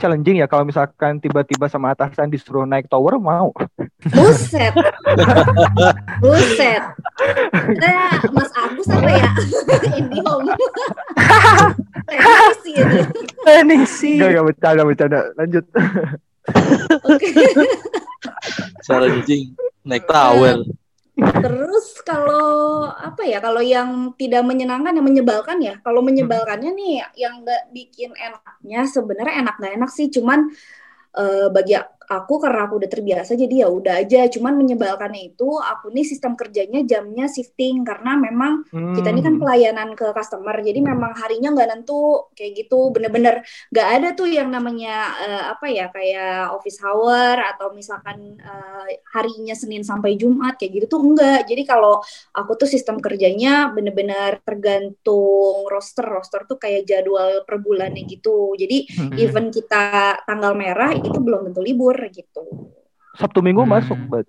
challenging 0.00 0.40
ya, 0.40 0.48
kalau 0.48 0.64
misalkan 0.64 1.20
tiba-tiba 1.20 1.68
sama 1.68 1.92
atasan 1.92 2.32
disuruh 2.32 2.64
naik 2.64 2.88
tower 2.88 3.20
mau. 3.20 3.52
buset. 4.00 4.72
Buset. 6.24 6.82
Eh, 7.68 8.12
Mas 8.32 8.50
Agus 8.56 8.88
apa 8.88 9.10
ya? 9.12 9.30
Ini 10.00 10.18
home 12.18 12.50
Teknisi 12.60 12.72
itu. 12.74 13.20
Tenisi. 13.44 14.12
Enggak, 14.18 14.28
enggak 14.30 14.46
bercanda, 14.50 14.82
bercanda. 14.86 15.20
Lanjut. 15.38 15.64
Oke. 17.06 17.28
Cara 18.86 19.06
jijing 19.06 19.54
naik 19.86 20.04
tower. 20.08 20.66
Terus 21.20 22.00
kalau 22.00 22.88
apa 22.88 23.22
ya? 23.28 23.38
Kalau 23.44 23.60
yang 23.60 24.16
tidak 24.16 24.40
menyenangkan, 24.42 24.96
yang 24.96 25.06
menyebalkan 25.06 25.60
ya. 25.60 25.76
Kalau 25.84 26.00
menyebalkannya 26.00 26.72
nih, 26.72 27.04
yang 27.20 27.44
nggak 27.44 27.70
bikin 27.76 28.16
enaknya 28.16 28.80
sebenarnya 28.88 29.44
enak 29.44 29.54
nggak 29.60 29.74
enak 29.76 29.90
sih. 29.92 30.08
Cuman 30.08 30.48
eh, 31.16 31.46
bagi 31.52 31.76
aku 32.10 32.34
karena 32.42 32.66
aku 32.66 32.74
udah 32.82 32.90
terbiasa, 32.90 33.32
jadi 33.38 33.54
ya 33.64 33.68
udah 33.70 33.94
aja. 34.02 34.26
Cuman 34.34 34.58
menyebalkannya 34.58 35.22
itu, 35.32 35.48
aku 35.62 35.94
nih 35.94 36.04
sistem 36.06 36.34
kerjanya 36.34 36.82
jamnya 36.82 37.26
shifting 37.30 37.86
karena 37.86 38.18
memang 38.18 38.66
kita 38.90 39.14
ini 39.14 39.22
kan 39.22 39.38
Hmm. 39.38 39.42
pelayanan 39.42 39.94
ke 39.94 40.10
customer 40.10 40.58
jadi 40.66 40.82
memang 40.82 41.14
harinya 41.14 41.54
nggak 41.54 41.68
nentu 41.70 42.26
kayak 42.34 42.52
gitu 42.66 42.90
bener-bener 42.90 43.38
nggak 43.70 43.86
ada 43.86 44.08
tuh 44.18 44.26
yang 44.26 44.50
namanya 44.50 45.14
eh, 45.22 45.44
apa 45.54 45.66
ya 45.70 45.86
kayak 45.94 46.50
office 46.58 46.82
hour 46.82 47.38
atau 47.38 47.70
misalkan 47.70 48.18
eh, 48.42 48.98
harinya 49.14 49.54
Senin 49.54 49.86
sampai 49.86 50.18
Jumat 50.18 50.58
kayak 50.58 50.72
gitu 50.82 50.86
tuh 50.98 51.00
enggak 51.06 51.46
jadi 51.46 51.62
kalau 51.62 52.02
aku 52.34 52.52
tuh 52.58 52.66
sistem 52.66 52.98
kerjanya 52.98 53.70
bener-bener 53.70 54.42
tergantung 54.42 55.66
roster 55.70 56.06
roster 56.06 56.42
tuh 56.50 56.58
kayak 56.58 56.86
jadwal 56.88 57.46
per 57.46 57.62
bulannya 57.62 58.04
gitu 58.10 58.54
jadi 58.58 58.84
Hmm. 58.98 59.14
even 59.16 59.48
kita 59.54 60.18
tanggal 60.26 60.52
merah 60.58 60.92
itu 60.96 61.18
belum 61.20 61.50
tentu 61.50 61.60
libur 61.62 61.96
gitu 62.08 62.72
Sabtu 63.12 63.42
Minggu 63.42 63.66
Hmm. 63.66 63.74
masuk, 63.74 63.98
Mbak. 63.98 64.24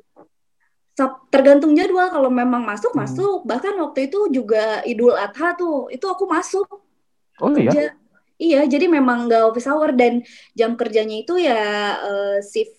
Sab- 0.92 1.24
tergantung 1.32 1.72
jadwal 1.72 2.12
kalau 2.12 2.28
memang 2.28 2.66
masuk 2.68 2.92
Hmm. 2.92 3.08
masuk 3.08 3.48
bahkan 3.48 3.72
waktu 3.80 4.12
itu 4.12 4.28
juga 4.28 4.84
Idul 4.84 5.16
Adha 5.16 5.56
tuh 5.56 5.88
itu 5.88 6.04
aku 6.04 6.28
masuk 6.28 6.68
Oh 7.40 7.48
iya. 7.56 7.72
kerja 7.72 7.82
iya 8.36 8.62
jadi 8.68 8.92
memang 8.92 9.26
nggak 9.26 9.48
office 9.48 9.72
hour 9.72 9.96
dan 9.96 10.20
jam 10.52 10.76
kerjanya 10.76 11.16
itu 11.16 11.40
ya 11.40 11.62
eh, 11.96 12.38
shift 12.44 12.76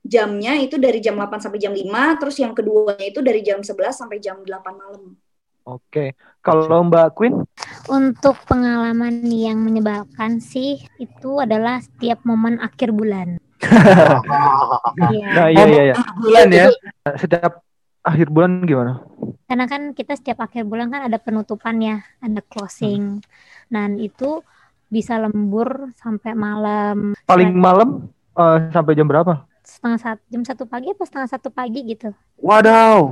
jamnya 0.00 0.54
itu 0.62 0.78
dari 0.78 1.02
jam 1.02 1.18
8 1.18 1.42
sampai 1.42 1.58
jam 1.58 1.74
5 1.74 2.14
terus 2.14 2.38
yang 2.38 2.54
keduanya 2.54 3.02
itu 3.02 3.18
dari 3.18 3.42
jam 3.42 3.58
11 3.58 3.98
sampai 3.98 4.22
jam 4.22 4.38
8 4.40 4.74
malam 4.76 5.18
Oke. 5.66 6.14
Kalau 6.38 6.86
Mbak 6.86 7.08
Queen, 7.18 7.42
Untuk 7.90 8.38
pengalaman 8.46 9.26
yang 9.26 9.58
menyebalkan 9.58 10.38
sih 10.38 10.78
itu 10.94 11.42
adalah 11.42 11.82
setiap 11.82 12.22
momen 12.22 12.62
akhir 12.62 12.94
bulan. 12.94 13.42
Iya. 14.96 15.28
nah 15.28 15.46
iya 15.52 15.64
iya 15.68 15.82
iya. 15.92 15.96
Bulan 16.16 16.48
ya. 16.48 16.66
Setiap 17.20 17.52
akhir 18.00 18.26
bulan 18.32 18.64
gimana? 18.64 19.04
Karena 19.46 19.64
kan 19.68 19.92
kita 19.92 20.16
setiap 20.16 20.42
akhir 20.42 20.64
bulan 20.64 20.88
kan 20.88 21.04
ada 21.06 21.18
penutupan 21.20 21.76
ya, 21.82 22.00
ada 22.18 22.40
closing. 22.40 23.20
Dan 23.68 24.00
itu 24.00 24.40
bisa 24.86 25.18
lembur 25.18 25.90
sampai 25.98 26.32
malam 26.38 27.12
Paling 27.26 27.52
malam 27.58 28.06
eh, 28.38 28.70
sampai 28.70 28.94
jam 28.94 29.10
berapa? 29.10 29.44
setengah 29.66 29.98
satu 29.98 30.22
jam 30.30 30.42
satu 30.46 30.62
pagi 30.70 30.94
apa 30.94 31.02
setengah 31.02 31.28
satu 31.28 31.48
pagi 31.50 31.82
gitu. 31.82 32.14
Wadaw. 32.38 33.10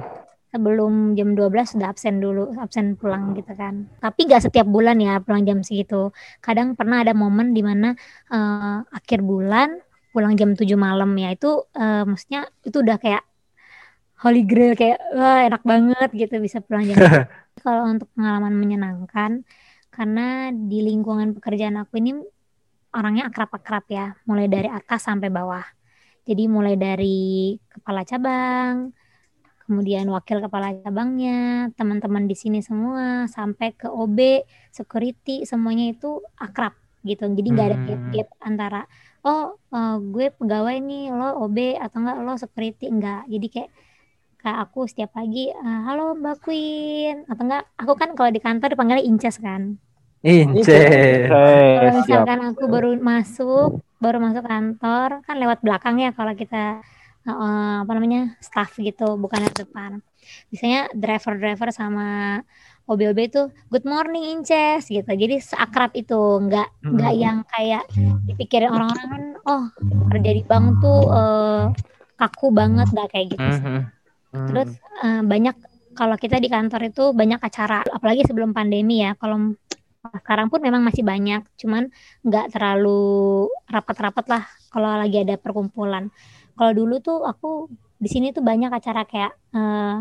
Sebelum 0.55 1.19
jam 1.19 1.35
12 1.35 1.51
sudah 1.67 1.90
absen 1.90 2.23
dulu, 2.23 2.55
absen 2.62 2.95
pulang 2.95 3.35
gitu 3.35 3.51
kan. 3.59 3.90
Tapi 3.99 4.31
nggak 4.31 4.47
setiap 4.47 4.62
bulan 4.71 5.03
ya 5.03 5.19
pulang 5.19 5.43
jam 5.43 5.67
segitu. 5.67 6.14
Kadang 6.38 6.79
pernah 6.79 7.03
ada 7.03 7.11
momen 7.11 7.51
di 7.51 7.62
mana 7.67 7.99
eh, 8.31 8.79
akhir 8.87 9.27
bulan 9.27 9.83
pulang 10.14 10.35
jam 10.40 10.50
7 10.55 10.79
malam 10.79 11.11
ya 11.18 11.29
itu 11.37 11.50
eh, 11.74 12.05
maksudnya 12.11 12.40
itu 12.68 12.77
udah 12.85 12.96
kayak 13.03 13.24
holy 14.22 14.42
grail 14.46 14.72
kayak 14.81 14.98
wah 15.18 15.40
enak 15.48 15.62
banget 15.66 16.09
gitu 16.16 16.35
bisa 16.46 16.59
pulang 16.64 16.85
jam 16.88 16.96
kalau 17.62 17.83
untuk 17.92 18.09
pengalaman 18.16 18.55
menyenangkan 18.57 19.44
karena 19.94 20.50
di 20.55 20.79
lingkungan 20.88 21.37
pekerjaan 21.38 21.77
aku 21.83 22.00
ini 22.03 22.12
orangnya 22.94 23.31
akrab-akrab 23.31 23.85
ya 23.90 24.07
mulai 24.29 24.46
dari 24.46 24.70
atas 24.70 25.07
sampai 25.11 25.31
bawah. 25.31 25.62
Jadi 26.24 26.48
mulai 26.48 26.74
dari 26.79 27.55
kepala 27.68 28.03
cabang 28.07 28.94
kemudian 29.64 30.05
wakil 30.12 30.44
kepala 30.44 30.77
cabangnya 30.85 31.68
teman-teman 31.79 32.29
di 32.29 32.37
sini 32.37 32.61
semua 32.61 33.24
sampai 33.33 33.72
ke 33.72 33.88
OB 33.88 34.44
security 34.70 35.48
semuanya 35.48 35.90
itu 35.94 36.20
akrab 36.37 36.77
gitu. 37.05 37.24
Jadi 37.33 37.48
nggak 37.55 37.66
ada 37.72 37.79
Hmm. 37.81 37.87
gap-gap 37.88 38.29
antara 38.44 38.81
oh 39.25 39.45
eh, 39.75 39.97
gue 40.15 40.27
pegawai 40.39 40.77
nih 40.89 41.03
lo 41.19 41.29
OB 41.45 41.59
atau 41.81 41.99
enggak 42.03 42.17
lo 42.25 42.33
security 42.37 42.85
enggak 42.93 43.25
jadi 43.33 43.47
kayak 43.55 43.71
kayak 44.43 44.59
aku 44.69 44.81
setiap 44.91 45.11
pagi 45.17 45.49
"Eh, 45.49 45.81
halo 45.89 46.13
Mbak 46.21 46.37
Queen 46.45 47.17
atau 47.31 47.43
enggak 47.49 47.65
aku 47.81 47.93
kan 48.01 48.11
kalau 48.17 48.31
di 48.37 48.41
kantor 48.45 48.69
dipanggilnya 48.73 49.05
Inces 49.09 49.37
kan 49.41 49.63
Ince. 50.25 50.73
Eh, 50.73 51.29
kalau 51.29 51.91
siap. 51.93 52.01
misalkan 52.01 52.41
aku 52.53 52.63
baru 52.69 52.91
masuk 52.97 53.69
baru 54.01 54.19
masuk 54.25 54.45
kantor 54.45 55.09
kan 55.27 55.37
lewat 55.41 55.59
belakang 55.65 55.97
ya 56.01 56.11
kalau 56.17 56.33
kita 56.37 56.81
eh, 57.29 57.77
apa 57.85 57.91
namanya 57.97 58.37
staff 58.41 58.73
gitu 58.81 59.17
bukan 59.21 59.39
lewat 59.45 59.57
depan 59.69 59.91
biasanya 60.53 60.89
driver-driver 60.97 61.69
sama 61.73 62.41
OB-OB 62.85 63.18
itu 63.25 63.42
good 63.73 63.87
morning 63.88 64.37
Inces 64.37 64.87
gitu 64.87 65.09
jadi 65.09 65.40
seakrab 65.40 65.97
itu 65.97 66.16
nggak 66.16 66.68
nggak 66.85 67.12
Hmm. 67.16 67.23
yang 67.25 67.38
kayak 67.49 67.85
dipikirin 68.29 68.68
orang-orang 68.68 69.09
kan 69.09 69.25
oh 69.49 69.62
kerja 70.12 70.31
di 70.31 70.42
bank 70.44 70.85
tuh 70.85 71.01
eh, 71.09 71.64
kaku 72.14 72.47
banget 72.53 72.87
nggak 72.92 73.09
kayak 73.11 73.27
gitu 73.35 73.49
sih. 73.51 73.64
Mhm. 73.64 73.83
Terus 74.53 74.70
eh, 75.03 75.23
banyak 75.25 75.57
kalau 75.94 76.16
kita 76.18 76.42
di 76.42 76.51
kantor 76.51 76.90
itu 76.90 77.14
banyak 77.14 77.38
acara, 77.38 77.87
apalagi 77.87 78.27
sebelum 78.27 78.51
pandemi 78.51 79.01
ya. 79.01 79.14
Kalau 79.14 79.55
sekarang 80.05 80.53
pun 80.53 80.61
memang 80.61 80.83
masih 80.85 81.01
banyak, 81.01 81.47
cuman 81.57 81.88
nggak 82.20 82.53
terlalu 82.53 83.47
rapat-rapat 83.64 84.25
lah 84.29 84.44
kalau 84.68 84.90
lagi 84.99 85.23
ada 85.23 85.38
perkumpulan. 85.38 86.11
Kalau 86.55 86.73
dulu 86.75 87.01
tuh 87.01 87.25
aku 87.25 87.70
di 87.97 88.09
sini 88.11 88.35
tuh 88.35 88.44
banyak 88.44 88.68
acara 88.68 89.07
kayak 89.07 89.33
eh, 89.55 89.97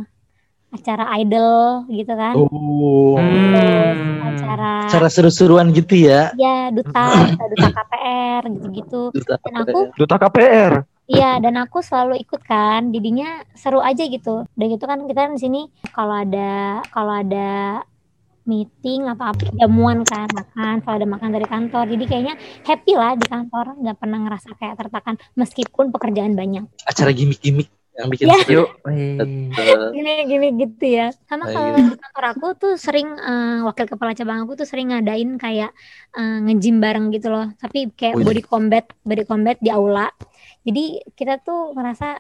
acara 0.74 1.06
idol 1.22 1.86
gitu 1.88 2.14
kan, 2.14 2.34
Oh. 2.34 3.16
terus 3.22 3.94
Hmm. 3.94 4.26
acara 4.26 4.72
Cara 4.90 5.08
seru-seruan 5.08 5.70
gitu 5.70 5.94
ya. 5.96 6.34
ya 6.34 6.74
duta, 6.74 7.30
duta 7.38 7.70
KPR 7.72 8.42
gitu-gitu. 8.50 9.02
Dan 9.14 9.54
aku 9.62 9.80
Duta 9.94 10.16
KPR. 10.18 10.74
Iya, 11.04 11.36
dan 11.38 11.60
aku 11.60 11.84
selalu 11.84 12.16
ikut 12.20 12.42
kan. 12.42 12.90
Didinya 12.90 13.44
seru 13.54 13.80
aja 13.80 14.02
gitu. 14.02 14.48
Dan 14.56 14.66
gitu 14.72 14.84
kan 14.84 15.04
kita 15.04 15.30
di 15.30 15.40
sini 15.40 15.62
kalau 15.92 16.16
ada 16.16 16.80
kalau 16.90 17.12
ada 17.12 17.84
meeting 18.44 19.08
atau 19.08 19.32
apa 19.32 19.44
jamuan 19.56 20.04
kan 20.04 20.28
makan, 20.32 20.84
kalau 20.84 20.96
ada 21.00 21.08
makan 21.08 21.30
dari 21.32 21.48
kantor. 21.48 21.86
Jadi 21.88 22.04
kayaknya 22.08 22.36
happy 22.64 22.94
lah 22.96 23.16
di 23.16 23.24
kantor, 23.24 23.80
nggak 23.80 23.98
pernah 24.00 24.20
ngerasa 24.20 24.50
kayak 24.56 24.76
tertekan 24.76 25.16
meskipun 25.34 25.92
pekerjaan 25.92 26.36
banyak. 26.36 26.68
Acara 26.84 27.12
gimmick-gimmick 27.12 27.72
yang 27.94 28.08
bikin 28.10 28.26
Ya. 28.30 28.38
seru. 28.42 28.66
Gini 29.94 30.14
gini 30.26 30.48
gitu 30.58 30.86
ya. 30.86 31.14
Sama 31.30 31.46
Nah, 31.46 31.54
kalau 31.54 31.70
gitu. 31.78 31.94
di 31.94 31.98
kantor 32.02 32.26
aku 32.34 32.48
tuh 32.58 32.74
sering 32.76 33.08
eh, 33.14 33.60
wakil 33.62 33.86
kepala 33.86 34.12
cabang 34.18 34.44
aku 34.44 34.58
tuh 34.58 34.66
sering 34.66 34.90
ngadain 34.90 35.38
kayak 35.38 35.72
eh, 36.18 36.38
nge-gym 36.50 36.82
bareng 36.82 37.14
gitu 37.14 37.30
loh. 37.30 37.54
Tapi 37.62 37.94
kayak 37.94 38.18
body 38.18 38.42
combat, 38.42 38.86
body 39.06 39.24
combat 39.30 39.58
di 39.62 39.70
aula. 39.70 40.10
Jadi 40.66 41.06
kita 41.14 41.38
tuh 41.44 41.76
ngerasa 41.78 42.18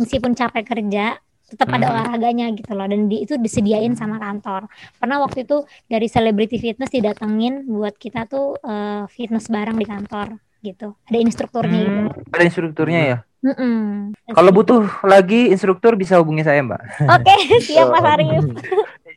meskipun 0.00 0.34
capek 0.34 0.64
kerja 0.66 1.14
tetap 1.44 1.68
ada 1.70 1.86
Hmm. 1.86 1.92
olahraganya 1.94 2.50
gitu 2.56 2.72
loh 2.74 2.88
dan 2.88 3.06
di, 3.06 3.22
itu 3.22 3.36
disediain 3.38 3.92
sama 3.94 4.18
kantor. 4.18 4.66
Pernah 4.98 5.22
waktu 5.22 5.44
itu 5.46 5.62
dari 5.86 6.08
Celebrity 6.10 6.58
Fitness 6.58 6.90
didatengin 6.90 7.68
buat 7.70 7.94
kita 7.94 8.26
tuh 8.26 8.58
eh, 8.58 9.06
fitness 9.12 9.46
bareng 9.46 9.78
di 9.78 9.86
kantor 9.86 10.34
gitu. 10.64 10.96
Ada 11.04 11.18
instrukturnya 11.20 11.80
gitu. 11.84 12.00
Hmm, 12.16 12.32
ada 12.32 12.44
instrukturnya 12.48 13.00
ya. 13.04 13.18
Mm-mm. 13.44 14.16
Kalau 14.32 14.50
butuh 14.56 14.88
lagi 15.04 15.52
instruktur 15.52 16.00
bisa 16.00 16.16
hubungi 16.16 16.40
saya, 16.48 16.64
Mbak. 16.64 16.80
Oke, 17.12 17.34
siap 17.68 17.92
Mas 17.92 18.06
Arif. 18.08 18.40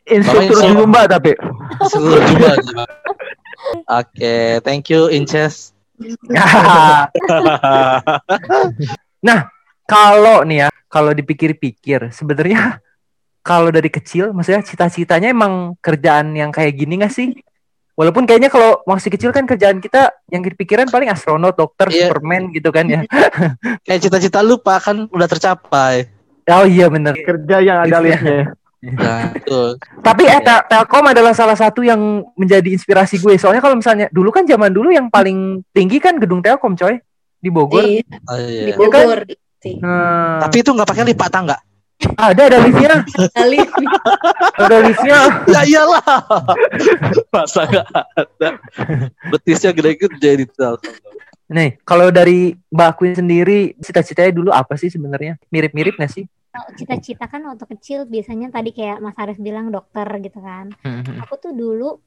Instruktur 0.08 0.56
Bapak 0.56 0.72
Zumba 0.72 1.02
tapi. 1.04 1.32
Seru 1.88 2.16
juga. 2.16 2.52
juga. 2.64 2.84
Oke, 3.88 4.60
thank 4.64 4.88
you 4.88 5.12
Inces. 5.12 5.76
nah, 9.26 9.52
kalau 9.84 10.44
nih 10.48 10.64
ya, 10.64 10.68
kalau 10.88 11.12
dipikir-pikir, 11.12 12.08
sebenarnya 12.08 12.80
kalau 13.44 13.68
dari 13.68 13.92
kecil, 13.92 14.32
maksudnya 14.32 14.64
cita-citanya 14.64 15.32
emang 15.32 15.76
kerjaan 15.84 16.32
yang 16.36 16.48
kayak 16.48 16.76
gini 16.76 17.00
gak 17.00 17.12
sih? 17.12 17.36
Walaupun 17.98 18.24
kayaknya 18.24 18.46
kalau 18.46 18.78
masih 18.86 19.10
kecil 19.10 19.34
kan 19.34 19.42
kerjaan 19.42 19.82
kita 19.82 20.14
yang 20.30 20.38
kepikiran 20.40 20.86
paling 20.86 21.10
astronot, 21.10 21.52
dokter, 21.52 21.90
Iya. 21.90 22.06
superman 22.06 22.54
gitu 22.54 22.70
kan 22.70 22.86
ya. 22.86 23.02
Kayak 23.86 24.00
cita-cita 24.00 24.38
lupa 24.38 24.78
kan 24.78 25.10
udah 25.10 25.26
tercapai. 25.26 26.06
Oh 26.46 26.62
iya 26.62 26.86
bener. 26.86 27.18
Kerja 27.18 27.58
yang 27.58 27.82
ada 27.82 27.98
liftnya. 27.98 28.54
Nah, 28.78 29.34
betul. 29.34 29.74
Tapi 29.98 30.22
eh 30.24 30.38
Tel- 30.38 30.62
Telkom 30.64 31.02
adalah 31.04 31.34
salah 31.34 31.58
satu 31.58 31.82
yang 31.82 31.98
menjadi 32.32 32.70
inspirasi 32.70 33.18
gue. 33.18 33.34
Soalnya 33.34 33.58
kalau 33.58 33.74
misalnya 33.74 34.06
dulu 34.08 34.30
kan 34.30 34.46
zaman 34.46 34.70
dulu 34.70 34.94
yang 34.94 35.10
paling 35.10 35.66
tinggi 35.68 35.98
kan 35.98 36.16
gedung 36.16 36.38
Telkom 36.38 36.72
coy 36.72 37.02
di 37.36 37.50
Bogor. 37.50 37.82
Iya, 37.82 38.06
Oh, 38.24 38.38
di 38.38 38.70
iya. 38.70 38.76
Bogor. 38.78 39.26
sih. 39.58 39.74
Nah, 39.82 40.38
Tapi 40.38 40.62
itu 40.62 40.70
nggak 40.70 40.86
pakai 40.86 41.02
lipat 41.04 41.28
tangga. 41.28 41.58
Ada 42.18 42.42
ada 42.46 42.58
liftnya, 42.62 43.02
ada 44.54 44.76
liftnya. 44.82 45.18
Ya 45.50 45.60
iyalah. 45.66 46.02
Masa 47.34 47.66
nggak 47.66 47.86
ada. 47.90 48.48
Betisnya 49.34 49.70
gede-gede 49.74 50.30
di 50.42 50.46
Telkom. 50.46 50.94
Nih, 51.48 51.80
kalau 51.82 52.12
dari 52.12 52.52
Mbak 52.68 52.92
Queen 53.00 53.14
sendiri, 53.16 53.72
cita-citanya 53.80 54.32
dulu 54.36 54.50
apa 54.52 54.76
sih 54.76 54.92
sebenarnya? 54.92 55.40
Mirip-mirip 55.48 55.96
nggak 55.96 56.12
sih? 56.12 56.24
Cita-cita 56.76 57.24
kan 57.24 57.40
waktu 57.48 57.64
kecil 57.76 58.04
biasanya 58.04 58.52
tadi 58.52 58.74
kayak 58.76 59.00
Mas 59.00 59.16
Arif 59.16 59.40
bilang 59.40 59.72
dokter 59.72 60.06
gitu 60.20 60.38
kan. 60.44 60.70
Hmm. 60.84 61.22
Aku 61.24 61.40
tuh 61.40 61.56
dulu 61.56 61.98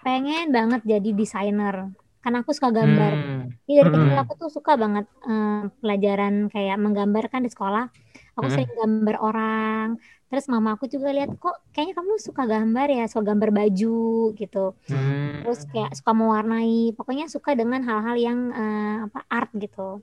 pengen 0.00 0.54
banget 0.54 0.86
jadi 0.86 1.10
desainer. 1.10 1.90
Karena 2.22 2.40
aku 2.40 2.56
suka 2.56 2.72
gambar. 2.72 3.12
Hmm. 3.12 3.44
Jadi 3.68 3.72
dari 3.76 3.88
kecil 3.92 4.08
Mm-mm. 4.08 4.24
aku 4.24 4.32
tuh 4.40 4.48
suka 4.48 4.80
banget 4.80 5.04
eh, 5.28 5.62
pelajaran 5.82 6.34
kayak 6.48 6.76
menggambar 6.80 7.28
kan 7.28 7.44
di 7.44 7.50
sekolah. 7.52 7.92
Aku 8.34 8.46
Mm. 8.46 8.52
sering 8.52 8.70
gambar 8.74 9.16
orang. 9.18 9.88
Terus 10.26 10.50
mama 10.50 10.74
aku 10.74 10.90
juga 10.90 11.14
lihat 11.14 11.30
kok 11.38 11.62
kayaknya 11.70 11.94
kamu 11.94 12.18
suka 12.18 12.42
gambar 12.44 12.88
ya, 12.90 13.04
suka 13.06 13.22
gambar 13.30 13.50
baju 13.54 14.02
gitu. 14.34 14.74
Hmm. 14.90 15.46
Terus 15.46 15.60
kayak 15.70 15.94
suka 15.94 16.10
mewarnai. 16.10 16.90
Pokoknya 16.98 17.30
suka 17.30 17.54
dengan 17.54 17.86
hal-hal 17.86 18.16
yang 18.18 18.38
eh, 18.50 18.96
apa 19.06 19.20
art 19.30 19.50
gitu. 19.54 20.02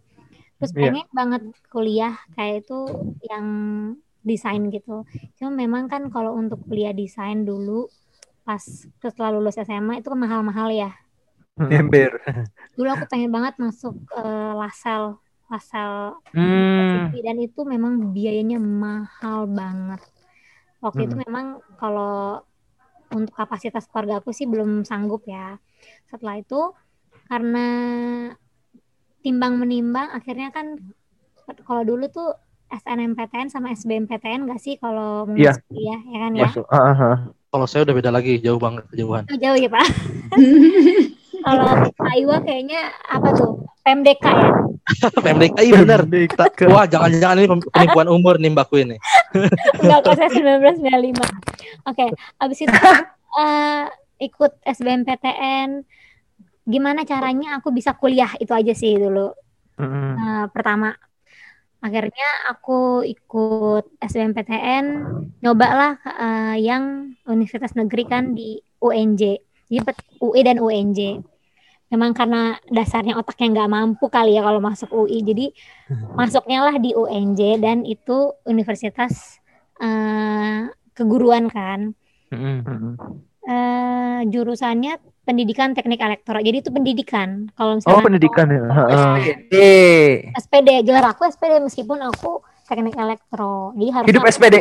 Terus 0.58 0.72
Iya. 0.72 0.82
pengen 0.96 1.08
banget 1.12 1.44
kuliah 1.68 2.16
kayak 2.34 2.64
itu 2.64 2.80
yang 3.28 3.46
desain 4.24 4.64
gitu. 4.70 5.04
Cuma 5.36 5.52
memang 5.52 5.92
kan 5.92 6.08
kalau 6.08 6.38
untuk 6.38 6.64
kuliah 6.70 6.96
desain 6.96 7.44
dulu 7.44 7.92
pas 8.42 8.62
setelah 9.04 9.36
lulus 9.36 9.58
SMA 9.58 10.00
itu 10.00 10.08
kan 10.08 10.18
mahal-mahal 10.18 10.72
ya. 10.72 10.96
Ember. 11.60 12.16
Dulu 12.74 12.88
aku 12.88 13.06
pengen 13.12 13.28
banget 13.30 13.60
masuk 13.60 14.00
eh, 14.16 14.54
Lasel, 14.56 15.20
Lasel 15.52 16.16
Hmm. 16.32 17.12
dan 17.12 17.38
itu 17.38 17.62
memang 17.68 18.16
biayanya 18.16 18.56
mahal 18.58 19.46
banget. 19.46 20.00
Waktu 20.80 21.06
itu 21.06 21.16
Hmm. 21.20 21.24
memang 21.28 21.46
kalau 21.76 22.40
untuk 23.12 23.36
kapasitas 23.36 23.86
keluarga 23.92 24.24
aku 24.24 24.32
sih 24.32 24.48
belum 24.48 24.88
sanggup 24.88 25.28
ya. 25.28 25.60
Setelah 26.08 26.40
itu 26.40 26.72
karena 27.28 27.68
timbang 29.22 29.60
menimbang 29.60 30.10
akhirnya 30.10 30.50
kan 30.50 30.80
kalau 31.68 31.84
dulu 31.84 32.08
tuh 32.08 32.32
SNMPTN 32.72 33.52
sama 33.52 33.76
SBMPTN 33.76 34.48
gak 34.48 34.64
sih 34.64 34.80
kalau 34.80 35.28
mau 35.28 35.36
Iya. 35.36 35.60
kuliah 35.68 36.00
ya 36.08 36.18
kan 36.24 36.32
ya? 36.32 36.48
Masuk. 36.48 36.66
Ah, 36.72 36.80
ah, 36.80 36.96
ah. 36.96 37.18
Kalau 37.52 37.68
saya 37.68 37.84
udah 37.84 37.96
beda 38.00 38.12
lagi, 38.16 38.40
jauh 38.40 38.56
banget 38.56 38.88
kejauhan. 38.88 39.28
Oh, 39.28 39.36
jauh 39.36 39.60
ya 39.60 39.68
Pak. 39.68 39.84
Kalau 41.46 41.68
Pak 42.00 42.14
Iwa 42.16 42.38
kayaknya 42.48 42.82
apa 43.12 43.28
tuh? 43.36 43.60
PMDK 43.84 44.24
ya? 44.24 44.50
PMDK, 45.24 45.56
iya 45.64 45.74
bener. 45.78 46.02
Wah, 46.68 46.86
jangan-jangan 46.86 47.38
ini 47.40 47.48
penipuan 47.70 48.08
umur 48.08 48.36
nih 48.38 48.50
Mbak 48.52 48.68
Queen 48.68 48.88
nih. 48.96 49.00
Enggak, 49.82 50.00
kok 50.04 50.14
saya 50.18 50.30
1995. 50.30 51.88
Oke, 51.88 52.06
abis 52.38 52.58
itu 52.64 52.72
eh, 53.42 53.86
ikut 54.22 54.52
SBMPTN. 54.62 55.70
Gimana 56.62 57.02
caranya 57.04 57.58
aku 57.58 57.74
bisa 57.74 57.98
kuliah 57.98 58.30
itu 58.38 58.54
aja 58.54 58.74
sih 58.76 58.94
dulu. 58.96 59.34
Eh, 60.14 60.46
pertama, 60.54 60.94
akhirnya 61.82 62.30
aku 62.52 63.02
ikut 63.02 63.98
SBMPTN, 63.98 64.86
nyobalah 65.42 65.98
eh, 66.06 66.56
yang 66.62 67.16
universitas 67.26 67.74
negeri 67.74 68.04
kan 68.06 68.38
di 68.38 68.62
UNJ. 68.78 69.22
Jadi 69.72 69.80
pet- 69.82 70.06
UI 70.20 70.42
dan 70.44 70.60
UNJ. 70.60 71.24
Memang 71.92 72.16
karena 72.16 72.56
dasarnya 72.72 73.20
otaknya 73.20 73.48
nggak 73.52 73.72
mampu 73.72 74.08
kali 74.08 74.40
ya 74.40 74.42
kalau 74.42 74.64
masuk 74.64 74.90
UI, 74.96 75.22
jadi 75.22 75.52
masuknya 76.20 76.72
lah 76.72 76.76
di 76.80 76.96
UNJ 76.96 77.60
dan 77.60 77.84
itu 77.84 78.32
universitas 78.48 79.44
eh, 79.78 80.72
keguruan 80.96 81.52
kan. 81.52 81.92
Eh, 83.42 84.20
jurusannya 84.32 85.02
pendidikan 85.28 85.74
teknik 85.76 86.00
elektro. 86.00 86.40
Jadi 86.40 86.58
itu 86.64 86.70
pendidikan. 86.72 87.52
Kalau 87.58 87.76
Oh 87.76 87.78
misalnya 87.78 88.06
pendidikan 88.08 88.48
ya. 88.48 88.64
SPD. 88.88 89.56
SPD 90.38 90.70
gelar 90.88 91.12
aku 91.12 91.28
SPD 91.28 91.60
meskipun 91.60 92.00
aku 92.00 92.40
teknik 92.72 92.96
elektro 92.96 93.76
jadi 93.76 93.90
harusnya 94.00 94.12
Hidup 94.16 94.30
SPD. 94.32 94.56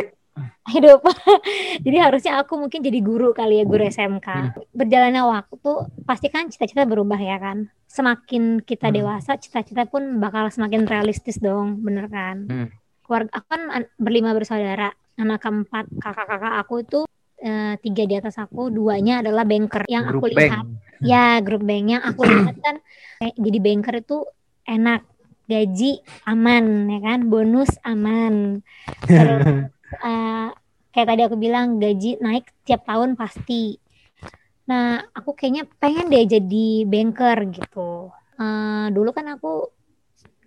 Hidup. 0.67 1.01
Jadi 1.85 1.97
harusnya 1.97 2.37
aku 2.37 2.55
mungkin 2.55 2.79
jadi 2.79 2.99
guru 2.99 3.31
kali 3.31 3.57
ya 3.57 3.65
guru 3.65 3.81
SMK 3.83 4.27
berjalannya 4.71 5.21
waktu 5.21 5.71
pasti 6.03 6.27
kan 6.27 6.47
cita-cita 6.47 6.83
berubah 6.83 7.17
ya 7.17 7.35
kan. 7.35 7.67
Semakin 7.85 8.59
kita 8.59 8.87
Hmm. 8.87 8.95
dewasa 8.95 9.35
cita-cita 9.35 9.83
pun 9.83 10.17
bakal 10.17 10.47
semakin 10.47 10.83
realistis 10.83 11.37
dong 11.37 11.79
bener 11.79 12.07
kan? 12.07 12.37
Hmm. 12.45 12.67
keluarga 13.01 13.31
aku 13.33 13.47
kan 13.49 13.61
an- 13.69 13.91
berlima 13.95 14.31
bersaudara. 14.31 14.89
Anak 15.15 15.39
keempat 15.39 15.91
kakak-kakak 15.93 16.53
aku 16.57 16.75
itu 16.79 16.99
eh, 17.37 17.75
tiga 17.77 18.03
di 18.05 18.15
atas 18.15 18.37
aku 18.37 18.69
duanya 18.69 19.19
adalah 19.19 19.43
banker. 19.43 19.83
Yang 19.85 20.03
Grup 20.07 20.21
aku 20.21 20.25
lihat 20.29 20.61
bank. 20.63 20.67
Ya, 21.01 21.25
grup 21.37 21.61
bank. 21.61 21.85
Yang 21.89 22.03
aku 22.05 22.21
lihat 22.23 22.55
kan 22.57 22.75
kayak 23.17 23.35
jadi 23.43 23.57
banker 23.59 23.95
itu 23.97 24.17
enak, 24.63 25.01
gaji 25.43 25.91
aman 26.23 26.65
ya 26.87 26.99
kan, 27.01 27.19
bonus 27.25 27.71
aman. 27.83 28.61
Terus 29.03 29.43
eh, 29.99 30.47
kayak 30.91 31.07
tadi 31.07 31.21
aku 31.27 31.35
bilang 31.35 31.79
gaji 31.79 32.19
naik 32.19 32.47
tiap 32.63 32.87
tahun 32.87 33.19
pasti. 33.19 33.75
Nah, 34.67 35.03
aku 35.11 35.35
kayaknya 35.35 35.67
pengen 35.79 36.07
deh 36.07 36.23
jadi 36.27 36.67
banker 36.87 37.37
gitu. 37.51 38.11
Eh, 38.39 38.85
dulu 38.95 39.09
kan 39.11 39.27
aku 39.35 39.67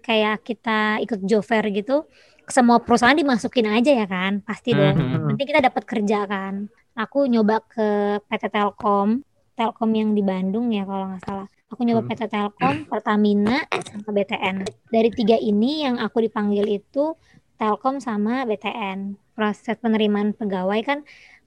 kayak 0.04 0.44
kita 0.44 1.00
ikut 1.00 1.20
job 1.24 1.40
fair 1.44 1.64
gitu, 1.72 2.04
semua 2.44 2.76
perusahaan 2.80 3.16
dimasukin 3.16 3.72
aja 3.72 3.92
ya 3.92 4.06
kan, 4.08 4.44
pasti 4.44 4.76
dong. 4.76 4.96
Mhm. 5.00 5.32
Nanti 5.32 5.42
kita 5.48 5.60
dapat 5.64 5.82
kerja 5.88 6.28
kan. 6.28 6.68
Aku 6.94 7.26
nyoba 7.26 7.64
ke 7.64 8.20
PT 8.28 8.52
Telkom 8.52 9.24
Telkom 9.54 9.90
yang 9.94 10.12
di 10.18 10.22
Bandung 10.22 10.70
ya 10.74 10.82
kalau 10.82 11.14
nggak 11.14 11.22
salah. 11.22 11.46
Aku 11.70 11.82
nyoba 11.82 12.06
Hmm. 12.06 12.10
PT 12.10 12.22
Telkom, 12.30 12.74
Pertamina, 12.86 13.62
sama 13.70 14.10
BTN. 14.14 14.56
Dari 14.90 15.10
tiga 15.14 15.38
ini 15.38 15.86
yang 15.86 15.98
aku 15.98 16.22
dipanggil 16.22 16.66
itu 16.70 17.14
Telkom 17.60 17.98
sama 18.02 18.44
BTN. 18.48 19.14
Proses 19.34 19.76
penerimaan 19.82 20.30
pegawai 20.34 20.80
kan 20.86 20.98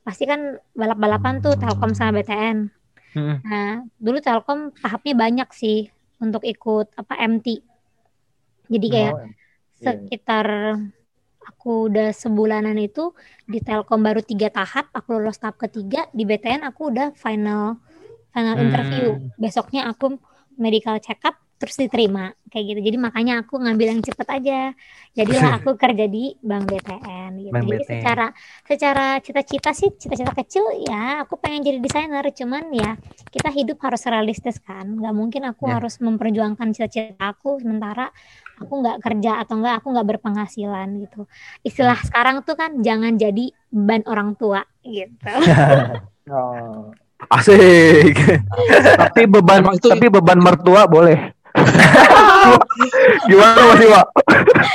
pasti 0.06 0.24
kan 0.24 0.56
balap-balapan 0.80 1.44
tuh 1.44 1.56
Telkom 1.60 1.92
sama 1.96 2.20
BTN. 2.24 2.58
Hmm. 3.16 3.38
Nah, 3.48 3.84
dulu 4.00 4.18
Telkom 4.24 4.60
tahapnya 4.84 5.14
banyak 5.16 5.50
sih 5.56 5.88
untuk 6.24 6.44
ikut 6.44 6.96
apa 6.96 7.14
MT. 7.20 7.48
Jadi 8.68 8.88
kayak 8.92 9.14
Oh, 9.16 9.28
sekitar 9.80 10.48
aku 11.48 11.88
udah 11.88 12.12
sebulanan 12.12 12.76
itu 12.76 13.16
di 13.48 13.60
Telkom 13.64 14.04
baru 14.04 14.20
tiga 14.20 14.52
tahap, 14.52 14.92
aku 14.92 15.16
lolos 15.16 15.40
tahap 15.40 15.56
ketiga, 15.64 16.08
di 16.12 16.28
BTN 16.28 16.62
aku 16.68 16.92
udah 16.92 17.16
final 17.16 17.80
final 18.36 18.56
Hmm. 18.56 18.64
interview. 18.68 19.08
Besoknya 19.40 19.88
aku 19.92 20.20
medical 20.60 20.98
check 21.00 21.22
up 21.24 21.40
terus 21.58 21.76
diterima 21.76 22.30
kayak 22.48 22.66
gitu. 22.70 22.80
Jadi 22.86 22.98
makanya 22.98 23.34
aku 23.42 23.58
ngambil 23.58 23.88
yang 23.92 24.02
cepet 24.02 24.28
aja. 24.30 24.60
Jadilah 25.12 25.52
aku 25.60 25.74
kerja 25.74 26.06
di 26.06 26.38
Bank 26.38 26.66
BTN 26.66 27.30
gitu. 27.42 27.52
Bank 27.52 27.66
Jadi 27.66 27.74
BTN. 27.82 27.90
secara 27.90 28.28
secara 28.64 29.06
cita-cita 29.20 29.70
sih 29.72 29.90
cita-cita 29.92 30.32
kecil 30.32 30.64
ya 30.82 31.22
aku 31.22 31.36
pengen 31.36 31.62
jadi 31.62 31.78
desainer 31.78 32.22
cuman 32.30 32.70
ya 32.72 32.96
kita 33.28 33.50
hidup 33.50 33.78
harus 33.82 34.06
realistis 34.06 34.58
kan. 34.58 34.86
Nggak 34.96 35.14
mungkin 35.14 35.42
aku 35.46 35.66
Ya. 35.66 35.82
harus 35.82 35.98
memperjuangkan 35.98 36.68
cita-cita 36.72 37.34
aku 37.34 37.58
sementara 37.58 38.14
aku 38.58 38.74
nggak 38.78 38.98
kerja 39.02 39.42
atau 39.42 39.58
enggak 39.58 39.82
aku 39.82 39.88
nggak 39.92 40.08
berpenghasilan 40.16 40.88
gitu. 41.02 41.26
Istilah 41.62 41.98
sekarang 42.02 42.42
tuh 42.42 42.54
kan 42.54 42.80
jangan 42.80 43.14
jadi 43.14 43.50
beban 43.68 44.06
orang 44.06 44.34
tua 44.34 44.62
gitu. 44.82 45.26
Oh. 46.28 46.92
Asik. 47.32 48.20
Tapi 49.00 49.26
beban 49.26 49.64
Emang 49.64 49.80
itu- 49.80 49.88
tapi 49.88 50.12
beban 50.12 50.38
mertua 50.38 50.84
boleh. 50.86 51.37
Gimana 53.30 53.60
Mas 53.74 53.82
Iwa? 53.82 54.02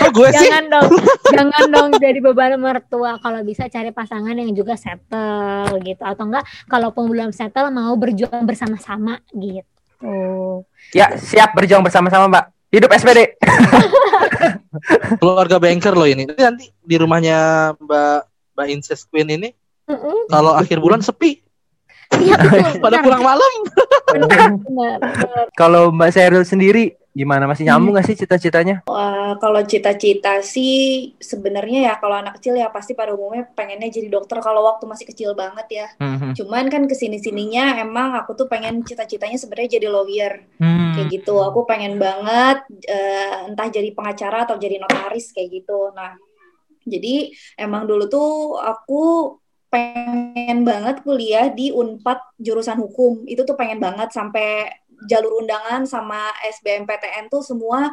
Kok 0.02 0.10
gue 0.12 0.28
sih? 0.34 0.48
jangan 0.50 0.64
dong, 0.68 0.90
jangan 1.30 1.64
dong 1.70 1.88
jadi 1.96 2.18
beban 2.18 2.58
mertua. 2.58 3.16
Kalau 3.22 3.40
bisa 3.46 3.70
cari 3.70 3.90
pasangan 3.94 4.34
yang 4.34 4.52
juga 4.52 4.74
settle 4.74 5.78
gitu 5.82 6.02
atau 6.02 6.24
enggak 6.26 6.44
kalaupun 6.66 7.08
belum 7.08 7.30
settle 7.30 7.70
mau 7.70 7.94
berjuang 7.94 8.44
bersama-sama 8.44 9.22
gitu. 9.32 10.64
Ya, 10.92 11.14
siap 11.14 11.54
berjuang 11.54 11.86
bersama-sama, 11.86 12.26
Mbak. 12.26 12.44
Hidup 12.72 12.90
SPD. 12.96 13.20
Keluarga 15.20 15.60
banker 15.60 15.94
loh 15.94 16.08
ini. 16.08 16.24
Nanti 16.26 16.72
di 16.82 16.96
rumahnya 16.98 17.70
Mbak 17.78 18.20
Mbak 18.56 18.66
Incest 18.68 19.08
Queen 19.08 19.28
ini 19.28 19.48
Mm-mm. 19.88 20.28
kalau 20.28 20.52
akhir 20.56 20.80
bulan 20.80 21.00
sepi, 21.04 21.40
Iya 22.20 22.34
betul. 22.36 22.82
pada 22.82 23.00
benar, 23.00 23.04
pulang 23.04 23.22
malam. 23.24 23.52
Kalau 25.60 25.92
Mbak 25.94 26.10
Sheryl 26.12 26.44
sendiri 26.44 26.96
gimana? 27.12 27.44
Masih 27.44 27.68
nyambung 27.68 27.92
nggak 27.92 28.08
sih 28.08 28.16
cita-citanya? 28.16 28.80
Wah, 28.88 29.36
kalau 29.36 29.60
cita-cita 29.68 30.40
sih 30.40 31.12
sebenarnya 31.20 31.92
ya 31.92 31.94
kalau 32.00 32.16
anak 32.24 32.40
kecil 32.40 32.56
ya 32.56 32.72
pasti 32.72 32.96
pada 32.96 33.12
umumnya 33.12 33.44
pengennya 33.52 33.92
jadi 33.92 34.08
dokter 34.08 34.40
kalau 34.40 34.64
waktu 34.64 34.88
masih 34.88 35.04
kecil 35.12 35.36
banget 35.36 35.66
ya. 35.68 35.86
Hmm. 36.00 36.32
Cuman 36.32 36.72
kan 36.72 36.88
ke 36.88 36.96
sini-sininya 36.96 37.84
emang 37.84 38.16
aku 38.16 38.32
tuh 38.32 38.48
pengen 38.48 38.80
cita-citanya 38.80 39.36
sebenarnya 39.36 39.76
jadi 39.80 39.88
lawyer 39.92 40.34
Hmm. 40.56 40.96
kayak 40.96 41.08
gitu. 41.20 41.36
Aku 41.44 41.68
pengen 41.68 42.00
banget 42.00 42.64
eh, 42.88 43.48
entah 43.48 43.68
jadi 43.68 43.92
pengacara 43.92 44.48
atau 44.48 44.56
jadi 44.56 44.80
notaris 44.80 45.36
kayak 45.36 45.62
gitu. 45.62 45.92
Nah, 45.92 46.16
jadi 46.82 47.28
emang 47.60 47.84
dulu 47.84 48.08
tuh 48.08 48.56
aku 48.56 49.02
pengen 49.72 50.68
banget 50.68 51.00
kuliah 51.00 51.48
di 51.48 51.72
Unpad 51.72 52.36
jurusan 52.36 52.76
hukum. 52.76 53.24
Itu 53.24 53.48
tuh 53.48 53.56
pengen 53.56 53.80
banget 53.80 54.12
sampai 54.12 54.68
jalur 55.08 55.40
undangan 55.40 55.88
sama 55.88 56.28
SBMPTN 56.44 57.32
tuh 57.32 57.40
semua 57.40 57.90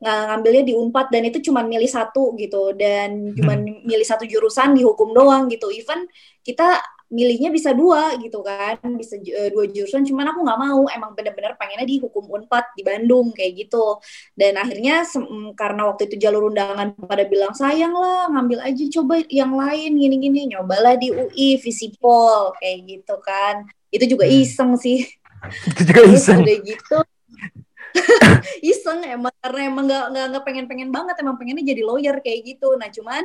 ng- 0.00 0.26
ngambilnya 0.32 0.64
di 0.64 0.74
Unpad 0.74 1.12
dan 1.12 1.22
itu 1.28 1.38
cuma 1.44 1.60
milih 1.60 1.86
satu 1.86 2.32
gitu 2.40 2.72
dan 2.74 3.34
cuma 3.36 3.60
milih 3.60 4.06
satu 4.06 4.24
jurusan 4.24 4.72
di 4.72 4.82
hukum 4.82 5.12
doang 5.12 5.52
gitu. 5.52 5.68
Even 5.68 6.08
kita 6.40 6.80
milihnya 7.08 7.48
bisa 7.48 7.72
dua 7.72 8.16
gitu 8.20 8.40
kan, 8.44 8.76
bisa 8.96 9.16
eh, 9.20 9.48
dua 9.52 9.64
jurusan. 9.68 10.04
Cuman 10.04 10.28
aku 10.32 10.44
nggak 10.44 10.58
mau, 10.60 10.82
emang 10.92 11.12
bener-bener 11.16 11.56
pengennya 11.56 11.86
di 11.88 11.96
hukum 12.04 12.28
Unpad 12.28 12.76
di 12.76 12.82
Bandung 12.84 13.32
kayak 13.32 13.52
gitu. 13.68 13.96
Dan 14.36 14.56
akhirnya 14.60 15.04
mm, 15.04 15.56
karena 15.56 15.88
waktu 15.88 16.08
itu 16.12 16.16
jalur 16.20 16.52
undangan 16.52 16.92
pada 16.96 17.24
bilang 17.24 17.52
sayang 17.56 17.92
lah, 17.96 18.28
ngambil 18.32 18.60
aja 18.64 18.84
coba 19.00 19.24
yang 19.32 19.52
lain 19.56 19.90
gini-gini. 19.96 20.52
Nyobalah 20.52 20.94
di 21.00 21.08
UI, 21.12 21.56
Visipol 21.60 22.52
kayak 22.60 22.78
gitu 22.86 23.14
kan. 23.24 23.64
Itu 23.88 24.04
juga 24.04 24.24
Hmm. 24.28 24.40
iseng 24.44 24.72
sih. 24.76 25.04
Itu 25.70 25.80
juga 25.88 26.02
iseng. 26.12 26.42
udah 26.44 26.58
gitu 26.66 26.98
iseng 28.62 29.00
emang 29.06 29.32
karena 29.42 29.60
emang 29.70 29.84
nggak 29.88 30.04
nggak 30.12 30.26
nggak 30.34 30.44
pengen 30.46 30.66
pengen 30.70 30.90
banget 30.92 31.16
emang 31.22 31.36
pengennya 31.40 31.64
jadi 31.74 31.82
lawyer 31.82 32.16
kayak 32.20 32.40
gitu 32.46 32.76
nah 32.76 32.88
cuman 32.92 33.24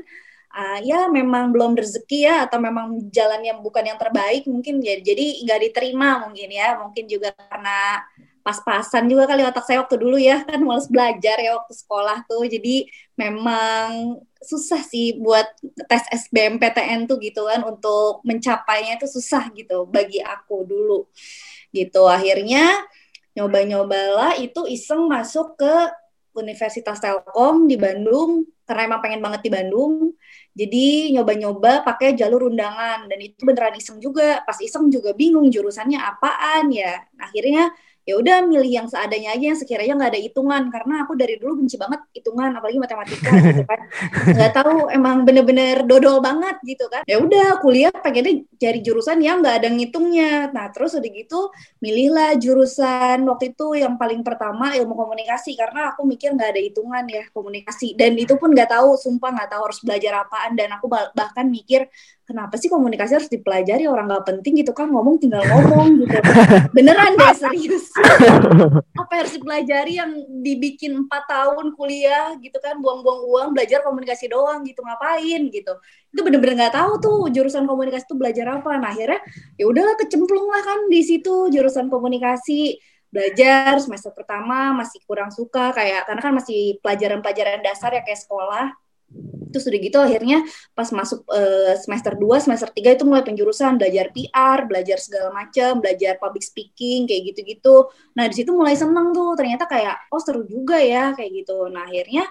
ah, 0.54 0.80
ya 0.80 1.10
memang 1.10 1.50
belum 1.50 1.74
rezeki 1.74 2.30
ya 2.30 2.36
atau 2.46 2.62
memang 2.62 3.10
jalan 3.10 3.42
yang 3.42 3.60
bukan 3.66 3.84
yang 3.89 3.98
terbaik 3.98 4.46
mungkin 4.46 4.80
ya 4.80 5.02
jadi 5.02 5.44
nggak 5.44 5.60
diterima 5.70 6.24
mungkin 6.30 6.50
ya 6.54 6.78
mungkin 6.78 7.06
juga 7.10 7.34
karena 7.36 8.06
pas-pasan 8.44 9.08
juga 9.08 9.24
kali 9.24 9.42
otak 9.48 9.63
saya 9.63 9.82
waktu 9.82 9.96
dulu 9.98 10.20
ya 10.20 10.44
kan 10.48 10.60
males 10.62 10.86
belajar 10.92 11.39
ya 11.39 11.58
waktu 11.58 11.74
sekolah 11.74 12.28
tuh 12.30 12.46
jadi 12.46 12.86
memang 13.18 14.20
susah 14.44 14.84
sih 14.84 15.18
buat 15.18 15.48
tes 15.88 16.04
SBMPTN 16.28 17.08
tuh 17.08 17.18
gitu 17.24 17.48
kan 17.48 17.63
untuk 17.63 18.20
mencapainya 18.28 19.00
itu 19.00 19.08
susah 19.08 19.48
gitu 19.56 19.88
bagi 19.88 20.20
aku 20.20 20.68
dulu 20.68 21.08
gitu. 21.74 22.06
Akhirnya 22.06 22.84
nyoba-nyobalah 23.34 24.38
itu 24.38 24.68
iseng 24.70 25.10
masuk 25.10 25.58
ke 25.58 25.74
Universitas 26.38 27.02
Telkom 27.02 27.66
di 27.66 27.80
Bandung 27.80 28.46
karena 28.66 28.94
emang 28.94 29.02
pengen 29.02 29.22
banget 29.22 29.42
di 29.46 29.52
Bandung 29.54 30.13
jadi 30.54 31.10
nyoba-nyoba 31.18 31.82
pakai 31.82 32.13
jalur 32.13 32.46
undangan. 32.54 33.10
Dan 33.10 33.20
itu 33.26 33.42
beneran 33.42 33.74
iseng 33.74 33.98
juga. 33.98 34.46
Pas 34.46 34.58
iseng 34.62 34.86
juga 34.94 35.18
bingung 35.18 35.50
jurusannya 35.50 35.98
apaan 35.98 36.70
ya. 36.70 37.02
Akhirnya 37.18 37.74
ya 38.04 38.20
udah 38.20 38.44
milih 38.44 38.72
yang 38.84 38.88
seadanya 38.92 39.32
aja 39.36 39.46
yang 39.52 39.60
sekiranya 39.60 39.94
nggak 40.00 40.12
ada 40.16 40.22
hitungan. 40.22 40.63
Karena 40.70 40.94
aku 41.08 41.13
dari 41.16 41.39
dulu 41.39 41.63
benci 41.63 41.76
banget 41.80 42.04
hitungan 42.12 42.52
apalagi 42.56 42.80
matematika 42.80 43.32
gitu 43.39 43.63
kan. 43.63 43.80
Nggak 44.36 44.52
tahu 44.54 44.76
emang 44.92 45.24
bener-bener 45.24 45.88
dodol 45.88 46.20
banget 46.20 46.60
gitu 46.68 46.86
kan. 46.92 47.02
Ya 47.08 47.18
udah 47.20 47.60
kuliah 47.63 47.92
pengennya 47.92 48.44
cari 48.60 48.80
jurusan 48.84 49.20
yang 49.24 49.39
nggak 49.39 49.56
ada 49.63 49.70
ngitungnya. 49.72 50.52
Nah 50.52 50.68
terus 50.76 50.96
udah 51.00 51.12
gitu 51.12 51.39
milihlah 51.80 52.36
jurusan. 52.38 53.24
Waktu 53.24 53.56
itu 53.56 53.68
yang 53.80 53.96
paling 53.96 54.22
pertama 54.22 54.76
ilmu 54.76 54.94
komunikasi 54.94 55.56
karena 55.56 55.96
aku 55.96 56.04
mikir 56.04 56.36
nggak 56.36 56.50
ada 56.54 56.62
hitungan 56.62 57.04
ya 57.08 57.24
komunikasi. 57.32 57.96
Dan 57.96 58.20
itu 58.20 58.36
pun 58.36 58.52
nggak 58.52 58.76
tahu 58.76 59.00
sumpah 59.00 59.32
nggak 59.32 59.50
tahu 59.56 59.62
harus 59.72 59.80
belajar 59.80 60.28
apaan. 60.28 60.54
Dan 60.60 60.76
aku 60.76 60.86
bah- 60.92 61.12
bahkan 61.16 61.48
mikir 61.48 61.88
kenapa 62.34 62.58
sih 62.58 62.65
komunikasi 62.65 63.13
harus 63.13 63.30
dipelajari? 63.30 63.86
Orang 63.86 64.10
nggak 64.10 64.26
penting 64.26 64.58
gitu 64.65 64.74
kan 64.74 64.89
ngomong 64.89 65.22
tinggal 65.22 65.46
ngomong 65.46 66.02
gitu. 66.02 66.17
Beneran 66.76 67.13
deh 67.13 67.30
serius. 67.38 67.93
Apa 68.98 69.22
harus 69.22 69.38
dipelajari 69.38 70.02
yang 70.02 70.10
dibikin 70.41 71.06
empat 71.06 71.30
tahun 71.30 71.78
kuliah 71.78 72.34
gitu 72.41 72.58
kan 72.58 72.82
buang-buang 72.82 73.22
uang 73.30 73.48
belajar 73.54 73.86
komunikasi 73.86 74.34
doang 74.34 74.65
gitu 74.65 74.82
ngapain 74.82 75.54
gitu. 75.54 75.74
Itu 76.10 76.26
bener-bener 76.26 76.58
nggak 76.58 76.74
tahu 76.74 76.91
tuh 76.98 77.17
jurusan 77.30 77.69
komunikasi 77.69 78.10
tuh 78.10 78.17
belajar 78.17 78.58
apa. 78.58 78.82
Nah 78.82 78.89
akhirnya 78.89 79.22
ya 79.54 79.69
udahlah 79.69 79.93
kecemplung 80.02 80.50
lah 80.50 80.65
kan 80.65 80.89
di 80.89 81.06
situ 81.06 81.54
jurusan 81.54 81.93
komunikasi. 81.93 82.82
Belajar 83.13 83.78
semester 83.78 84.10
pertama 84.10 84.74
masih 84.74 84.98
kurang 85.06 85.30
suka 85.30 85.69
kayak 85.69 86.10
karena 86.10 86.22
kan 86.26 86.34
masih 86.34 86.82
pelajaran-pelajaran 86.82 87.62
dasar 87.62 87.93
ya 87.93 88.02
kayak 88.02 88.17
sekolah 88.17 88.74
terus 89.54 89.69
udah 89.69 89.80
gitu 89.80 89.97
akhirnya 90.02 90.41
pas 90.73 90.89
masuk 90.89 91.21
eh, 91.30 91.78
semester 91.78 92.17
2, 92.17 92.41
semester 92.41 92.69
3 92.73 92.97
itu 92.97 93.04
mulai 93.06 93.21
penjurusan 93.21 93.78
belajar 93.78 94.10
PR, 94.10 94.65
belajar 94.65 94.97
segala 94.97 95.30
macam, 95.30 95.78
belajar 95.78 96.17
public 96.17 96.41
speaking 96.41 97.06
kayak 97.06 97.34
gitu-gitu. 97.34 97.93
Nah, 98.17 98.26
di 98.26 98.36
situ 98.36 98.49
mulai 98.49 98.73
seneng 98.73 99.13
tuh. 99.13 99.38
Ternyata 99.38 99.69
kayak 99.69 100.10
oh 100.10 100.21
seru 100.21 100.41
juga 100.49 100.82
ya 100.82 101.13
kayak 101.13 101.45
gitu. 101.45 101.69
Nah, 101.69 101.86
akhirnya 101.86 102.26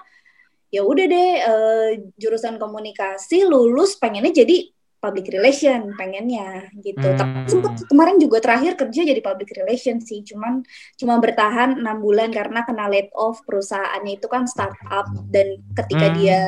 ya 0.67 0.81
udah 0.83 1.05
deh 1.07 1.31
eh, 1.39 1.89
jurusan 2.19 2.59
komunikasi 2.59 3.47
lulus 3.47 3.95
pengennya 3.95 4.43
jadi 4.43 4.73
public 5.03 5.27
relation 5.35 5.91
pengennya 5.99 6.71
gitu. 6.79 7.11
Tapi 7.11 7.27
Hmm. 7.43 7.51
sempet 7.51 7.83
kemarin 7.91 8.15
juga 8.23 8.39
terakhir 8.39 8.79
kerja 8.79 9.01
jadi 9.03 9.19
public 9.19 9.51
relation 9.59 9.99
sih, 9.99 10.23
cuman 10.23 10.63
cuma 10.95 11.19
bertahan 11.19 11.75
enam 11.75 11.99
bulan 11.99 12.31
karena 12.31 12.63
kena 12.63 12.87
laid 12.87 13.11
off 13.11 13.43
perusahaannya 13.43 14.15
itu 14.23 14.27
kan 14.31 14.47
startup 14.47 15.11
dan 15.27 15.59
ketika 15.75 16.07
Hmm. 16.07 16.15
dia 16.15 16.39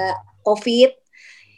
covid 0.48 0.96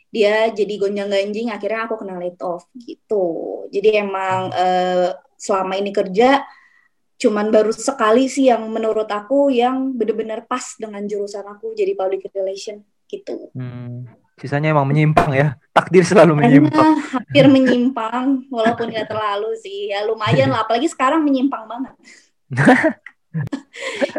dia 0.10 0.50
jadi 0.50 0.74
gonjang 0.80 1.12
ganjing 1.12 1.54
akhirnya 1.54 1.86
aku 1.86 2.02
kena 2.02 2.18
laid 2.18 2.40
off 2.42 2.66
gitu. 2.80 3.26
Jadi 3.70 4.02
emang 4.02 4.50
eh, 4.56 5.14
selama 5.38 5.78
ini 5.78 5.94
kerja 5.94 6.42
cuman 7.18 7.50
baru 7.50 7.74
sekali 7.74 8.30
sih 8.30 8.50
yang 8.50 8.66
menurut 8.70 9.10
aku 9.10 9.50
yang 9.50 9.94
bener-bener 9.98 10.46
pas 10.46 10.64
dengan 10.78 11.02
jurusan 11.06 11.46
aku 11.46 11.74
jadi 11.74 11.94
public 11.98 12.30
relation 12.34 12.82
gitu. 13.10 13.50
Hmm. 13.58 14.06
Sisanya 14.38 14.70
emang 14.70 14.86
menyimpang 14.86 15.34
ya. 15.34 15.58
Takdir 15.74 16.06
selalu 16.06 16.38
Karena 16.38 16.42
menyimpang. 16.46 16.94
hampir 17.10 17.46
menyimpang, 17.50 18.26
walaupun 18.54 18.94
nggak 18.94 19.10
terlalu 19.10 19.50
sih. 19.58 19.90
Ya 19.90 20.06
lumayan 20.06 20.54
lah, 20.54 20.62
apalagi 20.62 20.86
sekarang 20.86 21.26
menyimpang 21.26 21.66
banget. 21.66 21.94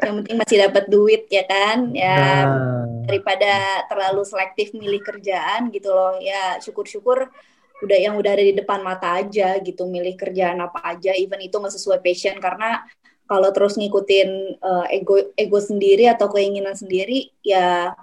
Yang 0.04 0.14
penting 0.22 0.36
masih 0.38 0.56
dapat 0.66 0.84
duit 0.86 1.26
ya 1.26 1.42
kan, 1.46 1.90
ya 1.90 2.46
Nah, 2.46 2.86
daripada 3.06 3.82
terlalu 3.90 4.22
selektif 4.22 4.70
milih 4.74 5.02
kerjaan 5.02 5.70
gitu 5.74 5.90
loh. 5.90 6.18
Ya 6.22 6.58
syukur-syukur 6.62 7.30
udah 7.78 7.98
yang 7.98 8.18
udah 8.18 8.34
ada 8.34 8.42
di 8.42 8.54
depan 8.58 8.82
mata 8.82 9.18
aja 9.22 9.54
gitu, 9.62 9.86
milih 9.86 10.18
kerjaan 10.18 10.58
apa 10.58 10.82
aja, 10.82 11.14
even 11.14 11.38
itu 11.42 11.54
nggak 11.54 11.74
sesuai 11.78 12.02
passion 12.02 12.38
karena 12.42 12.82
kalau 13.26 13.50
terus 13.54 13.78
ngikutin 13.78 14.28
eh, 14.58 14.86
ego 14.98 15.34
ego 15.34 15.58
sendiri 15.62 16.10
atau 16.10 16.26
keinginan 16.30 16.74
sendiri, 16.74 17.30
ya 17.42 17.94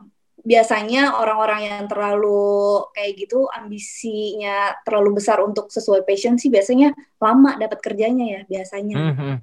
biasanya 0.45 1.17
orang-orang 1.17 1.62
yang 1.65 1.84
terlalu 1.89 2.86
kayak 2.93 3.17
gitu 3.17 3.49
ambisinya 3.49 4.77
terlalu 4.86 5.17
besar 5.17 5.41
untuk 5.41 5.73
sesuai 5.73 6.05
passion 6.05 6.38
sih 6.38 6.53
biasanya 6.53 6.93
lama 7.17 7.58
dapat 7.58 7.81
kerjanya 7.81 8.25
ya 8.29 8.41
biasanya 8.45 8.95
mhm. 8.95 9.34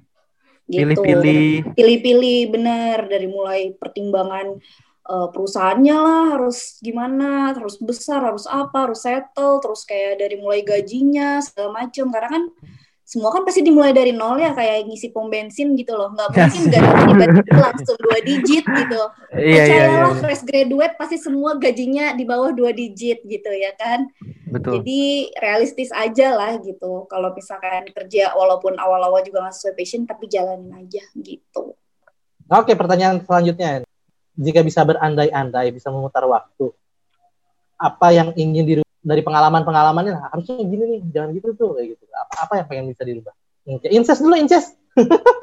gitu. 0.71 1.03
Pilih-pilih. 1.03 1.75
Pilih-pilih 1.75 2.39
bener 2.55 2.97
dari 3.11 3.27
mulai 3.27 3.75
pertimbangan 3.75 4.55
eh, 5.03 5.27
perusahaannya 5.35 5.97
lah 5.99 6.23
harus 6.39 6.79
gimana, 6.79 7.51
harus 7.51 7.75
besar, 7.83 8.23
harus 8.23 8.47
apa, 8.47 8.87
harus 8.87 9.03
settle, 9.03 9.59
terus 9.59 9.83
kayak 9.83 10.23
dari 10.23 10.39
mulai 10.39 10.63
gajinya 10.63 11.43
segala 11.43 11.83
macem 11.83 12.07
karena 12.07 12.29
kan 12.31 12.43
semua 13.13 13.29
kan 13.29 13.45
pasti 13.45 13.61
dimulai 13.61 13.93
dari 13.93 14.09
nol 14.09 14.41
ya 14.41 14.57
kayak 14.57 14.89
ngisi 14.89 15.13
pom 15.13 15.29
bensin 15.29 15.77
gitu 15.77 15.93
loh 15.93 16.09
nggak 16.17 16.29
mungkin 16.33 16.65
gaji 16.65 16.97
tiba-tiba 17.05 17.57
langsung 17.61 17.97
dua 18.01 18.17
digit 18.25 18.65
gitu 18.65 19.01
Iya, 19.33 19.37
iya, 19.37 19.53
iya. 19.53 19.63
percayalah 19.69 20.13
fresh 20.17 20.43
graduate 20.49 20.95
pasti 20.97 21.17
semua 21.21 21.51
gajinya 21.61 22.17
di 22.17 22.25
bawah 22.25 22.49
dua 22.49 22.73
digit 22.73 23.21
gitu 23.21 23.51
ya 23.53 23.69
kan 23.77 24.09
Betul. 24.49 24.81
jadi 24.81 25.29
realistis 25.37 25.93
aja 25.93 26.33
lah 26.33 26.57
gitu 26.65 27.05
kalau 27.05 27.29
misalkan 27.37 27.85
kerja 27.93 28.33
walaupun 28.33 28.73
awal-awal 28.81 29.21
juga 29.21 29.45
nggak 29.45 29.55
sesuai 29.61 29.77
passion 29.77 30.09
tapi 30.09 30.25
jalanin 30.25 30.73
aja 30.73 31.05
gitu 31.21 31.77
Oke, 32.51 32.75
pertanyaan 32.75 33.23
selanjutnya. 33.23 33.87
Jika 34.35 34.65
bisa 34.65 34.83
berandai-andai, 34.83 35.71
bisa 35.71 35.93
memutar 35.93 36.25
waktu, 36.27 36.75
apa 37.79 38.07
yang 38.11 38.29
ingin 38.35 38.83
dari 39.03 39.21
pengalaman-pengalamannya? 39.21 40.11
Nah, 40.15 40.31
harusnya 40.31 40.63
gini 40.63 40.83
nih, 40.97 41.01
jangan 41.11 41.29
gitu 41.35 41.49
tuh, 41.53 41.69
kayak 41.75 41.93
gitu. 41.93 42.03
Apa, 42.15 42.33
apa 42.47 42.53
yang 42.57 42.67
pengen 42.71 42.85
bisa 42.89 43.03
dirubah? 43.03 43.35
Inces, 43.67 44.19
dulu, 44.19 44.35
Inces. 44.35 44.75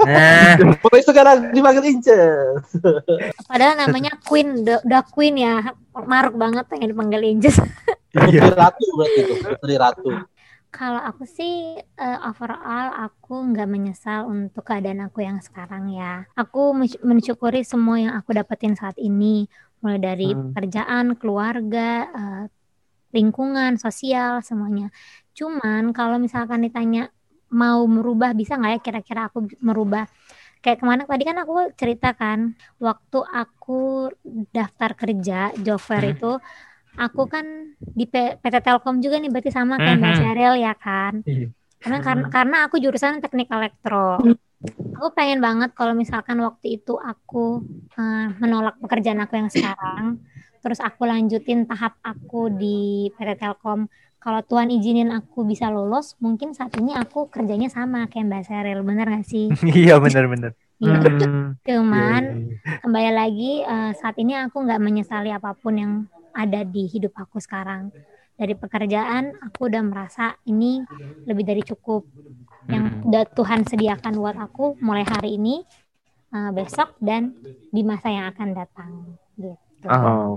Nah, 0.05 0.57
Pokoknya 0.81 1.05
sekarang 1.05 1.37
dipanggil 1.53 1.85
Inces. 1.93 2.65
Padahal 3.51 3.75
namanya 3.77 4.17
Queen, 4.25 4.65
udah, 4.65 4.81
udah 4.85 5.03
Queen 5.13 5.35
ya. 5.41 5.77
Maruk 5.93 6.37
banget 6.37 6.65
pengen 6.69 6.93
dipanggil 6.97 7.21
Inces. 7.25 7.57
iya. 7.61 8.43
Putri 8.45 8.57
Ratu 8.57 8.85
berarti 8.97 9.19
itu, 9.21 9.35
Putri 9.41 9.75
Ratu. 9.77 10.11
Kalau 10.71 11.03
aku 11.03 11.27
sih 11.27 11.83
eh, 11.83 12.19
overall 12.23 12.95
aku 12.95 13.43
nggak 13.51 13.67
menyesal 13.67 14.31
untuk 14.31 14.63
keadaan 14.63 15.03
aku 15.03 15.27
yang 15.27 15.43
sekarang 15.43 15.91
ya. 15.91 16.31
Aku 16.39 16.71
mensy- 16.71 17.03
mensyukuri 17.03 17.67
semua 17.67 17.99
yang 17.99 18.15
aku 18.15 18.31
dapetin 18.31 18.79
saat 18.79 18.95
ini, 18.95 19.51
mulai 19.83 19.99
dari 19.99 20.31
Hmm. 20.31 20.55
pekerjaan, 20.55 21.19
keluarga, 21.19 21.89
eh, 22.07 22.43
lingkungan, 23.17 23.77
sosial, 23.81 24.43
semuanya. 24.45 24.89
Cuman 25.39 25.91
kalau 25.97 26.17
misalkan 26.23 26.63
ditanya 26.67 27.11
mau 27.51 27.83
merubah 27.91 28.31
bisa 28.37 28.55
nggak 28.59 28.73
ya 28.77 28.81
kira-kira 28.83 29.21
aku 29.31 29.39
merubah? 29.63 30.07
Kayak 30.63 30.79
ke 30.81 30.87
mana 30.87 31.03
tadi 31.09 31.25
kan 31.29 31.39
aku 31.43 31.73
cerita 31.77 32.13
kan, 32.15 32.53
waktu 32.79 33.19
aku 33.25 34.11
daftar 34.53 34.91
kerja 34.99 35.51
job 35.65 35.81
fair 35.81 36.05
Hmm. 36.05 36.13
itu 36.15 36.31
aku 36.99 37.23
kan 37.33 37.47
di 37.81 38.05
P- 38.07 38.37
PT 38.43 38.57
Telkom 38.63 39.01
juga 39.05 39.17
nih 39.23 39.31
berarti 39.33 39.51
sama 39.53 39.81
kayak 39.81 39.99
Mbak 40.01 40.13
Mhm. 40.13 40.19
Sheryl 40.21 40.55
ya 40.61 40.75
kan. 40.77 41.15
Iya. 41.27 41.47
Karena 41.81 41.99
karena 42.05 42.25
karena 42.29 42.57
aku 42.69 42.77
jurusan 42.83 43.21
teknik 43.25 43.49
elektro. 43.49 44.21
Aku 45.01 45.09
pengen 45.17 45.41
banget 45.41 45.73
kalau 45.73 45.97
misalkan 45.97 46.37
waktu 46.45 46.77
itu 46.81 46.95
aku 47.01 47.65
eh, 47.97 48.27
menolak 48.41 48.77
pekerjaan 48.85 49.21
aku 49.25 49.35
yang 49.41 49.51
sekarang, 49.53 50.21
terus 50.63 50.81
aku 50.81 51.03
lanjutin 51.09 51.65
tahap 51.69 51.97
aku 52.05 52.53
di 52.53 53.09
PT 53.17 53.31
Telkom. 53.41 53.89
Kalau 54.21 54.41
Tuhan 54.45 54.69
izinin 54.69 55.09
aku 55.17 55.49
bisa 55.49 55.73
lulus, 55.73 56.13
mungkin 56.21 56.53
saat 56.53 56.77
ini 56.77 56.93
aku 56.93 57.33
kerjanya 57.33 57.73
sama 57.73 58.05
kayak 58.13 58.27
Mbak 58.29 58.43
Sheryl, 58.49 58.81
bener 58.85 59.07
gak 59.09 59.25
sih? 59.25 59.47
Iya 59.81 59.97
benar-benar. 60.05 60.53
Iya. 60.81 60.99
Hmm. 61.01 61.57
Cuman 61.67 62.23
Iya, 62.65 62.77
kembali 62.85 63.11
lagi 63.13 63.53
eh, 63.65 63.93
saat 63.97 64.17
ini 64.21 64.33
aku 64.37 64.57
nggak 64.65 64.81
menyesali 64.81 65.31
apa 65.33 65.57
pun 65.57 65.75
yang 65.77 65.93
ada 66.37 66.61
di 66.65 66.87
hidup 66.87 67.13
aku 67.17 67.41
sekarang 67.41 67.91
dari 68.39 68.55
pekerjaan 68.57 69.33
aku 69.43 69.69
udah 69.69 69.83
merasa 69.85 70.37
ini 70.47 70.81
lebih 71.29 71.45
dari 71.45 71.63
cukup 71.65 72.05
yang 72.71 72.85
Mm-mm. 72.89 73.09
udah 73.11 73.25
Tuhan 73.37 73.61
sediakan 73.67 74.15
buat 74.21 74.37
aku 74.39 74.79
mulai 74.81 75.05
hari 75.05 75.37
ini 75.41 75.65
eh, 76.35 76.51
besok 76.55 76.97
dan 77.01 77.35
di 77.71 77.83
masa 77.87 78.09
yang 78.13 78.27
akan 78.33 78.49
datang 78.55 78.93
gitu 79.39 79.70
Oh. 79.89 80.37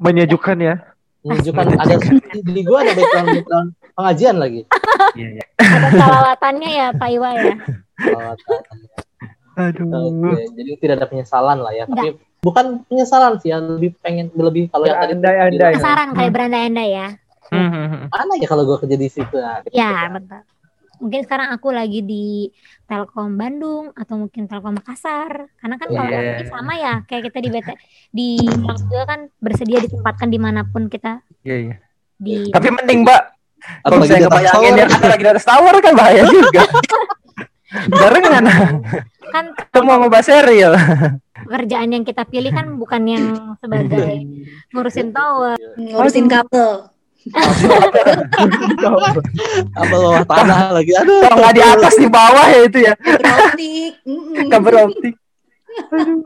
Menyejukkan 0.00 0.56
ya. 0.60 0.74
Menunjukkan 1.20 1.64
ada 1.76 1.96
di 2.32 2.62
gua 2.64 2.80
ada 2.80 2.96
background 2.96 3.28
background 3.36 3.68
pengajian 3.92 4.36
lagi. 4.40 4.64
Iya, 5.12 5.28
iya. 5.36 5.44
ada 5.60 5.88
salawatannya 5.92 6.70
ya 6.70 6.86
Pak 6.96 7.08
Iwa 7.12 7.30
ya 7.36 7.54
Aduh. 9.60 9.90
Oke, 9.92 10.48
jadi 10.56 10.70
tidak 10.80 10.94
ada 11.02 11.06
penyesalan 11.10 11.58
lah 11.60 11.72
ya. 11.76 11.84
Tapi 11.84 12.16
bukan 12.40 12.80
penyesalan 12.88 13.36
sih, 13.36 13.52
ya 13.52 13.60
lebih 13.60 13.92
pengen 14.00 14.32
lebih 14.32 14.72
kalau 14.72 14.88
yang 14.88 14.96
tadi 14.96 15.12
Berandai-andai. 15.20 15.52
bilang, 15.52 15.72
penasaran 15.76 16.08
kali 16.16 16.28
berandai-andai 16.32 16.90
ya 16.90 17.08
Hmm. 17.50 18.06
mana 18.14 18.38
ya 18.38 18.46
kalau 18.46 18.62
gua 18.62 18.78
kerja 18.78 18.94
di 18.94 19.10
situ 19.10 19.34
nah, 19.34 19.58
gitu. 19.66 19.74
ya 19.74 20.06
betul 20.06 20.38
mungkin 21.00 21.20
sekarang 21.20 21.48
aku 21.50 21.68
lagi 21.70 22.00
di 22.00 22.52
Telkom 22.84 23.34
Bandung 23.34 23.90
atau 23.92 24.14
mungkin 24.18 24.44
Telkom 24.44 24.76
Makassar 24.76 25.48
karena 25.56 25.74
kan 25.74 25.88
kalau 25.88 26.06
ini 26.06 26.44
sama 26.44 26.72
ya 26.74 27.00
kayak 27.02 27.22
kita 27.26 27.38
di 27.38 27.48
BT 27.48 27.68
di 28.10 28.28
Telkom 28.38 28.76
juga 28.84 29.04
kan 29.06 29.20
bersedia 29.36 29.80
ditempatkan 29.80 30.28
di 30.28 30.36
mana 30.36 30.60
pun 30.62 30.86
kita 30.86 31.24
Iya, 31.40 31.56
iya. 31.58 31.74
di 32.14 32.36
Tapi 32.48 32.68
mending, 32.70 33.00
Mbak, 33.00 33.22
kalau 33.82 34.04
saya 34.04 34.28
tower. 34.28 34.60
yang 34.60 34.76
ada 34.78 35.08
lagi 35.08 35.24
dari 35.24 35.40
tower 35.40 35.74
kan 35.78 35.92
bahaya 35.94 36.22
juga. 36.30 36.62
Barengan. 37.88 38.44
kan 39.30 39.44
Itu 39.54 39.78
mau 39.80 39.96
ngebahas 39.98 40.26
serial. 40.26 40.74
pekerjaan 41.40 41.88
yang 41.88 42.04
kita 42.04 42.22
pilih 42.24 42.50
kan 42.50 42.76
bukan 42.76 43.02
yang 43.06 43.24
sebagai 43.56 44.20
ngurusin 44.74 45.08
tower 45.10 45.56
ngurusin 45.74 46.28
kabel 46.28 46.92
Apa 49.72 49.92
bawah 49.92 50.24
tanah 50.24 50.58
lagi? 50.72 50.92
Aduh. 50.96 51.20
Kalau 51.20 51.36
nggak 51.38 51.54
di 51.54 51.62
atas 51.62 51.94
di 51.96 52.08
bawah 52.08 52.46
ya 52.46 52.60
itu 52.64 52.78
ya. 52.80 52.94
optik. 52.96 53.92
Kabel 54.48 54.76
optik. 54.84 55.14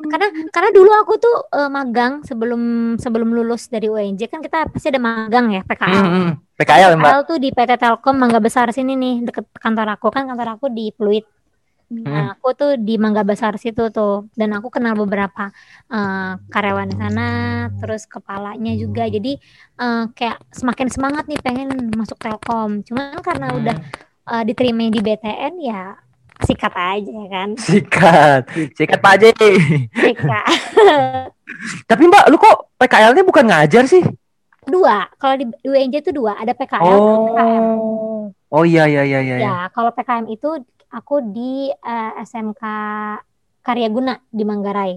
karena 0.09 0.25
karena 0.49 0.71
dulu 0.73 0.89
aku 0.97 1.21
tuh 1.21 1.37
eh, 1.53 1.69
magang 1.69 2.25
sebelum 2.25 2.63
sebelum 2.97 3.29
lulus 3.29 3.69
dari 3.69 3.93
UNJ 3.93 4.33
kan 4.33 4.41
kita 4.41 4.73
pasti 4.73 4.89
ada 4.89 4.97
magang 4.97 5.53
ya 5.53 5.61
PKL 5.61 6.01
Hmm, 6.01 6.31
PKL, 6.57 6.97
Mbak. 6.97 7.05
PKL 7.05 7.23
tuh 7.29 7.39
di 7.39 7.49
PT 7.53 7.73
Telkom 7.77 8.17
Mangga 8.17 8.41
Besar 8.41 8.73
sini 8.73 8.97
nih 8.97 9.21
deket 9.23 9.45
kantor 9.55 10.01
aku 10.01 10.09
kan 10.09 10.25
kantor 10.25 10.57
aku 10.57 10.73
di 10.73 10.89
Pluit 10.91 11.29
Nah, 11.87 12.33
aku 12.33 12.53
tuh 12.53 12.73
di 12.75 12.97
Mangga 12.97 13.23
Besar 13.23 13.55
situ 13.55 13.89
tuh 13.89 14.27
dan 14.33 14.51
aku 14.53 14.69
kenal 14.69 14.95
beberapa 14.95 15.53
eh, 15.87 16.33
karyawan 16.49 16.89
di 16.89 16.97
sana 16.97 17.27
terus 17.77 18.05
kepalanya 18.05 18.73
juga 18.73 19.05
jadi 19.05 19.37
eh, 19.77 20.05
kayak 20.11 20.41
semakin 20.51 20.89
semangat 20.89 21.25
nih 21.25 21.39
pengen 21.39 21.69
masuk 21.93 22.17
Telkom 22.17 22.81
cuman 22.83 23.21
karena 23.21 23.47
Hmm. 23.47 23.59
udah 23.61 23.77
eh, 24.27 24.43
diterima 24.43 24.87
di 24.87 24.99
BTN 24.99 25.55
ya 25.61 25.95
sikat 26.41 26.75
aja 26.75 27.11
ya 27.11 27.27
kan 27.29 27.49
Sikat. 27.69 28.43
Sikat 28.75 28.99
Pak 28.99 29.13
Haji. 29.15 29.33
sikat 29.95 30.47
Tapi 31.85 32.03
Mbak, 32.03 32.25
lu 32.27 32.37
kok 32.37 32.73
PKL-nya 32.77 33.23
bukan 33.23 33.45
ngajar 33.47 33.85
sih? 33.85 34.03
dua 34.65 35.05
kalau 35.15 35.37
di 35.37 35.45
UNJ 35.61 36.01
tuh 36.01 36.17
dua 36.17 36.33
ada 36.35 36.51
PKL 36.51 36.81
dan 36.81 37.21
PKM 37.23 37.65
Oh. 37.77 38.33
Oh 38.49 38.65
iya 38.65 38.89
iya 38.89 39.05
iya 39.05 39.21
iya. 39.21 39.37
ya 39.37 39.57
kalau 39.69 39.93
PKM 39.93 40.25
itu 40.27 40.57
aku 40.95 41.35
di 41.35 41.69
eh, 41.71 42.13
SMK 42.23 42.63
Karyaguna 43.65 44.15
di 44.31 44.45
Manggarai. 44.47 44.95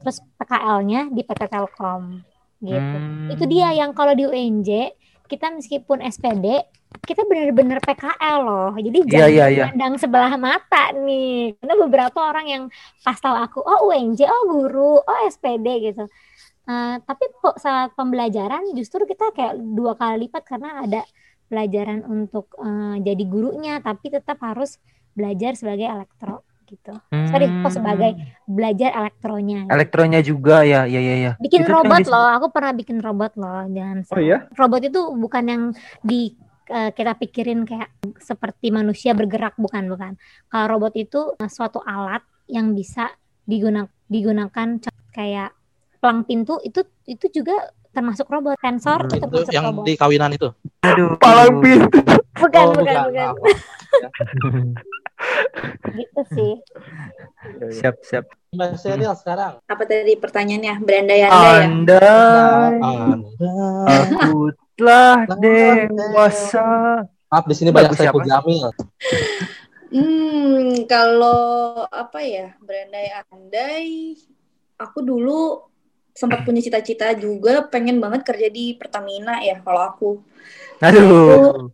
Terus 0.00 0.20
PKL-nya 0.36 1.12
di 1.12 1.24
PT 1.24 1.48
Telkom 1.48 2.30
gitu. 2.60 2.76
Hmm. 2.76 3.32
itu 3.32 3.44
dia 3.48 3.72
yang 3.72 3.96
kalau 3.96 4.12
di 4.12 4.28
UNJ 4.28 4.92
kita 5.30 5.48
meskipun 5.48 6.04
SPD 6.04 6.60
kita 7.06 7.22
benar-benar 7.22 7.78
PKL 7.80 8.36
loh. 8.42 8.74
Jadi 8.74 8.98
Iya 9.06 9.30
jangan 9.30 9.30
iya 9.30 9.46
iya. 9.46 9.64
pandang 9.70 9.94
sebelah 9.96 10.34
mata 10.34 10.90
nih. 10.90 11.54
Karena 11.62 11.74
beberapa 11.78 12.18
orang 12.18 12.46
yang 12.50 12.64
pas 13.06 13.14
tahu 13.16 13.36
aku 13.38 13.58
oh 13.62 13.94
UNJ 13.94 14.26
oh 14.26 14.42
guru 14.50 14.98
oh 14.98 15.18
SPD 15.30 15.86
gitu. 15.86 16.10
Eh, 16.66 16.96
tapi 17.06 17.24
kok 17.38 17.62
saat 17.62 17.94
pembelajaran 17.94 18.74
justru 18.74 19.06
kita 19.06 19.30
kayak 19.30 19.54
dua 19.58 19.94
kali 19.94 20.26
lipat 20.26 20.42
karena 20.42 20.82
ada 20.82 21.02
pelajaran 21.46 22.02
untuk 22.10 22.50
eh, 22.58 22.98
jadi 23.06 23.22
gurunya. 23.30 23.78
Tapi 23.78 24.10
tetap 24.10 24.42
harus 24.42 24.82
belajar 25.20 25.52
sebagai 25.52 25.84
elektro 25.84 26.40
gitu. 26.64 26.94
Sorry, 27.26 27.50
kok 27.50 27.66
Hmm. 27.66 27.76
sebagai 27.76 28.10
belajar 28.44 28.90
elektronya. 28.96 29.66
elektronya 29.66 30.20
juga 30.20 30.62
ya, 30.62 30.86
ya 30.86 30.98
ya 30.98 31.14
ya. 31.20 31.32
bikin 31.36 31.60
Itu 31.60 31.66
yang 31.66 31.74
robot 31.76 32.06
loh, 32.06 32.28
aku 32.32 32.46
pernah 32.48 32.72
bikin 32.72 32.98
robot 32.98 33.32
loh, 33.34 33.66
jangan 33.68 34.06
Oh 34.08 34.18
iya? 34.18 34.46
Robot 34.52 34.80
itu 34.80 35.00
bukan 35.12 35.44
yang 35.44 35.62
di 36.00 36.30
eh, 36.66 36.90
kita 36.90 37.12
pikirin 37.16 37.66
kayak 37.66 37.90
seperti 38.16 38.70
manusia 38.70 39.10
bergerak 39.12 39.54
bukan 39.56 39.90
bukan. 39.90 40.12
Kalau 40.46 40.66
robot 40.68 40.94
itu 40.94 41.34
eh, 41.34 41.50
suatu 41.50 41.78
alat 41.80 42.22
yang 42.46 42.70
bisa 42.70 43.10
digunakan 43.42 43.90
digunakan 44.06 44.78
kayak 45.10 45.50
pelang 45.98 46.22
pintu 46.22 46.58
itu 46.60 46.80
itu 47.04 47.26
juga 47.34 47.54
termasuk 47.90 48.24
robot 48.24 48.54
sensor 48.56 49.02
itu 49.04 49.18
Itu 49.18 49.26
termasuk 49.26 49.50
yang 49.50 49.66
robot. 49.66 49.84
di 49.84 49.94
kawinan 49.94 50.30
itu. 50.30 50.48
Aduh. 50.80 51.18
Palang 51.18 51.58
pintu. 51.58 51.98
Bukan 52.32 52.62
Oh, 52.62 52.72
bukan 52.72 52.94
bukan. 53.02 53.30
bukan. 53.34 53.34
Gitu 55.94 56.22
sih. 56.34 56.52
Siap 57.80 57.96
siap. 58.04 58.24
Mbak 58.50 58.82
Serial 58.82 59.14
sekarang. 59.14 59.62
Apa 59.70 59.82
tadi 59.86 60.18
pertanyaannya? 60.18 60.74
Berandai-andai 60.82 61.46
ya? 61.46 61.62
Anda 61.62 62.02
Anda. 62.82 63.54
aku 63.86 64.50
telah 64.74 65.28
dewasa. 65.38 66.66
Maaf 67.30 67.46
di 67.46 67.54
sini 67.54 67.70
banyak 67.70 67.94
saya 67.94 68.10
siapa? 68.10 68.26
Jamil. 68.26 68.68
Hmm, 69.90 70.86
kalau 70.90 71.86
apa 71.90 72.22
ya, 72.22 72.54
berandai-andai, 72.62 74.18
aku 74.78 74.98
dulu 75.02 75.70
sempat 76.10 76.42
punya 76.42 76.58
cita-cita 76.58 77.14
juga 77.14 77.70
pengen 77.70 78.02
banget 78.02 78.26
kerja 78.26 78.50
di 78.50 78.74
Pertamina 78.74 79.38
ya 79.46 79.62
kalau 79.62 79.82
aku. 79.86 80.10
Aduh. 80.82 81.70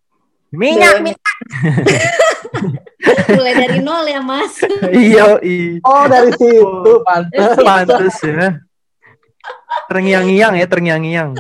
Minyak, 0.53 1.01
minyak. 1.01 1.37
Mulai 3.37 3.55
dari 3.57 3.79
nol 3.83 4.05
ya, 4.07 4.21
Mas. 4.23 4.55
Iya. 4.91 5.39
Oh 5.83 6.05
dari 6.07 6.31
situ 6.35 6.93
pantas. 7.03 7.57
Pantes 7.59 8.17
ya. 8.23 8.49
Terngiang-ngiang 9.87 10.55
ya, 10.59 10.67
terngiang-ngiang. 10.67 11.31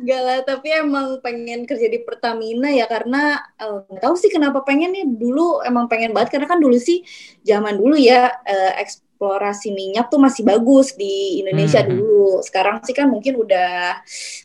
Enggak 0.00 0.22
lah, 0.24 0.38
tapi 0.46 0.72
emang 0.72 1.18
pengen 1.20 1.66
kerja 1.66 1.90
di 1.90 2.00
Pertamina 2.00 2.70
ya 2.70 2.86
karena 2.86 3.36
eh, 3.58 3.82
nggak 3.92 4.00
tahu 4.00 4.14
sih 4.16 4.30
kenapa 4.32 4.62
pengennya 4.64 5.04
dulu 5.04 5.60
emang 5.66 5.90
pengen 5.90 6.14
banget 6.16 6.38
karena 6.38 6.46
kan 6.48 6.62
dulu 6.62 6.78
sih 6.78 7.02
zaman 7.44 7.76
dulu 7.76 7.98
ya 7.98 8.30
eh, 8.46 8.80
eksplorasi 8.80 9.74
minyak 9.74 10.08
tuh 10.08 10.22
masih 10.22 10.46
bagus 10.46 10.94
di 10.96 11.42
Indonesia 11.44 11.82
Hmm. 11.82 11.92
dulu. 11.92 12.40
Sekarang 12.40 12.80
sih 12.86 12.94
kan 12.96 13.10
mungkin 13.10 13.36
udah 13.36 14.00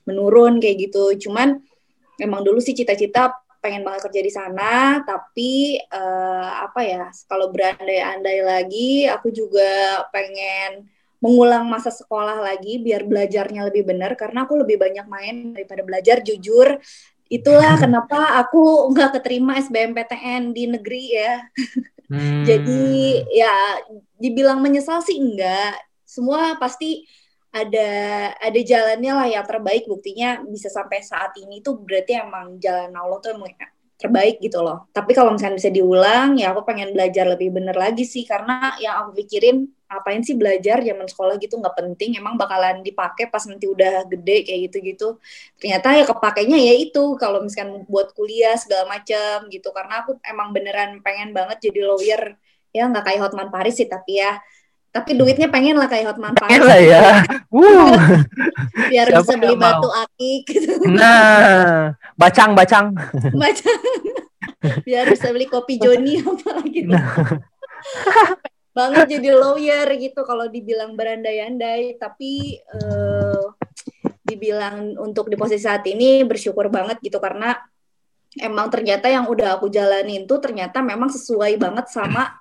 menurun 0.09 0.59
kayak 0.59 0.89
gitu. 0.89 1.29
Cuman 1.29 1.63
emang 2.19 2.41
dulu 2.43 2.59
sih 2.59 2.75
cita-cita 2.75 3.31
pengen 3.65 3.81
banget 3.81 4.05
kerja 4.05 4.21
di 4.21 4.29
sana, 4.29 5.01
tapi 5.01 5.81
eh, 5.81 6.49
apa 6.65 6.81
ya? 6.85 7.09
Kalau 7.25 7.49
berandai-andai 7.49 8.39
lagi, 8.45 9.09
aku 9.09 9.33
juga 9.33 10.05
pengen 10.13 10.85
mengulang 11.23 11.65
masa 11.65 11.89
sekolah 11.89 12.37
lagi 12.37 12.77
biar 12.77 13.01
belajarnya 13.09 13.65
lebih 13.73 13.89
benar 13.89 14.13
karena 14.13 14.45
aku 14.45 14.61
lebih 14.61 14.77
banyak 14.77 15.09
main 15.09 15.57
daripada 15.57 15.81
belajar 15.81 16.21
jujur 16.21 16.77
itulah 17.33 17.73
kenapa 17.81 18.37
aku 18.45 18.93
nggak 18.93 19.17
keterima 19.17 19.57
SBMPTN 19.57 20.53
di 20.53 20.63
negeri 20.69 21.03
ya 21.17 21.33
Hmm. 22.05 22.45
jadi 22.45 22.85
ya 23.33 23.81
dibilang 24.21 24.61
menyesal 24.61 25.01
sih 25.01 25.17
enggak 25.17 25.73
semua 26.05 26.53
pasti 26.61 27.01
ada 27.55 27.89
ada 28.35 28.59
jalannya 28.59 29.13
lah 29.15 29.27
yang 29.31 29.45
terbaik. 29.47 29.87
Buktinya 29.87 30.43
bisa 30.43 30.67
sampai 30.67 30.99
saat 30.99 31.31
ini 31.39 31.63
tuh 31.63 31.79
berarti 31.79 32.19
emang 32.19 32.59
jalan 32.59 32.91
Allah 32.91 33.17
tuh 33.23 33.31
emang 33.31 33.47
terbaik 33.95 34.43
gitu 34.43 34.59
loh. 34.59 34.91
Tapi 34.91 35.15
kalau 35.15 35.31
misalnya 35.31 35.55
bisa 35.55 35.71
diulang 35.71 36.35
ya 36.35 36.51
aku 36.51 36.67
pengen 36.67 36.91
belajar 36.91 37.23
lebih 37.31 37.55
bener 37.55 37.75
lagi 37.79 38.03
sih. 38.03 38.27
Karena 38.27 38.75
yang 38.83 39.07
aku 39.07 39.23
pikirin 39.23 39.71
ngapain 39.87 40.19
sih 40.27 40.35
belajar 40.35 40.83
zaman 40.83 41.07
sekolah 41.07 41.39
gitu? 41.39 41.55
Nggak 41.55 41.75
penting. 41.79 42.19
Emang 42.19 42.35
bakalan 42.35 42.83
dipakai 42.83 43.31
pas 43.31 43.43
nanti 43.47 43.71
udah 43.71 44.03
gede 44.11 44.43
kayak 44.43 44.59
gitu-gitu. 44.67 45.15
Ternyata 45.55 45.95
ya 45.95 46.03
kepakainya 46.03 46.59
ya 46.59 46.73
itu. 46.75 47.15
Kalau 47.15 47.39
misalkan 47.39 47.87
buat 47.87 48.11
kuliah 48.11 48.59
segala 48.59 48.99
macam 48.99 49.47
gitu. 49.47 49.71
Karena 49.71 50.03
aku 50.03 50.19
emang 50.27 50.51
beneran 50.51 50.99
pengen 50.99 51.31
banget 51.31 51.71
jadi 51.71 51.87
lawyer. 51.87 52.35
Ya 52.75 52.91
nggak 52.91 53.07
kayak 53.07 53.19
Hotman 53.23 53.47
Paris 53.47 53.79
sih 53.79 53.87
tapi 53.87 54.19
ya 54.19 54.35
tapi 54.95 55.11
duitnya 55.11 55.51
pengen 55.51 55.75
lah 55.75 55.91
kayak 55.91 56.15
Hotman 56.15 56.31
Pengen 56.39 56.63
Paris 56.63 56.71
lah 56.71 56.79
ya. 56.79 57.03
Wuh. 57.51 57.91
biar 58.95 59.11
Siapa 59.11 59.19
bisa 59.27 59.33
beli 59.35 59.55
mau? 59.59 59.63
batu 59.83 59.89
akik 59.91 60.41
gitu 60.47 60.71
Nah, 60.87 61.91
bacang 62.15 62.55
bacang. 62.55 62.95
baca 63.35 63.71
biar 64.87 65.05
bisa 65.11 65.35
beli 65.35 65.51
kopi 65.51 65.75
Joni 65.75 66.17
apa 66.23 66.63
gitu 66.71 66.95
banget 68.71 69.19
jadi 69.19 69.29
lawyer 69.35 69.87
gitu 69.99 70.23
kalau 70.27 70.47
dibilang 70.47 70.95
berandai-andai 70.95 71.95
tapi 71.95 72.59
eh, 72.59 73.45
dibilang 74.25 74.95
untuk 74.99 75.27
di 75.27 75.35
posisi 75.37 75.63
saat 75.63 75.83
ini 75.87 76.23
bersyukur 76.27 76.67
banget 76.67 76.99
gitu 76.99 77.19
karena 77.21 77.55
emang 78.35 78.67
ternyata 78.67 79.07
yang 79.07 79.29
udah 79.29 79.59
aku 79.59 79.71
jalanin 79.71 80.27
tuh 80.27 80.41
ternyata 80.43 80.81
memang 80.83 81.07
sesuai 81.07 81.55
banget 81.55 81.87
sama 81.87 82.35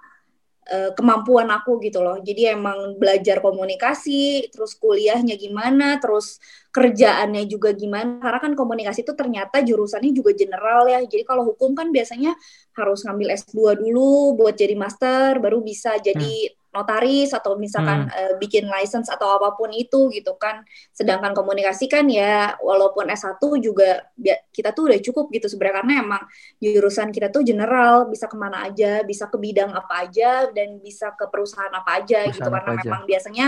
eh, 0.69 0.91
kemampuan 0.97 1.49
aku 1.53 1.81
gitu 1.85 2.01
loh. 2.01 2.17
Jadi 2.21 2.51
emang 2.53 2.97
belajar 2.97 3.41
komunikasi 3.45 4.49
terus 4.53 4.77
kuliahnya 4.81 5.37
gimana 5.37 6.01
terus 6.01 6.41
kerjaannya 6.73 7.45
juga 7.47 7.73
gimana. 7.77 8.19
Karena 8.19 8.41
kan 8.41 8.53
komunikasi 8.57 9.05
itu 9.05 9.13
ternyata 9.13 9.61
jurusannya 9.61 10.13
juga 10.17 10.33
general 10.33 10.89
ya. 10.89 11.01
Jadi 11.05 11.23
kalau 11.29 11.55
hukum 11.55 11.77
kan 11.77 11.93
biasanya 11.93 12.35
harus 12.75 13.05
ngambil 13.07 13.37
S2 13.37 13.79
dulu 13.79 14.35
buat 14.41 14.55
jadi 14.57 14.75
master 14.75 15.39
baru 15.39 15.61
bisa 15.63 15.97
jadi 16.01 16.51
notaris 16.75 17.31
atau 17.31 17.55
misalkan 17.55 18.11
eh, 18.11 18.35
bikin 18.43 18.67
license 18.67 19.07
atau 19.07 19.39
apa 19.39 19.55
pun 19.55 19.71
itu 19.71 20.11
gitu 20.11 20.35
kan. 20.35 20.67
Sedangkan 20.91 21.31
komunikasi 21.33 21.87
kan 21.87 22.05
ya 22.11 22.59
walaupun 22.59 23.07
S1 23.09 23.39
juga 23.63 24.11
kita 24.51 24.75
tuh 24.75 24.91
udah 24.91 24.99
cukup 24.99 25.31
gitu 25.31 25.47
sebenarnya. 25.47 25.77
Karena 25.81 25.95
emang 26.03 26.23
jurusan 26.59 27.15
kita 27.15 27.31
tuh 27.31 27.47
general 27.47 28.11
bisa 28.11 28.27
ke 28.27 28.37
mana 28.37 28.67
aja 28.67 29.07
bisa 29.07 29.31
ke 29.31 29.39
bidang 29.39 29.71
apa 29.71 30.11
aja 30.11 30.51
dan 30.51 30.83
bisa 30.83 31.15
ke 31.15 31.31
perusahaan 31.31 31.71
apa 31.71 32.03
aja 32.03 32.27
gitu. 32.29 32.43
Perusahaan 32.43 32.59
karena 32.59 32.71
apa 32.75 32.83
aja. 32.83 32.85
memang 32.85 33.03
biasanya 33.07 33.47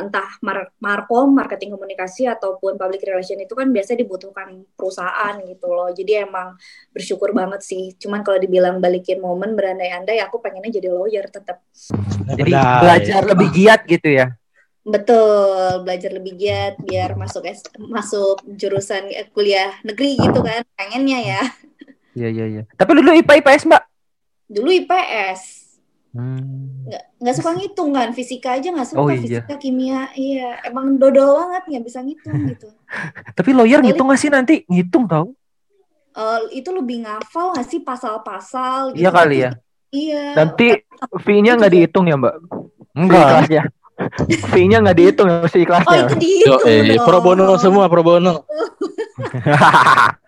entah 0.00 0.24
mar- 0.40 0.72
markom 0.78 1.28
marketing 1.30 1.76
komunikasi 1.76 2.24
ataupun 2.24 2.74
public 2.74 3.04
relation 3.04 3.36
itu 3.36 3.52
kan 3.52 3.68
biasa 3.68 3.92
dibutuhkan 3.92 4.64
perusahaan 4.72 5.36
gitu 5.44 5.68
loh 5.68 5.92
jadi 5.92 6.24
emang 6.24 6.56
bersyukur 6.88 7.30
banget 7.30 7.60
sih 7.60 7.92
cuman 7.96 8.22
kalau 8.22 8.38
dibilang 8.38 8.80
balikin 8.80 9.20
momen 9.20 9.52
berandai-andai 9.52 10.16
aku 10.20 10.40
pengennya 10.40 10.72
jadi 10.72 10.88
lawyer 10.88 11.28
tetap 11.28 11.60
Jadi 12.24 12.52
belajar 12.54 13.22
lebih 13.26 13.48
giat 13.50 13.84
gitu 13.84 14.08
ya. 14.08 14.32
betul 14.82 15.86
belajar 15.86 16.10
lebih 16.10 16.34
giat 16.34 16.74
biar 16.80 17.14
masuk 17.14 17.46
masuk 17.78 18.42
jurusan 18.48 19.06
eh, 19.10 19.30
kuliah 19.30 19.70
negeri 19.82 20.16
gitu 20.16 20.40
kan 20.40 20.64
pengennya 20.74 21.20
ya 21.20 21.42
Iya 22.12 22.28
iya 22.28 22.44
iya. 22.44 22.62
Tapi 22.76 22.92
dulu 22.92 23.08
IPA 23.14 23.40
IPS 23.40 23.64
Mbak. 23.64 23.82
dulu 24.52 24.68
IPS 24.68 25.61
Hmm. 26.12 26.84
nggak 26.84 27.02
nggak 27.18 27.34
suka 27.34 27.50
ngitung 27.56 27.90
kan 27.90 28.12
fisika 28.12 28.54
aja 28.54 28.68
nggak 28.68 28.84
suka 28.84 29.00
Oh, 29.00 29.08
iya. 29.08 29.16
fisika 29.40 29.56
kimia 29.56 30.12
iya 30.12 30.60
emang 30.62 30.96
dodol 30.96 31.40
banget 31.40 31.62
nggak 31.66 31.84
bisa 31.84 31.98
ngitung 32.00 32.36
gitu 32.46 32.68
Tapi 33.38 33.50
lawyer 33.50 33.80
Balik- 33.80 33.96
ngitung 33.96 34.06
gak 34.06 34.20
sih 34.20 34.28
nanti? 34.28 34.54
Ngitung 34.66 35.08
tau? 35.08 35.32
Eh, 36.12 36.40
itu 36.54 36.68
lebih 36.68 37.00
ngafal 37.02 37.56
nggak 37.56 37.64
sih 37.66 37.80
pasal-pasal 37.80 38.92
Iya 38.92 39.08
gitu. 39.08 39.16
kali 39.16 39.36
ya. 39.40 39.50
iya 39.88 40.24
Nanti 40.34 40.76
fee-nya 41.24 41.56
nggak 41.56 41.72
dihitung 41.72 42.04
ya 42.04 42.20
Mbak? 42.20 42.34
Enggak. 42.92 43.24
Ikhlasnya. 43.24 43.62
Fee-nya 44.52 44.76
nggak 44.78 44.96
dihitung 44.98 45.26
ya, 45.26 45.36
mesti 45.40 45.56
oh 45.56 45.64
ikhlasnya. 45.64 45.96
itu 45.98 46.12
Yo, 46.12 46.20
dihitung 46.20 46.60
eh, 46.68 46.80
dong. 46.92 47.06
pro 47.08 47.18
bono 47.18 47.56
semua 47.56 47.88
pro 47.88 48.02
bono. 48.02 48.44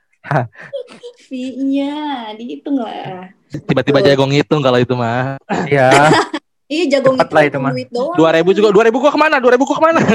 fee-nya 1.20 1.94
dihitung 2.34 2.78
lah 2.78 3.30
Tiba-tiba 3.48 4.02
jago 4.02 4.24
ngitung 4.24 4.60
kalau 4.60 4.76
itu 4.76 4.92
mah. 4.92 5.38
ya. 5.68 6.10
iya 6.66 6.84
jago 6.90 7.14
Cepat 7.14 7.28
itu 7.46 7.54
ngitung 7.54 7.62
mah. 7.62 7.72
duit 7.72 7.88
doang 7.92 8.16
Dua 8.16 8.30
ribu 8.32 8.50
juga, 8.50 8.68
dua 8.72 8.84
ribu 8.84 8.98
gua 8.98 9.12
ke 9.12 9.20
mana? 9.20 9.36
Dua 9.38 9.52
ribu 9.52 9.64
gua 9.64 9.76
ke 9.78 9.84
mana? 9.84 10.00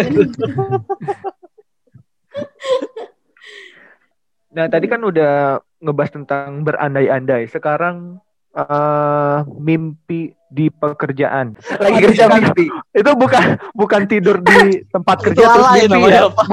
Nah, 4.49 4.65
tadi 4.65 4.89
kan 4.89 4.97
udah 4.99 5.61
ngebahas 5.77 6.11
tentang 6.11 6.65
berandai-andai. 6.65 7.45
Sekarang 7.45 8.17
eh 8.49 9.37
mimpi 9.55 10.33
di 10.49 10.73
pekerjaan. 10.73 11.53
Lagi 11.77 12.01
kerja 12.01 12.25
mimpi. 12.27 12.65
Itu 12.97 13.13
bukan 13.13 13.45
bukan 13.77 14.09
tidur 14.09 14.41
di 14.41 14.81
tempat 14.89 15.21
kerja 15.21 15.37
Itu 15.39 15.53
terus 15.53 15.69
mimpi 15.77 16.09
ya. 16.09 16.25
apa? 16.25 16.43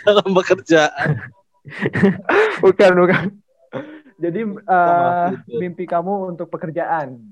Dalam 0.00 0.28
pekerjaan. 0.32 1.08
Bukan, 2.64 2.90
bukan. 2.98 3.24
Jadi 4.18 4.40
itu. 4.42 5.56
mimpi 5.62 5.84
kamu 5.86 6.34
untuk 6.34 6.50
pekerjaan. 6.50 7.22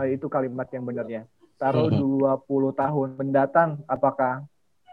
Eh, 0.00 0.16
itu 0.16 0.26
kalimat 0.32 0.64
yang 0.72 0.86
benarnya. 0.88 1.22
Taruh 1.60 1.92
Mhm. 1.92 2.00
20 2.00 2.72
tahun 2.72 3.08
mendatang 3.20 3.84
apakah 3.84 4.46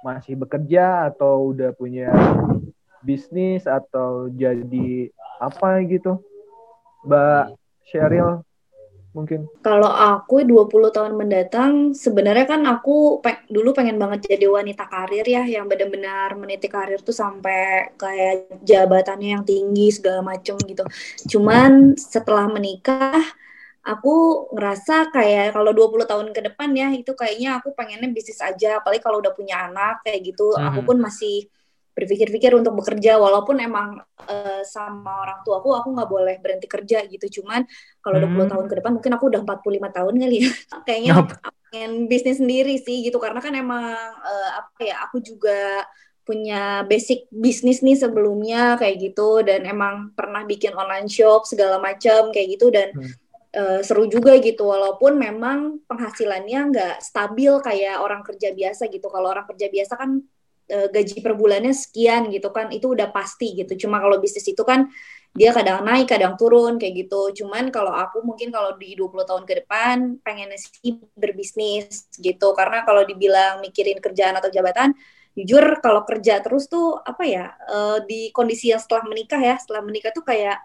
masih 0.03 0.35
bekerja 0.35 1.07
atau 1.11 1.51
udah 1.55 1.71
punya 1.75 2.11
bisnis 2.99 3.63
atau 3.63 4.27
jadi 4.27 5.11
apa 5.39 5.79
gitu? 5.87 6.19
Mbak 7.07 7.55
Sheryl 7.87 8.43
mungkin? 9.15 9.49
Kalau 9.59 9.91
aku 9.91 10.47
20 10.47 10.87
tahun 10.95 11.19
mendatang, 11.19 11.91
sebenarnya 11.91 12.47
kan 12.47 12.61
aku 12.63 13.19
pe- 13.19 13.43
dulu 13.51 13.75
pengen 13.75 13.99
banget 13.99 14.31
jadi 14.31 14.47
wanita 14.47 14.87
karir 14.87 15.25
ya, 15.27 15.43
yang 15.43 15.67
benar-benar 15.67 16.31
meniti 16.39 16.71
karir 16.71 17.03
tuh 17.03 17.11
sampai 17.11 17.91
kayak 17.99 18.63
jabatannya 18.63 19.35
yang 19.35 19.43
tinggi 19.43 19.91
segala 19.91 20.23
macem 20.23 20.55
gitu. 20.63 20.87
Cuman 21.27 21.91
setelah 21.99 22.47
menikah, 22.47 23.19
aku 23.83 24.11
ngerasa 24.55 25.11
kayak 25.15 25.55
kalau 25.55 25.71
20 25.75 26.07
tahun 26.07 26.31
ke 26.35 26.41
depan 26.53 26.69
ya, 26.75 26.87
itu 26.95 27.11
kayaknya 27.19 27.59
aku 27.59 27.75
pengennya 27.75 28.07
bisnis 28.15 28.39
aja, 28.39 28.79
apalagi 28.79 29.03
kalau 29.03 29.19
udah 29.23 29.33
punya 29.35 29.67
anak 29.67 30.03
kayak 30.07 30.21
gitu, 30.35 30.55
aku 30.55 30.79
Mhm. 30.79 30.87
pun 30.87 30.97
masih 31.03 31.47
berpikir-pikir 31.99 32.55
untuk 32.55 32.73
bekerja 32.79 33.19
walaupun 33.19 33.59
emang 33.59 33.99
eh, 34.25 34.63
sama 34.63 35.27
orang 35.27 35.43
tua 35.43 35.59
aku 35.59 35.69
aku 35.75 35.89
nggak 35.91 36.09
boleh 36.09 36.35
berhenti 36.39 36.67
kerja 36.71 37.03
gitu. 37.05 37.41
Cuman 37.41 37.67
kalau 37.99 38.17
20 38.23 38.47
Hmm. 38.47 38.51
tahun 38.55 38.65
ke 38.71 38.75
depan 38.79 38.91
mungkin 38.95 39.11
aku 39.19 39.25
udah 39.27 39.41
45 39.43 39.89
tahun 39.91 40.13
kali 40.15 40.37
ya. 40.39 40.49
Kayaknya 40.87 41.11
Ngap- 41.19 41.37
pengen 41.69 41.91
bisnis 42.07 42.37
sendiri 42.39 42.75
sih 42.79 43.03
gitu. 43.03 43.19
Karena 43.19 43.39
kan 43.43 43.53
emang 43.53 43.85
eh, 44.23 44.49
apa 44.57 44.79
ya 44.81 44.95
aku 45.05 45.19
juga 45.19 45.83
punya 46.23 46.85
basic 46.85 47.25
bisnis 47.33 47.81
nih 47.81 47.97
sebelumnya 47.97 48.77
kayak 48.77 48.95
gitu. 49.11 49.41
Dan 49.41 49.65
emang 49.65 50.13
pernah 50.13 50.45
bikin 50.45 50.77
online 50.77 51.09
shop 51.09 51.43
segala 51.43 51.81
macam 51.81 52.29
kayak 52.31 52.47
gitu. 52.57 52.69
Dan 52.69 52.93
Hmm. 52.93 53.11
eh, 53.49 53.81
seru 53.81 54.05
juga 54.05 54.37
gitu. 54.37 54.61
Walaupun 54.69 55.17
memang 55.17 55.81
penghasilannya 55.89 56.59
nggak 56.69 56.95
stabil 57.01 57.49
kayak 57.65 57.97
orang 57.97 58.21
kerja 58.21 58.53
biasa 58.53 58.85
gitu. 58.93 59.09
Kalau 59.09 59.27
orang 59.33 59.49
kerja 59.49 59.67
biasa 59.73 59.93
kan 59.97 60.21
eh, 60.69 60.87
gaji 60.93 61.19
per 61.25 61.33
bulannya 61.33 61.73
sekian 61.73 62.29
gitu 62.29 62.49
kan 62.53 62.69
itu 62.69 62.93
udah 62.95 63.09
pasti 63.09 63.57
gitu. 63.57 63.87
Cuma 63.87 63.97
kalau 63.99 64.21
bisnis 64.21 64.45
itu 64.45 64.61
kan 64.61 64.87
dia 65.33 65.53
kadang 65.53 65.85
naik 65.85 66.09
kadang 66.09 66.33
turun 66.39 66.77
kayak 66.81 67.05
gitu. 67.05 67.43
Cuman 67.43 67.69
kalau 67.73 67.93
aku 67.93 68.21
mungkin 68.25 68.49
kalau 68.53 68.77
di 68.77 68.93
20 68.97 69.25
tahun 69.25 69.43
ke 69.49 69.53
depan 69.65 69.97
pengen 70.25 70.53
sih 70.57 70.97
berbisnis 71.17 72.09
gitu. 72.17 72.53
Karena 72.57 72.85
kalau 72.87 73.03
dibilang 73.05 73.61
mikirin 73.65 73.97
kerjaan 74.01 74.37
atau 74.37 74.49
jabatan 74.53 74.93
jujur 75.37 75.79
kalau 75.79 76.03
kerja 76.09 76.41
terus 76.41 76.65
tuh 76.67 76.97
apa 77.01 77.23
ya 77.25 77.45
eh, 77.69 77.97
di 78.09 78.19
kondisi 78.33 78.73
yang 78.73 78.81
setelah 78.81 79.05
menikah 79.09 79.41
ya. 79.41 79.55
Setelah 79.57 79.81
menikah 79.85 80.13
tuh 80.13 80.25
kayak 80.25 80.61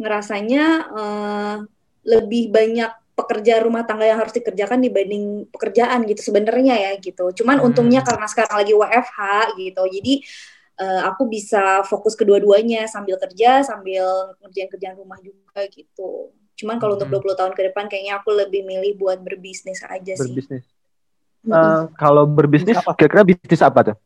ngerasanya 0.00 0.64
eh, 0.98 1.56
lebih 2.02 2.50
banyak 2.50 3.01
pekerja 3.12 3.60
rumah 3.60 3.84
tangga 3.84 4.08
yang 4.08 4.18
harus 4.20 4.32
dikerjakan 4.32 4.80
dibanding 4.80 5.44
pekerjaan 5.52 6.04
gitu 6.08 6.32
sebenarnya 6.32 6.74
ya 6.80 6.92
gitu. 6.96 7.28
Cuman 7.42 7.60
Hmm. 7.60 7.68
untungnya 7.70 8.00
karena 8.00 8.24
sekarang 8.24 8.56
lagi 8.64 8.72
WFH 8.72 9.18
gitu. 9.60 9.82
Jadi 9.88 10.14
eh, 10.72 11.00
aku 11.04 11.28
bisa 11.28 11.84
fokus 11.84 12.16
kedua-duanya 12.16 12.88
sambil 12.88 13.20
kerja 13.20 13.60
sambil 13.62 14.32
ngerjain 14.40 14.72
kerjaan 14.72 14.96
rumah 14.96 15.20
juga 15.20 15.68
gitu. 15.68 16.32
Cuman 16.56 16.80
kalau 16.80 16.96
untuk 16.96 17.12
Hmm. 17.12 17.20
20 17.20 17.36
tahun 17.36 17.52
ke 17.52 17.62
depan 17.70 17.84
kayaknya 17.92 18.18
aku 18.18 18.32
lebih 18.32 18.64
milih 18.64 18.96
buat 18.96 19.20
berbisnis 19.20 19.84
aja 19.84 20.16
sih. 20.16 20.32
Berbisnis. 20.32 20.64
Eh, 21.44 21.82
kalau 21.98 22.24
berbisnis, 22.24 22.78
Apa? 22.80 22.96
kira-kira 22.96 23.22
bisnis 23.26 23.60
apa 23.60 23.92
tuh? 23.92 23.96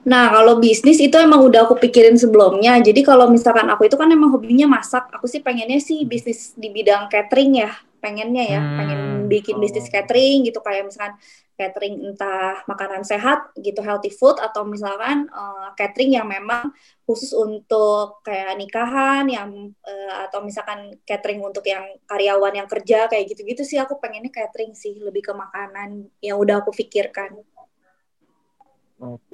Nah, 0.00 0.32
kalau 0.32 0.56
bisnis 0.56 0.96
itu 0.96 1.12
emang 1.20 1.44
udah 1.44 1.68
aku 1.68 1.76
pikirin 1.76 2.16
sebelumnya. 2.16 2.80
Jadi 2.80 3.04
kalau 3.04 3.28
misalkan 3.28 3.68
aku 3.68 3.84
itu 3.84 4.00
kan 4.00 4.08
emang 4.08 4.32
hobinya 4.32 4.80
masak. 4.80 5.08
Aku 5.12 5.28
sih 5.28 5.44
pengennya 5.44 5.76
sih 5.76 6.08
bisnis 6.08 6.56
di 6.56 6.72
bidang 6.72 7.12
catering 7.12 7.66
ya. 7.66 7.72
Pengennya 8.00 8.44
ya, 8.48 8.60
Hmm. 8.60 8.76
pengen 8.80 9.00
bikin 9.28 9.56
bisnis 9.60 9.86
catering 9.86 10.42
gitu 10.42 10.64
kayak 10.64 10.88
misalkan 10.88 11.20
catering 11.54 12.00
entah 12.00 12.64
makanan 12.64 13.04
sehat 13.04 13.52
gitu 13.60 13.84
healthy 13.84 14.08
food 14.08 14.40
atau 14.40 14.64
misalkan 14.64 15.28
eh, 15.28 15.68
catering 15.76 16.16
yang 16.16 16.24
memang 16.24 16.72
khusus 17.04 17.36
untuk 17.36 18.24
kayak 18.24 18.56
nikahan 18.56 19.28
yang 19.28 19.50
eh, 19.84 20.12
atau 20.24 20.40
misalkan 20.40 20.96
catering 21.04 21.44
untuk 21.44 21.60
yang 21.68 21.84
karyawan 22.08 22.56
yang 22.56 22.64
kerja 22.64 23.12
kayak 23.12 23.28
gitu-gitu 23.28 23.60
sih 23.60 23.76
aku 23.76 24.00
pengennya 24.00 24.32
catering 24.32 24.72
sih 24.72 24.96
lebih 24.96 25.20
ke 25.20 25.32
makanan 25.36 26.08
yang 26.24 26.40
udah 26.40 26.64
aku 26.64 26.72
pikirkan. 26.72 27.36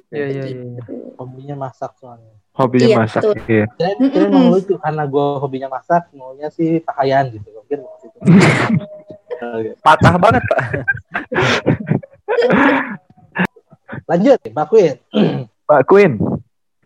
Iya, 0.07 0.27
iya, 0.31 0.43
iya. 0.47 0.83
Hobinya 1.19 1.55
masak 1.59 1.91
soalnya. 1.99 2.31
Hobinya 2.55 2.87
Iya, 2.87 2.97
masak. 3.03 3.21
betul. 3.23 3.35
Iya. 3.47 3.65
Kira 4.07 4.25
emang 4.31 4.47
lucu 4.55 4.73
karena 4.79 5.03
gue 5.03 5.25
hobinya 5.43 5.69
masak, 5.71 6.07
maunya 6.15 6.47
sih 6.47 6.79
pakaian 6.79 7.27
gitu. 7.27 7.56
Mungkin 7.67 7.79
waktu 7.83 8.05
itu. 8.07 8.17
Oke. 9.43 9.71
Patah 9.85 10.15
banget, 10.15 10.43
Pak. 10.47 10.59
Lanjut, 14.07 14.39
Mbak 14.47 14.67
Queen. 14.71 14.95
Pak 15.67 15.83
Queen, 15.83 16.15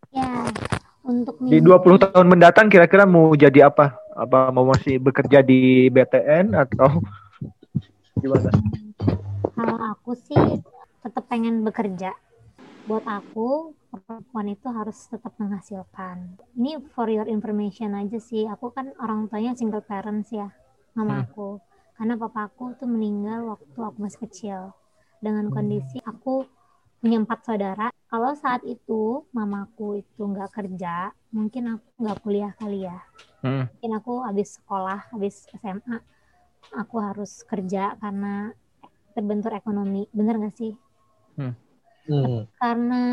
Ya, 0.10 0.50
untuk 1.06 1.38
di 1.38 1.62
mimpi- 1.62 1.96
20 1.96 2.02
tahun 2.04 2.26
mendatang 2.28 2.66
kira-kira 2.68 3.06
mau 3.06 3.30
jadi 3.32 3.70
apa? 3.70 3.94
Apa 4.12 4.50
mau 4.50 4.66
masih 4.68 4.98
bekerja 4.98 5.40
di 5.40 5.86
BTN 5.88 6.52
atau 6.52 7.00
gimana? 8.18 8.50
Kalau 9.54 9.78
aku 9.78 10.18
sih 10.18 10.60
tetap 11.00 11.30
pengen 11.30 11.62
bekerja. 11.62 12.12
Buat 12.90 13.06
aku, 13.06 13.72
perempuan 13.88 14.50
itu 14.50 14.66
harus 14.68 14.98
tetap 15.06 15.32
menghasilkan. 15.38 16.42
Ini 16.58 16.82
for 16.92 17.06
your 17.06 17.30
information 17.30 17.94
aja 17.94 18.18
sih. 18.18 18.50
Aku 18.50 18.74
kan 18.74 18.92
orang 18.98 19.30
tuanya 19.30 19.54
single 19.54 19.86
parents 19.86 20.34
ya, 20.34 20.50
mama 20.98 21.22
Hmm. 21.22 21.24
aku. 21.28 21.50
Karena 21.98 22.14
papa 22.18 22.50
aku 22.50 22.74
tuh 22.80 22.90
meninggal 22.90 23.46
waktu 23.46 23.80
aku 23.80 23.98
masih 24.02 24.20
kecil. 24.26 24.60
Dengan 25.22 25.54
kondisi 25.54 26.02
aku 26.02 26.50
punya 26.98 27.22
empat 27.22 27.46
saudara. 27.46 27.94
Kalau 28.10 28.34
saat 28.36 28.66
itu 28.66 29.26
mamaku 29.32 30.02
itu 30.02 30.22
nggak 30.22 30.52
kerja, 30.52 31.14
mungkin 31.32 31.78
aku 31.78 31.88
nggak 32.02 32.20
kuliah 32.26 32.52
kali 32.58 32.90
ya. 32.90 33.00
Hmm. 33.46 33.70
Mungkin 33.72 33.92
aku 33.98 34.14
habis 34.26 34.50
sekolah, 34.58 35.00
habis 35.14 35.46
SMA, 35.62 35.98
aku 36.76 36.96
harus 37.02 37.42
kerja 37.46 37.96
karena 38.02 38.52
terbentur 39.14 39.54
ekonomi. 39.54 40.10
Bener 40.12 40.38
nggak 40.42 40.56
sih? 40.58 40.74
Hmm. 41.38 41.56
karena 42.60 43.04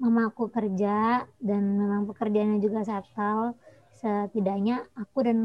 mamaku 0.00 0.48
kerja 0.48 1.28
dan 1.44 1.62
memang 1.76 2.08
pekerjaannya 2.08 2.58
juga 2.64 2.80
settle 2.82 3.52
setidaknya 4.00 4.88
aku 4.96 5.18
dan 5.28 5.38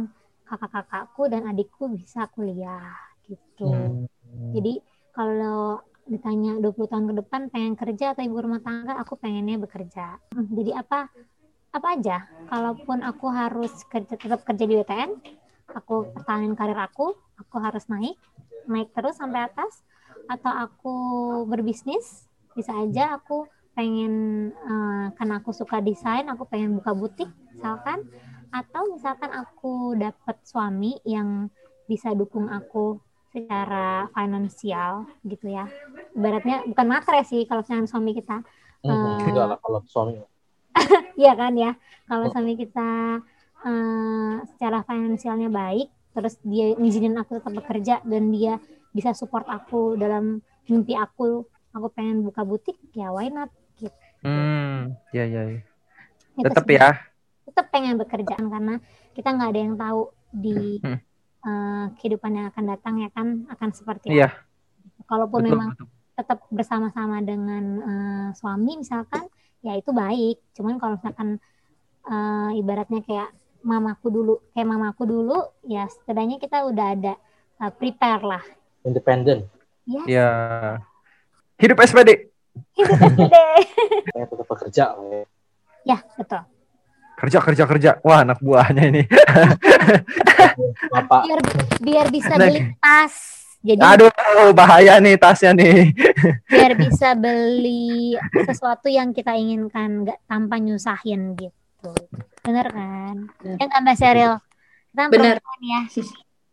kakak-kakakku 0.46 1.28
dan 1.28 1.50
adikku 1.50 1.90
bisa 1.90 2.30
kuliah 2.32 2.94
gitu. 3.26 3.66
Hmm. 3.66 4.06
jadi 4.54 4.78
kalau 5.16 5.82
ditanya 6.06 6.62
20 6.62 6.86
tahun 6.86 7.06
ke 7.10 7.14
depan 7.26 7.42
pengen 7.50 7.74
kerja 7.74 8.14
atau 8.14 8.22
ibu 8.22 8.38
rumah 8.38 8.62
tangga 8.62 8.94
aku 9.02 9.18
pengennya 9.18 9.58
bekerja. 9.58 10.22
Jadi 10.30 10.72
apa 10.78 11.10
apa 11.74 11.88
aja? 11.98 12.30
Kalaupun 12.46 13.02
aku 13.02 13.26
harus 13.34 13.74
kerja 13.90 14.14
tetap 14.14 14.46
kerja 14.46 14.64
di 14.70 14.76
BTN 14.78 15.12
aku 15.74 16.14
pertahanin 16.14 16.54
karir 16.54 16.78
aku 16.78 17.18
aku 17.42 17.56
harus 17.58 17.90
naik 17.90 18.16
naik 18.70 18.94
terus 18.94 19.18
sampai 19.18 19.50
atas. 19.50 19.82
Atau 20.30 20.54
aku 20.54 20.96
berbisnis 21.50 22.30
bisa 22.54 22.72
aja 22.78 23.18
aku 23.18 23.50
pengen 23.74 24.14
eh, 24.54 25.06
karena 25.18 25.42
aku 25.42 25.52
suka 25.52 25.82
desain 25.84 26.24
aku 26.32 26.48
pengen 26.48 26.78
buka 26.80 26.96
butik 26.96 27.28
misalkan 27.52 28.08
atau 28.56 28.84
misalkan 28.96 29.32
aku 29.36 30.00
dapat 30.00 30.38
suami 30.48 30.96
yang 31.04 31.52
bisa 31.92 32.16
dukung 32.16 32.48
aku 32.48 32.98
secara 33.36 34.08
finansial 34.16 35.04
gitu 35.28 35.52
ya 35.52 35.68
ibaratnya 36.16 36.64
bukan 36.72 36.88
matre 36.88 37.20
sih 37.28 37.44
kalau 37.44 37.62
misalnya 37.62 37.92
suami 37.92 38.12
kita 38.16 38.40
Hmm. 38.86 39.34
Lah 39.34 39.58
kalau 39.58 39.82
suami. 39.90 40.22
Iya 41.22 41.34
kan 41.34 41.54
ya 41.58 41.72
kalau 42.06 42.30
suami 42.30 42.54
kita 42.54 42.90
eh, 43.66 44.34
secara 44.56 44.78
finansialnya 44.86 45.50
baik 45.50 45.88
terus 46.16 46.40
dia 46.46 46.72
ngizinin 46.80 47.18
aku 47.20 47.42
tetap 47.42 47.54
bekerja 47.60 47.96
dan 48.08 48.24
dia 48.32 48.62
bisa 48.96 49.12
support 49.12 49.44
aku 49.52 50.00
dalam 50.00 50.40
mimpi 50.70 50.96
aku 50.96 51.44
aku 51.76 51.88
pengen 51.92 52.24
buka 52.24 52.48
butik 52.48 52.78
ya 52.96 53.12
why 53.12 53.28
not 53.28 53.52
gitu 53.82 53.92
Hmm, 54.24 54.96
ya 55.14 55.24
ya. 55.30 55.42
ya. 55.54 55.60
Itu 56.38 56.46
Tetap 56.46 56.66
ya. 56.72 57.15
Tetap 57.46 57.70
pengen 57.70 57.96
bekerjaan 57.96 58.46
karena 58.46 58.82
kita 59.14 59.30
nggak 59.30 59.50
ada 59.50 59.62
yang 59.62 59.76
tahu 59.76 60.02
di 60.32 60.82
Hmm. 60.82 61.00
eh, 61.42 61.86
kehidupan 61.96 62.32
yang 62.32 62.46
akan 62.48 62.66
datang 62.68 62.96
ya 62.98 63.10
kan 63.10 63.28
akan 63.48 63.70
seperti 63.72 64.10
Iya. 64.12 64.30
apa. 64.30 64.42
kalaupun 65.06 65.40
Betul, 65.40 65.52
memang 65.52 65.70
betul. 65.72 65.88
tetap 66.16 66.40
bersama-sama 66.50 67.18
dengan 67.20 67.64
eh, 67.80 68.28
suami 68.34 68.76
misalkan 68.76 69.30
ya 69.62 69.74
itu 69.74 69.90
baik 69.90 70.42
cuman 70.52 70.76
kalau 70.76 70.98
misalkan 70.98 71.38
eh, 72.04 72.52
ibaratnya 72.56 73.02
kayak 73.02 73.30
mamaku 73.62 74.08
dulu 74.10 74.34
kayak 74.52 74.66
mamaku 74.68 75.04
dulu 75.04 75.38
ya 75.64 75.86
setidaknya 75.86 76.38
kita 76.38 76.64
udah 76.64 76.88
ada 76.92 77.14
eh, 77.60 77.72
prepare 77.72 78.24
lah 78.24 78.44
Independen. 78.82 79.46
yes 79.86 80.06
Ya. 80.06 80.30
Hidup 81.56 81.78
SPD. 81.80 82.30
hidup 82.74 82.98
Pengen 84.06 84.28
tetap 84.32 84.48
bekerja. 84.48 84.86
ya 85.84 85.98
betul 86.16 86.42
Kerja 87.16 87.40
kerja 87.40 87.64
kerja. 87.64 87.90
Wah, 88.04 88.28
anak 88.28 88.40
buahnya 88.44 88.84
ini. 88.92 89.04
Bapak. 90.94 91.22
biar 91.28 91.40
biar 91.84 92.06
bisa 92.12 92.34
beli 92.40 92.72
tas 92.80 93.16
jadi 93.66 93.82
Aduh, 93.82 94.14
bahaya 94.54 95.02
nih 95.02 95.18
tasnya 95.18 95.52
nih. 95.58 95.90
biar 96.48 96.78
bisa 96.78 97.18
beli 97.18 98.14
sesuatu 98.46 98.88
yang 98.88 99.10
kita 99.12 99.34
inginkan 99.34 100.06
nggak 100.06 100.20
tanpa 100.30 100.62
nyusahin 100.62 101.34
gitu 101.36 101.92
bener 102.46 102.68
kan 102.70 103.16
ya 103.42 103.64
nggak 103.66 103.82
mbak 103.82 103.96
Sheryl 103.98 104.34
kita 104.96 105.04
Bener. 105.12 105.36
ya 105.60 105.82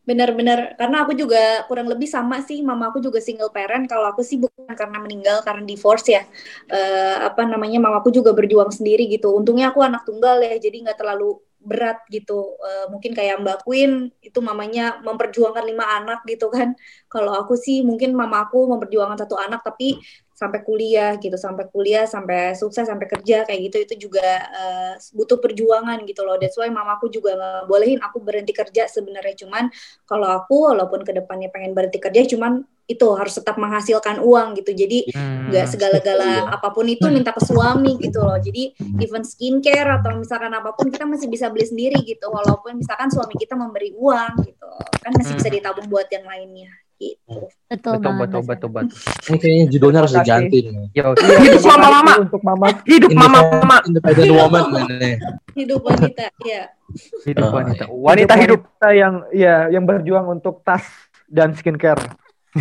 Bener-bener, 0.03 0.75
karena 0.75 1.07
aku 1.07 1.15
juga 1.15 1.63
kurang 1.71 1.87
lebih 1.87 2.11
sama 2.11 2.43
sih, 2.43 2.59
mama 2.59 2.91
aku 2.91 2.99
juga 2.99 3.23
single 3.23 3.55
parent. 3.55 3.87
Kalau 3.87 4.11
aku 4.11 4.27
sih 4.27 4.35
bukan 4.35 4.75
karena 4.75 4.99
meninggal, 4.99 5.47
karena 5.47 5.63
divorce 5.63 6.11
ya. 6.11 6.27
Eh, 6.67 7.17
apa 7.23 7.47
namanya, 7.47 7.79
mamaku 7.79 8.11
juga 8.11 8.35
berjuang 8.35 8.75
sendiri 8.75 9.07
gitu. 9.07 9.31
Untungnya 9.31 9.71
aku 9.71 9.79
anak 9.87 10.03
tunggal 10.03 10.43
ya, 10.43 10.59
jadi 10.59 10.75
nggak 10.91 10.99
terlalu 10.99 11.39
berat 11.63 12.03
gitu. 12.11 12.59
Eh, 12.59 12.87
mungkin 12.91 13.15
kayak 13.15 13.47
Mbak 13.47 13.59
Queen 13.63 14.11
itu 14.19 14.39
mamanya 14.43 14.99
memperjuangkan 15.07 15.63
lima 15.71 15.87
anak 16.03 16.27
gitu 16.27 16.51
kan. 16.51 16.75
Kalau 17.07 17.31
aku 17.39 17.55
sih 17.55 17.87
mungkin 17.87 18.19
mama 18.19 18.43
aku 18.51 18.59
memperjuangkan 18.75 19.23
satu 19.23 19.39
anak 19.39 19.63
tapi 19.63 20.03
sampai 20.43 20.61
kuliah 20.67 21.15
gitu, 21.23 21.39
sampai 21.39 21.71
kuliah, 21.71 22.03
sampai 22.11 22.59
sukses, 22.59 22.83
sampai 22.91 23.07
kerja 23.07 23.47
kayak 23.47 23.61
gitu 23.71 23.77
itu 23.87 23.95
juga 24.11 24.27
eh, 24.51 24.93
butuh 25.15 25.39
perjuangan 25.39 26.03
gitu 26.03 26.27
loh. 26.27 26.35
That's 26.43 26.59
why 26.59 26.67
mamaku 26.67 27.07
juga 27.15 27.39
nggak 27.39 27.71
bolehin 27.71 28.01
aku 28.03 28.19
berhenti 28.19 28.51
kerja 28.51 28.91
sebenarnya. 28.91 29.35
Cuman 29.47 29.71
kalau 30.11 30.27
aku 30.27 30.75
walaupun 30.75 31.07
ke 31.07 31.15
depannya 31.15 31.49
pengen 31.55 31.71
berhenti 31.79 32.03
kerja, 32.03 32.27
cuman 32.35 32.67
itu 32.91 33.07
harus 33.15 33.39
tetap 33.39 33.57
menghasilkan 33.63 34.19
uang 34.21 34.59
gitu. 34.59 34.75
Jadi 34.75 34.99
Hmm. 35.43 35.51
nggak 35.51 35.67
segala-gala 35.71 36.51
apa 36.51 36.69
pun 36.75 36.87
itu 36.87 37.07
minta 37.11 37.31
ke 37.35 37.43
suami 37.43 37.99
gitu 38.03 38.23
loh. 38.23 38.39
Jadi 38.39 38.75
even 38.99 39.23
skincare 39.23 40.03
atau 40.03 40.19
misalkan 40.19 40.51
apa 40.55 40.75
pun 40.75 40.91
kita 40.91 41.07
masih 41.07 41.31
bisa 41.31 41.47
beli 41.51 41.67
sendiri 41.67 41.99
gitu. 42.03 42.27
Walaupun 42.31 42.79
misalkan 42.83 43.09
suami 43.11 43.35
kita 43.39 43.55
memberi 43.55 43.95
uang 43.95 44.33
gitu, 44.47 44.71
kan 45.03 45.13
masih 45.15 45.35
bisa 45.39 45.49
ditabung 45.51 45.87
buat 45.91 46.07
yang 46.11 46.27
lainnya 46.27 46.82
gitu. 47.03 47.51
Betul 47.67 47.93
Betul, 47.93 47.99
banget. 47.99 48.21
betul, 48.23 48.43
betul, 48.45 48.71
betul. 48.71 48.99
Ini 49.25 49.37
kayaknya 49.37 49.67
judulnya 49.69 49.99
harus 50.01 50.15
diganti 50.15 50.59
nih. 50.63 50.87
Yo, 50.93 51.07
Iya, 51.15 51.37
hidup 51.41 51.63
mama 51.65 51.77
kasih 51.81 51.93
mama, 51.93 52.13
untuk 52.21 52.43
mama 52.43 52.67
hidup 52.85 53.11
mama 53.13 53.39
mama, 53.51 53.77
Independent 53.83 54.31
woman. 54.31 54.63
Hidup 55.53 55.81
wanita, 55.83 56.25
ya. 56.41 56.63
hidup 57.25 57.45
Oh, 57.45 57.53
wanita, 57.55 57.85
wanita 57.89 58.35
hidup. 58.37 58.61
wanita 58.63 58.89
yang 58.93 59.15
ya 59.33 59.55
yang 59.69 59.83
berjuang 59.83 60.29
untuk 60.31 60.61
tas 60.61 60.85
dan 61.27 61.53
skincare. 61.53 62.01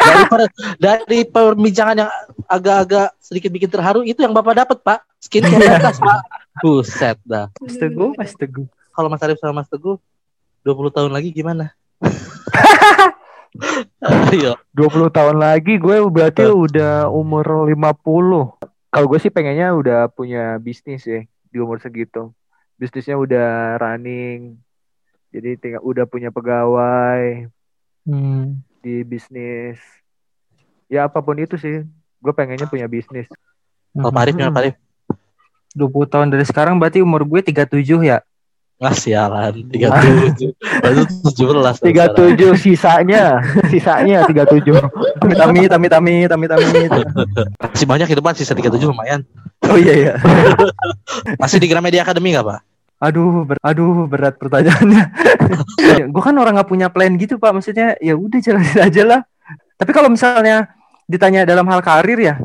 dari, 0.00 0.24
per- 0.26 0.54
dari 0.80 1.18
perbincangan 1.22 1.96
yang 1.98 2.10
agak-agak 2.46 3.12
sedikit 3.20 3.50
bikin 3.50 3.68
terharu 3.68 4.00
itu 4.00 4.16
yang 4.18 4.32
bapak 4.32 4.56
dapat 4.58 4.78
pak 4.80 4.98
skincare 5.18 5.60
dan 5.60 5.84
tas 5.84 6.00
pak 6.00 6.24
buset 6.58 7.20
dah 7.22 7.52
Mas 7.60 7.76
Teguh, 7.76 8.10
Mas 8.16 8.32
Teguh. 8.32 8.64
kalau 8.90 9.06
Mas 9.06 9.20
Arif 9.20 9.36
sama 9.36 9.60
Mas 9.60 9.68
Teguh 9.68 10.00
20 10.64 10.96
tahun 10.96 11.12
lagi 11.12 11.28
gimana 11.30 11.76
ayo 14.30 14.54
20 14.72 15.10
tahun 15.10 15.36
lagi 15.36 15.76
gue 15.76 15.96
berarti 16.06 16.46
udah 16.46 17.10
umur 17.10 17.66
50. 17.66 18.56
Kalau 18.90 19.06
gue 19.06 19.18
sih 19.18 19.30
pengennya 19.30 19.74
udah 19.74 20.10
punya 20.10 20.58
bisnis 20.58 21.06
ya 21.06 21.22
di 21.50 21.58
umur 21.58 21.78
segitu. 21.78 22.30
Bisnisnya 22.74 23.14
udah 23.14 23.78
running. 23.78 24.58
Jadi 25.30 25.58
tinggal 25.58 25.82
udah 25.82 26.06
punya 26.06 26.30
pegawai 26.30 27.46
Hmm. 28.00 28.64
di 28.80 29.04
bisnis. 29.04 29.76
Ya 30.88 31.06
apa 31.06 31.20
pun 31.20 31.36
itu 31.36 31.54
sih. 31.54 31.84
Gue 32.18 32.32
pengennya 32.32 32.66
punya 32.66 32.88
bisnis. 32.88 33.28
kalau 33.90 34.14
Pak 34.14 34.22
Arif 34.22 34.34
gimana 34.38 34.54
Pak 34.54 34.62
Arif 34.62 34.76
20 35.74 36.06
tahun 36.06 36.28
dari 36.30 36.46
sekarang 36.46 36.78
berarti 36.78 36.98
umur 37.02 37.22
gue 37.22 37.42
37 37.42 38.02
ya. 38.02 38.22
Nggak 38.80 38.96
sialan 38.96 39.54
37 39.68 40.56
baru 40.80 41.04
17 41.04 41.84
37 41.84 42.56
sisanya, 42.56 43.44
sisanya 43.68 44.24
37. 44.24 44.72
Tami, 45.36 45.68
tami, 45.68 45.86
tami, 45.92 46.14
tami, 46.24 46.46
tami. 46.48 46.64
masih 47.60 47.84
banyak 47.86 48.08
itu 48.08 48.20
pak 48.24 48.34
sisa 48.40 48.56
37 48.56 48.80
lumayan 48.88 49.20
Oh 49.68 49.76
iya 49.76 49.92
iya. 49.92 50.12
masih 51.36 51.60
di 51.60 51.68
Gramedia 51.68 52.08
Academy 52.08 52.32
nggak 52.32 52.46
pak 52.48 52.60
Aduh, 53.00 53.48
ber- 53.48 53.64
aduh 53.64 54.04
berat 54.04 54.36
pertanyaannya. 54.36 55.04
gue 56.12 56.22
kan 56.22 56.36
orang 56.36 56.60
nggak 56.60 56.68
punya 56.68 56.92
plan 56.92 57.16
gitu 57.16 57.40
pak. 57.40 57.56
Maksudnya 57.56 57.96
ya 57.96 58.12
udah 58.12 58.36
jalanin 58.44 58.76
aja 58.76 59.02
lah. 59.08 59.20
Tapi 59.80 59.88
kalau 59.96 60.12
misalnya 60.12 60.68
ditanya 61.08 61.48
dalam 61.48 61.64
hal 61.72 61.80
karir 61.80 62.20
ya, 62.20 62.36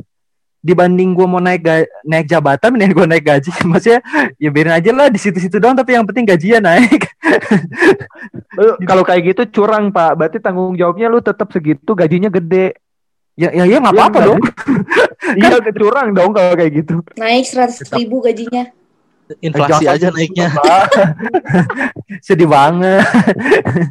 dibanding 0.66 1.14
gue 1.14 1.28
mau 1.30 1.38
naik 1.38 1.62
ga- 1.62 1.90
naik 2.02 2.26
jabatan, 2.26 2.74
mending 2.74 2.98
gue 2.98 3.06
naik 3.06 3.22
gaji. 3.22 3.54
Maksudnya 3.70 4.02
ya 4.42 4.50
biarin 4.50 4.74
aja 4.74 4.90
lah 4.90 5.08
di 5.14 5.22
situ-situ 5.22 5.62
doang. 5.62 5.78
Tapi 5.78 5.94
yang 5.94 6.10
penting 6.10 6.26
gajinya 6.26 6.74
naik. 6.74 7.06
Kalau 8.90 9.06
kayak 9.06 9.22
gitu 9.30 9.62
curang 9.62 9.94
pak. 9.94 10.18
Berarti 10.18 10.42
tanggung 10.42 10.74
jawabnya 10.74 11.06
lu 11.14 11.22
tetap 11.22 11.54
segitu, 11.54 11.94
gajinya 11.94 12.34
gede. 12.34 12.74
ya 13.36 13.52
ya 13.52 13.68
ya 13.68 13.84
nggak 13.84 13.94
apa-apa 13.94 14.20
Iya, 14.24 14.28
dong. 14.32 14.42
Iya 15.36 15.72
curang 15.76 16.08
dong 16.16 16.32
kalau 16.34 16.54
kayak 16.58 16.72
gitu. 16.82 17.04
Naik 17.20 17.46
100 17.46 17.86
ribu 18.02 18.26
gajinya. 18.26 18.66
inflasi 19.42 19.90
Jangan 19.90 19.98
aja 19.98 20.08
naiknya 20.14 20.48
Pak. 20.54 20.86
Sedih 22.22 22.46
banget. 22.46 23.02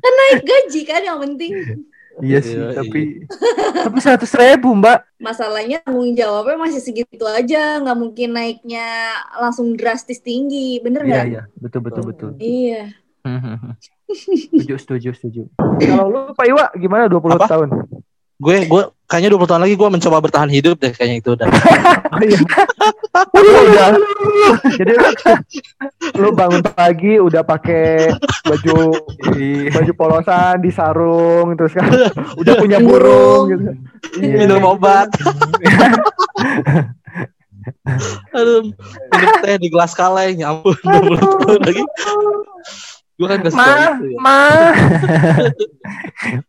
Naik 0.01 0.41
gaji 0.47 0.81
kan 0.87 1.03
yang 1.03 1.19
penting. 1.23 1.85
Iya 2.23 2.39
sih. 2.45 2.55
Iya, 2.55 2.79
tapi 2.79 3.01
tapi 3.89 3.99
seratus 3.99 4.33
ribu 4.39 4.71
mbak. 4.77 5.03
Masalahnya 5.19 5.83
tanggung 5.83 6.15
jawabnya 6.15 6.61
masih 6.61 6.83
segitu 6.85 7.25
aja, 7.27 7.81
nggak 7.83 7.99
mungkin 7.99 8.29
naiknya 8.37 9.19
langsung 9.41 9.75
drastis 9.75 10.23
tinggi, 10.23 10.79
bener 10.79 11.03
Iya 11.03 11.11
nggak? 11.11 11.27
iya 11.27 11.43
betul 11.59 11.81
betul 11.83 12.03
betul. 12.07 12.31
Iya. 12.39 12.95
setuju 14.55 14.75
setuju 14.79 15.09
setuju. 15.17 15.43
Kalau 15.83 16.07
lu 16.13 16.21
Pak 16.37 16.47
Iwa 16.47 16.65
gimana 16.77 17.09
20 17.09 17.35
Apa? 17.35 17.49
tahun? 17.51 17.69
gue 18.35 18.67
gue 18.67 18.83
kayaknya 19.07 19.31
20 19.39 19.47
tahun 19.47 19.63
lagi 19.63 19.75
gue 19.79 19.89
mencoba 19.95 20.19
bertahan 20.19 20.51
hidup 20.51 20.77
deh 20.83 20.91
kayaknya 20.91 21.23
itu 21.23 21.39
udah 21.39 21.47
udah. 23.15 23.89
Jadi 24.79 24.93
lu 26.19 26.35
bangun 26.35 26.63
pagi 26.63 27.19
udah 27.23 27.47
pakai 27.47 28.11
baju 28.43 28.77
baju 29.71 29.93
polosan 29.95 30.59
di 30.63 30.71
sarung 30.75 31.55
terus 31.55 31.75
kan 31.75 31.87
udah 32.41 32.55
punya 32.59 32.79
burung 32.83 33.51
gitu. 33.55 33.71
Iya. 34.21 34.47
minum 34.47 34.63
obat 34.67 35.09
aduh 38.37 38.69
minum 39.11 39.35
teh 39.41 39.57
di 39.57 39.69
gelas 39.73 39.97
kaleng 39.97 40.45
ya 40.45 40.53
ampun 40.53 40.77
20 40.77 41.19
tahun 41.19 41.61
lagi 41.65 41.83
gue 43.15 43.27
kan 43.31 43.39
gak 43.47 43.55
Ma, 43.55 43.63
itu 43.63 43.71
ya. 43.71 44.19
ma, 44.19 44.43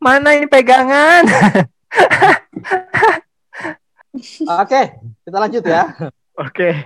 mana 0.01 0.33
ini 0.33 0.49
pegangan? 0.49 1.21
oke 4.49 4.81
kita 5.21 5.37
lanjut 5.37 5.61
ya 5.61 5.93
Oke. 6.35 6.83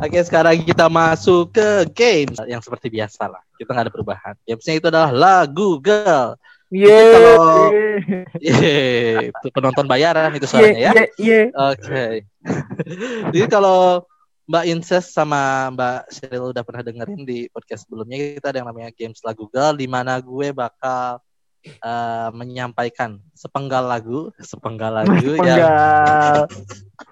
oke 0.00 0.18
sekarang 0.24 0.64
kita 0.64 0.88
masuk 0.88 1.52
ke 1.52 1.68
games 1.92 2.40
yang 2.48 2.64
seperti 2.64 2.88
biasa 2.88 3.28
lah 3.28 3.42
kita 3.60 3.68
nggak 3.68 3.84
ada 3.84 3.92
perubahan 3.92 4.34
gamesnya 4.48 4.80
itu 4.80 4.86
adalah 4.88 5.12
lagu 5.12 5.76
girl 5.76 6.36
Yeay. 6.68 7.12
kalau- 7.16 7.72
Yeay, 8.44 9.32
itu 9.32 9.48
penonton 9.56 9.88
bayaran 9.88 10.28
itu 10.36 10.44
suaranya 10.44 10.92
ya. 10.92 10.92
Oke. 11.72 12.28
Jadi 13.32 13.46
kalau 13.48 14.04
Mbak 14.48 14.64
Inces 14.68 15.08
sama 15.08 15.72
Mbak 15.72 16.12
Sheryl 16.12 16.52
udah 16.52 16.64
pernah 16.64 16.84
dengerin 16.84 17.24
di 17.24 17.48
podcast 17.48 17.88
sebelumnya 17.88 18.36
kita 18.36 18.52
ada 18.52 18.60
yang 18.60 18.68
namanya 18.68 18.92
Games 18.92 19.20
Lagu 19.24 19.48
Girl 19.48 19.76
di 19.80 19.88
mana 19.88 20.20
gue 20.20 20.52
bakal 20.52 21.24
eh, 21.64 22.28
menyampaikan 22.36 23.16
sepenggal 23.32 23.88
lagu, 23.88 24.28
sepenggal 24.36 24.92
lagu 25.04 25.40
yang 25.40 25.64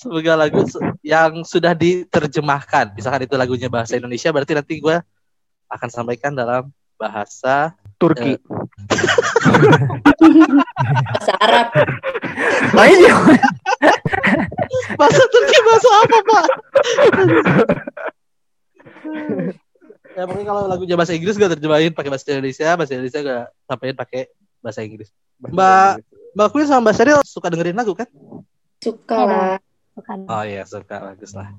Sepenggal 0.00 0.36
lagu 0.36 0.66
yang 1.06 1.46
sudah 1.46 1.72
diterjemahkan. 1.74 2.94
Misalkan 2.98 3.26
itu 3.26 3.34
lagunya 3.38 3.68
bahasa 3.70 3.94
Indonesia 3.96 4.34
berarti 4.34 4.52
nanti 4.58 4.74
gue 4.82 4.96
akan 5.70 5.88
sampaikan 5.88 6.34
dalam 6.34 6.74
bahasa 6.98 7.72
Turki. 7.96 8.36
Bahasa 11.14 11.32
Arab. 11.40 11.66
Main 12.74 12.98
ya. 13.00 13.14
bahasa 14.98 15.22
Turki 15.30 15.58
bahasa 15.64 15.90
apa 16.04 16.18
pak? 16.20 16.46
ya 20.10 20.26
pokoknya 20.26 20.46
kalau 20.46 20.62
lagunya 20.68 20.94
bahasa 20.98 21.14
Inggris 21.16 21.38
gue 21.38 21.48
terjemahin 21.48 21.94
pakai 21.94 22.10
bahasa 22.12 22.34
Indonesia, 22.34 22.68
bahasa 22.76 22.92
Indonesia 22.98 23.20
gue 23.22 23.38
sampaikan 23.64 23.96
pakai 23.96 24.28
bahasa 24.60 24.84
Inggris. 24.84 25.08
Mbak 25.40 26.19
Mbak 26.34 26.48
Queen 26.54 26.66
sama 26.66 26.90
Mbak 26.90 26.94
Sheryl 26.94 27.20
suka 27.26 27.50
dengerin 27.50 27.76
lagu 27.76 27.92
kan? 27.94 28.06
Suka 28.78 29.18
lah. 29.26 29.56
Bukan. 29.98 30.18
Oh 30.30 30.44
iya 30.46 30.62
suka 30.62 31.12
bagus 31.12 31.34
lah. 31.34 31.50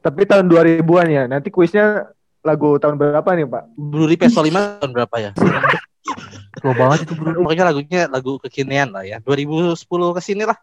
Tapi 0.00 0.24
tahun 0.24 0.48
2000-an 0.48 1.08
ya. 1.12 1.22
Nanti 1.28 1.52
kuisnya 1.52 2.10
lagu 2.40 2.80
tahun 2.80 2.96
berapa 2.96 3.26
nih, 3.26 3.46
Pak? 3.46 3.62
Blue 3.76 4.08
Peso 4.16 4.40
5 4.40 4.80
tahun 4.80 4.92
berapa 4.94 5.16
ya? 5.20 5.30
Tua 6.56 6.72
banget 6.72 7.04
itu 7.04 7.12
bro. 7.18 7.44
Pokoknya 7.44 7.64
lagunya 7.68 8.00
lagu 8.08 8.40
kekinian 8.40 8.88
lah 8.94 9.04
ya. 9.04 9.20
2010 9.20 9.76
ke 10.16 10.20
sini 10.24 10.48
lah. 10.48 10.56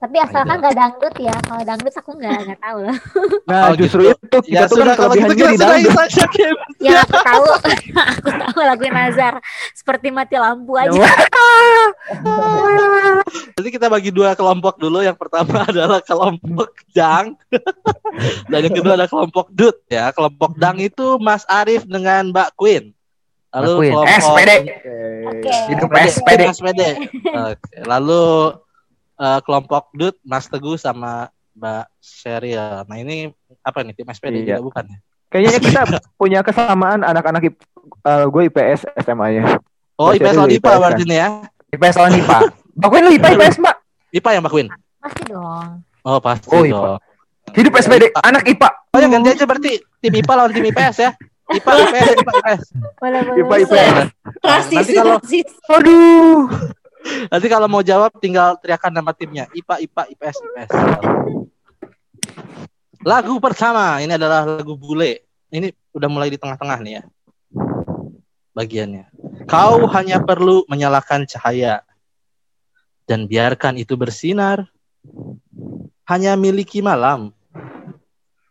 Tapi 0.00 0.16
asalkan 0.16 0.56
nggak 0.58 0.72
dangdut 0.72 1.14
ya. 1.20 1.36
Kalau 1.44 1.60
dangdut 1.60 1.92
aku 1.92 2.10
nggak 2.16 2.32
nggak 2.48 2.60
tahu 2.60 2.78
lah. 2.82 2.96
Nah, 3.50 3.62
Oh, 3.68 3.74
justru 3.76 4.00
gitu. 4.06 4.16
itu 4.16 4.38
kita 4.48 4.54
Ya 4.54 4.62
tuh 4.64 4.76
sudah 4.78 4.94
kan 4.94 4.96
kalau 4.96 5.14
gitu 5.14 5.24
kelebihannya 5.28 5.52
di 5.52 5.60
dangdut. 5.60 5.94
Yang 6.80 6.96
aku 7.04 7.16
tahu, 7.20 7.44
aku 8.16 8.28
tahu 8.32 8.58
lagu 8.64 8.84
Nazar. 8.88 9.34
Seperti 9.72 10.08
mati 10.08 10.36
lampu 10.36 10.72
aja. 10.74 11.04
Jadi 13.56 13.68
kita 13.68 13.86
bagi 13.86 14.08
dua 14.08 14.32
kelompok 14.32 14.76
dulu. 14.76 15.00
Yang 15.00 15.18
pertama 15.18 15.68
adalah 15.68 16.00
kelompok 16.00 16.72
Dang. 16.90 17.36
Dan 18.48 18.60
yang 18.64 18.74
kedua 18.74 18.96
adalah 18.96 19.10
kelompok 19.10 19.52
Dut 19.52 19.84
ya. 19.86 20.10
Kelompok 20.10 20.56
Dang 20.56 20.80
itu 20.80 21.20
Mas 21.20 21.44
Arif 21.44 21.84
dengan 21.84 22.32
Mbak 22.32 22.56
Queen. 22.56 22.96
Lalu 23.50 23.68
Lakuin. 23.68 23.90
kelompok 23.92 24.16
SPD. 24.16 24.50
Oke. 25.26 25.52
Hidup 25.68 25.90
SPD. 25.92 26.08
SPD. 26.08 26.42
SPD. 26.48 26.82
Oke. 27.36 27.74
Lalu 27.84 28.24
eh, 29.20 29.40
kelompok 29.44 29.92
Dut, 29.92 30.16
Mas 30.22 30.48
Teguh 30.48 30.74
sama 30.74 31.28
Mbak 31.52 31.84
Sheryl. 31.98 32.88
Nah 32.88 32.96
ini 32.96 33.28
apa 33.60 33.84
nih 33.84 33.92
tim 33.92 34.08
SPD 34.08 34.34
Iya. 34.40 34.56
juga 34.56 34.64
bukan 34.64 34.84
ya? 34.88 34.98
Kayaknya 35.30 35.58
kita 35.60 35.80
punya 36.16 36.40
kesamaan 36.42 37.04
anak-anak 37.04 37.42
IP, 37.44 37.56
eh, 38.02 38.24
gue 38.26 38.42
IPS 38.48 38.80
SMA-nya. 38.98 39.60
Oh 39.94 40.10
Mbak 40.10 40.18
IPS 40.18 40.34
lawan 40.34 40.50
IPA 40.50 40.66
kan? 40.66 40.78
berarti 40.80 41.02
nih 41.04 41.18
ya? 41.18 41.28
IPS 41.70 41.94
lawan 41.94 42.14
IPA. 42.16 42.38
Mbak 42.74 42.88
Queen 42.88 43.02
lu 43.04 43.12
IPA 43.12 43.28
IPS 43.30 43.56
Mbak. 43.58 43.76
IPA 44.10 44.28
ya 44.30 44.40
Mbak 44.40 44.52
Queen? 44.52 44.68
Pasti 44.98 45.22
dong. 45.26 45.68
Oh 46.00 46.18
pasti 46.18 46.46
Oh, 46.48 46.64
IPA. 46.64 46.72
dong. 46.72 47.00
Hidup 47.50 47.72
SPD. 47.76 48.04
Anak 48.16 48.42
IPA. 48.44 48.68
Oh 48.90 48.98
ya 48.98 49.06
ganti 49.06 49.28
aja 49.28 49.44
berarti 49.44 49.72
tim 50.00 50.14
IPA 50.16 50.32
lawan 50.34 50.50
tim 50.50 50.64
IPS 50.64 50.96
ya? 50.98 51.10
IPA 51.50 51.70
IPS 51.76 52.06
IPA 52.16 52.32
IPS. 52.32 52.60
Boleh, 52.96 53.20
boleh. 53.22 53.38
IPA. 53.38 53.54
IPS. 53.58 54.06
Rasis, 54.40 54.76
Nanti 54.80 54.92
kalau-. 54.94 55.20
Aduh. 55.68 56.38
Nanti 57.00 57.46
kalau 57.48 57.66
mau 57.66 57.80
jawab 57.80 58.12
tinggal 58.20 58.56
teriakan 58.60 58.92
nama 58.92 59.10
timnya. 59.16 59.48
IPA 59.56 59.88
IPA 59.88 60.02
IPS 60.16 60.36
IPS. 60.40 60.70
Lagu 63.00 63.40
pertama 63.40 63.96
ini 64.04 64.12
adalah 64.12 64.44
lagu 64.44 64.76
bule. 64.76 65.24
Ini 65.50 65.72
udah 65.96 66.08
mulai 66.12 66.28
di 66.30 66.38
tengah-tengah 66.38 66.78
nih 66.84 66.92
ya. 67.00 67.02
Bagiannya. 68.52 69.04
Kau 69.48 69.88
hanya 69.90 70.20
perlu 70.20 70.68
menyalakan 70.68 71.24
cahaya 71.24 71.82
dan 73.08 73.24
biarkan 73.24 73.80
itu 73.80 73.96
bersinar. 73.96 74.68
Hanya 76.04 76.36
miliki 76.36 76.84
malam. 76.84 77.32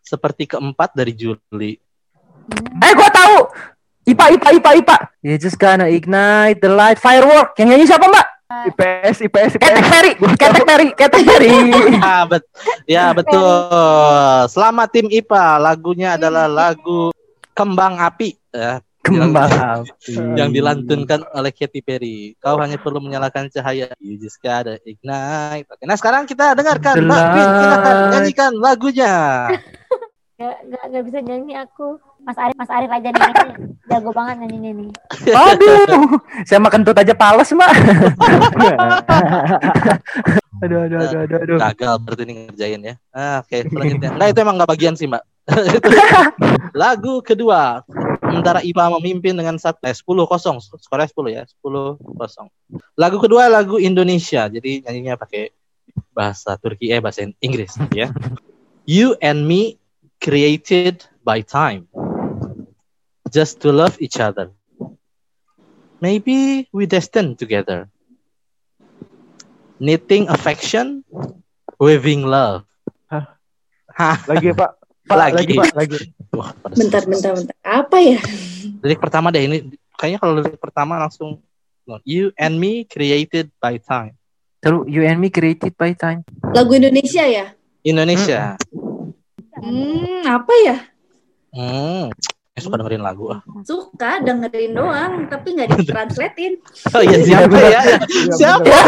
Seperti 0.01 0.49
keempat 0.49 0.97
dari 0.97 1.13
Juli. 1.13 1.77
Eh 2.81 2.93
gua 2.97 3.09
tahu. 3.13 3.37
IPA 4.09 4.25
IPA 4.41 4.49
IPA 4.57 4.71
IPA. 4.81 4.97
You 5.21 5.37
just 5.37 5.61
gonna 5.61 5.85
ignite 5.85 6.57
the 6.65 6.71
light 6.73 6.97
firework. 6.97 7.53
Yang 7.61 7.67
nyanyi 7.69 7.85
siapa 7.85 8.09
Mbak? 8.09 8.38
IPS, 8.49 9.29
IPS, 9.29 9.61
Ketek 9.61 9.77
IPS. 9.77 9.89
Perry. 9.93 10.11
Ketek 10.17 10.65
Perry. 10.65 10.87
Ketek 10.97 11.21
Perry. 11.21 11.53
Ah, 12.01 12.25
bet 12.25 12.41
ya 12.89 13.13
betul. 13.13 13.45
Selamat 14.49 14.89
tim 14.89 15.05
IPA. 15.05 15.61
Lagunya 15.61 16.17
adalah 16.17 16.49
lagu 16.49 17.13
Kembang 17.53 18.01
Api. 18.01 18.33
Ya, 18.49 18.81
Kembang 19.05 19.53
api. 19.53 20.17
yang 20.33 20.49
dilantunkan 20.49 21.29
oleh 21.37 21.53
Katy 21.53 21.85
Perry. 21.85 22.33
Kau 22.41 22.57
hanya 22.57 22.81
perlu 22.81 22.97
menyalakan 22.97 23.53
cahaya. 23.53 23.93
You 24.01 24.17
just 24.17 24.41
gotta 24.41 24.81
ignite. 24.81 25.69
Oke, 25.69 25.85
nah 25.85 25.93
sekarang 25.93 26.25
kita 26.25 26.57
dengarkan 26.57 27.05
Mbak. 27.05 27.21
Silakan 27.37 27.95
nyanyikan 28.17 28.51
lagunya. 28.57 29.13
Gak, 30.41 30.57
gak, 30.73 30.83
gak 30.89 31.03
bisa 31.05 31.19
nyanyi 31.21 31.53
aku. 31.53 32.01
Mas 32.29 32.37
Arif, 32.37 32.55
Mas 32.61 32.69
Arif 32.69 32.93
aja 32.93 33.09
nih. 33.09 33.33
Jago 33.89 34.13
banget 34.13 34.45
nyanyinya 34.45 34.71
nih. 34.85 34.89
Aduh. 35.33 36.21
Saya 36.45 36.61
makan 36.61 36.85
tut 36.85 36.93
aja 36.93 37.17
pales 37.17 37.49
Mbak. 37.49 37.71
aduh, 40.61 40.79
aduh, 40.85 40.97
aduh, 41.01 41.19
aduh, 41.25 41.37
aduh. 41.41 41.57
Gagal 41.57 41.93
berarti 42.05 42.23
ini 42.29 42.33
ngerjain 42.45 42.81
ya. 42.85 42.95
Ah, 43.09 43.41
Oke, 43.41 43.65
selanjutnya. 43.65 44.13
Nah 44.13 44.29
itu 44.29 44.37
emang 44.45 44.61
nggak 44.61 44.69
bagian 44.69 44.93
sih 44.93 45.09
Mbak. 45.09 45.25
Itu 45.73 45.89
lagu 46.85 47.25
kedua. 47.25 47.81
Sementara 48.21 48.61
IPA 48.61 49.01
memimpin 49.01 49.33
dengan 49.33 49.57
satu, 49.57 49.81
eh, 49.89 49.97
10 49.97 50.29
kosong. 50.29 50.61
Skornya 50.61 51.09
10 51.09 51.33
ya. 51.33 51.43
10 51.49 51.97
kosong. 51.97 52.45
Lagu 52.93 53.17
kedua 53.17 53.49
lagu 53.49 53.81
Indonesia. 53.81 54.45
Jadi 54.45 54.85
nyanyinya 54.85 55.17
pakai 55.17 55.49
bahasa 56.13 56.61
Turki 56.61 56.93
eh 56.93 57.01
bahasa 57.01 57.25
Inggris 57.41 57.73
ya. 57.89 58.13
You 58.85 59.17
and 59.17 59.49
me 59.49 59.81
created 60.21 61.09
by 61.25 61.41
time. 61.41 61.89
Just 63.29 63.61
to 63.61 63.69
love 63.71 63.95
each 64.01 64.17
other. 64.17 64.49
Maybe 66.01 66.67
we 66.73 66.89
destined 66.89 67.37
together. 67.37 67.87
Knitting 69.79 70.27
affection, 70.27 71.05
weaving 71.79 72.25
love. 72.25 72.65
Hah? 73.07 73.37
Hah? 73.93 74.17
Lagi, 74.27 74.51
Pak. 74.51 74.71
Pak, 75.09 75.17
Lagi. 75.17 75.33
lagi, 75.41 75.53
Pak, 75.57 75.73
lagi. 75.73 75.99
Wah, 76.37 76.53
Bentar, 76.77 77.01
bentar, 77.09 77.33
bentar. 77.33 77.55
Apa 77.65 77.97
ya? 77.97 78.21
Lirik 78.85 79.01
pertama 79.01 79.33
deh 79.33 79.41
ini. 79.49 79.57
Kayaknya 79.97 80.19
kalau 80.21 80.33
lirik 80.37 80.61
pertama 80.61 81.01
langsung 81.01 81.41
You 82.05 82.29
and 82.37 82.61
me 82.61 82.85
created 82.85 83.49
by 83.57 83.81
time. 83.81 84.13
Terus 84.61 84.85
you 84.85 85.01
and 85.09 85.17
me 85.17 85.33
created 85.33 85.73
by 85.73 85.97
time. 85.97 86.21
Lagu 86.53 86.77
Indonesia 86.77 87.25
ya? 87.25 87.49
Indonesia. 87.81 88.61
Hmm, 89.57 90.21
apa 90.29 90.53
ya? 90.61 90.77
Hmm. 91.49 92.13
Saya 92.59 92.67
suka 92.67 92.83
dengerin 92.83 92.99
lagu 92.99 93.31
ah. 93.31 93.39
Suka 93.63 94.19
dengerin 94.19 94.75
doang, 94.75 95.31
tapi 95.31 95.55
nggak 95.55 95.79
ditranslatein. 95.79 96.59
Oh 96.91 96.99
iya 96.99 97.23
siapa 97.23 97.55
ya? 97.55 97.81
Iya, 97.87 98.35
Siapa? 98.35 98.79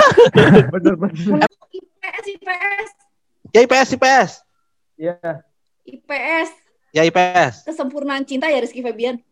Bener, 0.75 0.95
bener. 0.99 1.47
IPS, 1.71 2.25
IPS, 2.35 2.89
Ya 3.55 3.59
IPS 3.63 3.89
IPS. 3.95 4.31
Iya. 4.99 5.15
IPS. 5.87 6.49
Ya 6.91 7.01
IPS. 7.07 7.63
Kesempurnaan 7.63 8.27
cinta 8.27 8.51
ya 8.51 8.59
Rizky 8.59 8.83
Febian. 8.83 9.23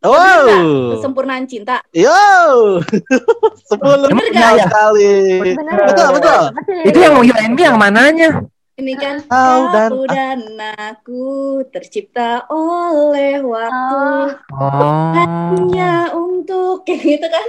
Wow. 0.00 0.96
Kesempurnaan 0.96 1.44
cinta. 1.44 1.84
Yo. 1.92 2.80
Sepuluh 3.68 4.08
Bener 4.08 4.64
sekali. 4.64 5.44
Bener. 5.44 5.76
Betul 5.92 6.08
betul. 6.16 6.42
Itu 6.88 6.98
yang 7.04 7.20
and 7.20 7.52
me 7.52 7.62
yang 7.68 7.76
mananya? 7.76 8.48
Ini 8.78 8.94
kan 8.94 9.16
Kau 9.26 9.74
dan- 9.74 9.90
kau 9.90 10.06
dan 10.06 10.38
aku 10.70 11.26
tercipta 11.68 12.46
oleh 12.46 13.42
waktu 13.42 14.38
Oh. 14.54 15.10
hanya 15.18 16.14
untuk 16.14 16.82
kayak 16.86 17.02
gitu 17.18 17.26
kan 17.26 17.48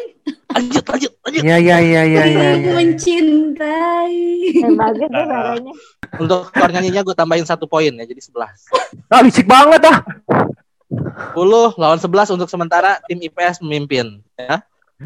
Lanjut 0.49 0.81
lanjut 0.83 1.11
lanjut. 1.21 1.41
Iya 1.45 1.57
iya 1.61 1.77
iya 1.77 2.01
iya 2.03 2.23
iya. 2.25 2.41
Saling 2.41 2.65
iya. 2.65 2.73
mencintai. 2.73 4.17
Eh, 4.57 4.73
bagus 4.73 5.07
deh 5.07 5.23
suaranya. 5.23 5.73
Untuk 6.17 6.39
skor 6.49 6.69
nyanyinya 6.69 7.01
gue 7.03 7.13
tambahin 7.13 7.45
satu 7.45 7.69
poin 7.69 7.93
ya 7.93 8.03
jadi 8.03 8.17
11. 8.17 9.13
Ah 9.13 9.21
licik 9.21 9.45
banget 9.45 9.85
ah. 9.85 10.01
10 10.89 11.37
lawan 11.77 12.01
11 12.01 12.33
untuk 12.33 12.49
sementara 12.49 12.97
tim 13.05 13.21
IPS 13.21 13.61
memimpin 13.61 14.25
ya. 14.33 14.65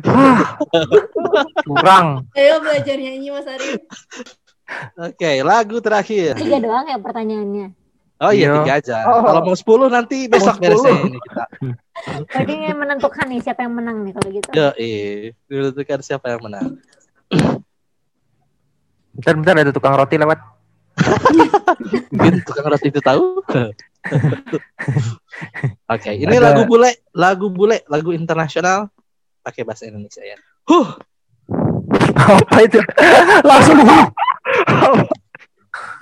Kurang. 1.67 2.31
Ayo 2.33 2.63
belajar 2.63 2.95
nyanyi 2.95 3.27
Mas 3.29 3.43
Arif. 3.45 3.83
Oke, 4.95 5.31
lagu 5.41 5.77
terakhir. 5.79 6.35
Tiga 6.35 6.57
doang 6.59 6.87
ya 6.87 6.97
pertanyaannya. 6.97 7.67
Oh 8.23 8.31
iya, 8.31 8.47
Iya. 8.47 8.63
tiga 8.63 8.73
aja. 8.79 8.97
Oh. 9.05 9.19
Kalau 9.21 9.41
mau 9.43 9.55
10 9.55 9.91
nanti 9.91 10.17
besok 10.31 10.55
10. 10.57 10.63
beresnya 10.63 10.91
ini 11.03 11.19
kita. 11.19 11.43
Yang 12.63 12.77
menentukan 12.79 13.25
nih 13.27 13.39
siapa 13.43 13.61
yang 13.61 13.73
menang 13.75 13.97
nih 14.01 14.11
kalau 14.15 14.29
gitu. 14.31 14.49
Yo, 14.55 14.67
eh, 14.75 15.35
menentukan 15.45 15.99
siapa 15.99 16.25
yang 16.31 16.41
menang. 16.41 16.67
Bentar 19.13 19.33
bentar 19.37 19.55
ada 19.59 19.69
tukang 19.69 19.93
roti 19.93 20.17
lewat. 20.17 20.39
Mungkin 22.13 22.41
tukang 22.41 22.65
roti 22.65 22.89
itu 22.89 22.97
tahu. 22.97 23.43
Oke, 25.93 26.09
ini 26.11 26.33
Ada- 26.33 26.45
lagu 26.49 26.61
bule, 26.65 26.91
lagu 27.13 27.47
bule, 27.49 27.85
lagu 27.85 28.09
internasional 28.09 28.89
pakai 29.41 29.61
bahasa 29.61 29.85
Indonesia 29.85 30.23
ya. 30.23 30.37
Huh, 30.65 30.97
Apa 32.15 32.59
itu? 32.63 32.79
Langsung. 33.43 33.77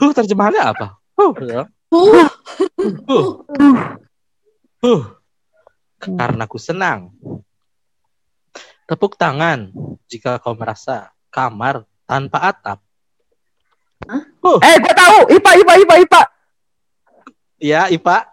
Huh 0.02 0.12
terjemahannya 0.12 0.64
apa? 0.66 0.88
Huh, 1.16 1.34
ya. 1.46 1.64
Uh, 1.92 2.28
huh, 3.06 3.26
huh. 4.82 5.02
Karena 6.02 6.44
ku 6.50 6.58
senang. 6.58 7.14
Tepuk 8.90 9.16
tangan 9.16 9.72
jika 10.10 10.42
kau 10.42 10.58
merasa 10.58 11.14
kamar 11.32 11.86
tanpa 12.10 12.52
atap. 12.52 12.80
Eh 14.66 14.76
gua 14.82 14.94
tahu. 14.98 15.20
IPA 15.38 15.52
IPA 15.62 15.74
IPA 15.86 15.96
IPA. 16.04 16.22
Ya, 17.62 17.82
Ipa. 17.94 18.26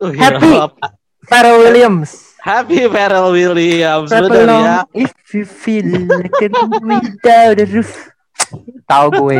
Uh, 0.00 0.10
Happy. 0.16 0.56
Pharrell 1.28 1.62
Williams. 1.62 2.34
Happy 2.42 2.88
Pharrell 2.90 3.30
Williams. 3.30 4.10
Along 4.10 4.66
ya. 4.66 4.82
if 4.96 5.14
you 5.30 5.46
feel 5.46 5.86
like 6.08 6.34
a 6.42 6.48
without 6.82 7.60
a 7.60 7.66
roof. 7.68 8.11
Tahu 8.84 9.06
gue. 9.20 9.38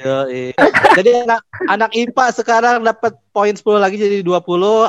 Jadi 0.98 1.10
anak 1.24 1.40
anak 1.66 1.90
IPA 1.92 2.26
sekarang 2.32 2.76
dapat 2.82 3.12
poin 3.30 3.52
10 3.52 3.62
lagi 3.76 3.96
jadi 3.96 4.22
20. 4.22 4.40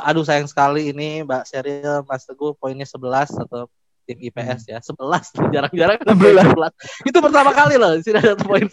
Aduh 0.01 0.23
sayang 0.23 0.47
sekali 0.47 0.91
ini 0.91 1.21
Mbak 1.23 1.43
Sheryl, 1.45 2.03
Mas 2.05 2.25
Teguh 2.25 2.53
poinnya 2.55 2.85
11 2.85 3.41
atau 3.41 3.67
tim 4.03 4.17
IPS 4.17 4.61
ya. 4.67 4.77
11 4.81 5.37
jarang-jarang 5.53 5.97
poin 6.01 6.35
11. 6.41 7.09
Itu 7.09 7.17
pertama 7.21 7.51
kali 7.51 7.75
loh 7.77 7.93
sini 8.01 8.17
ada 8.17 8.33
poin 8.37 8.65
11. 8.65 8.71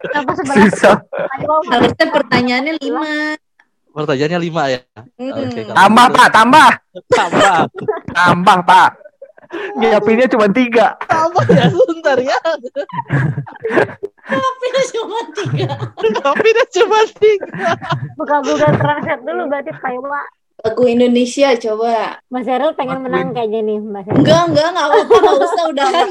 Kenapa 0.00 0.30
sebelah? 0.36 0.56
Susah. 0.68 0.96
Ayo, 1.40 1.54
harusnya 1.72 2.06
pertanyaannya 2.12 2.74
lima. 2.80 3.36
Pertanyaannya 3.96 4.40
5 4.44 4.74
ya. 4.76 4.80
Hmm. 5.16 5.32
Oke, 5.32 5.60
kalau- 5.64 5.76
Tambah 5.80 6.06
Pak, 6.12 6.28
tambah. 6.28 6.68
Tambah. 7.08 7.54
Tambah 8.12 8.58
Pak. 8.68 8.90
Nyiapinnya 9.76 10.26
cuma 10.30 10.46
tiga. 10.50 10.96
Tambah 11.06 11.46
ya 11.52 11.66
sebentar 11.70 12.16
ya. 12.18 12.38
Tapi 14.26 14.66
cuma 14.94 15.20
tiga. 15.36 15.68
Udah 15.96 16.66
cuma 16.74 16.98
3. 17.06 18.18
buka 18.18 18.36
Google 18.42 18.74
Translate 18.80 19.22
dulu 19.22 19.42
berarti 19.46 19.70
Pak 19.76 19.92
Iwa. 19.94 20.22
Lagu 20.66 20.82
Indonesia 20.88 21.52
coba. 21.60 22.18
Mas 22.32 22.48
Eril 22.48 22.72
pengen 22.74 23.04
menang 23.04 23.36
kayaknya 23.36 23.60
nih 23.62 23.78
Mas 23.78 24.08
Eril. 24.08 24.24
Enggak, 24.24 24.42
enggak, 24.50 24.66
enggak 24.72 24.86
apa-apa, 24.88 25.14
enggak 25.14 25.36
usah 25.46 25.64
udahan. 25.70 26.08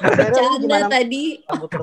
Bercanda 0.00 0.78
tadi. 0.88 1.24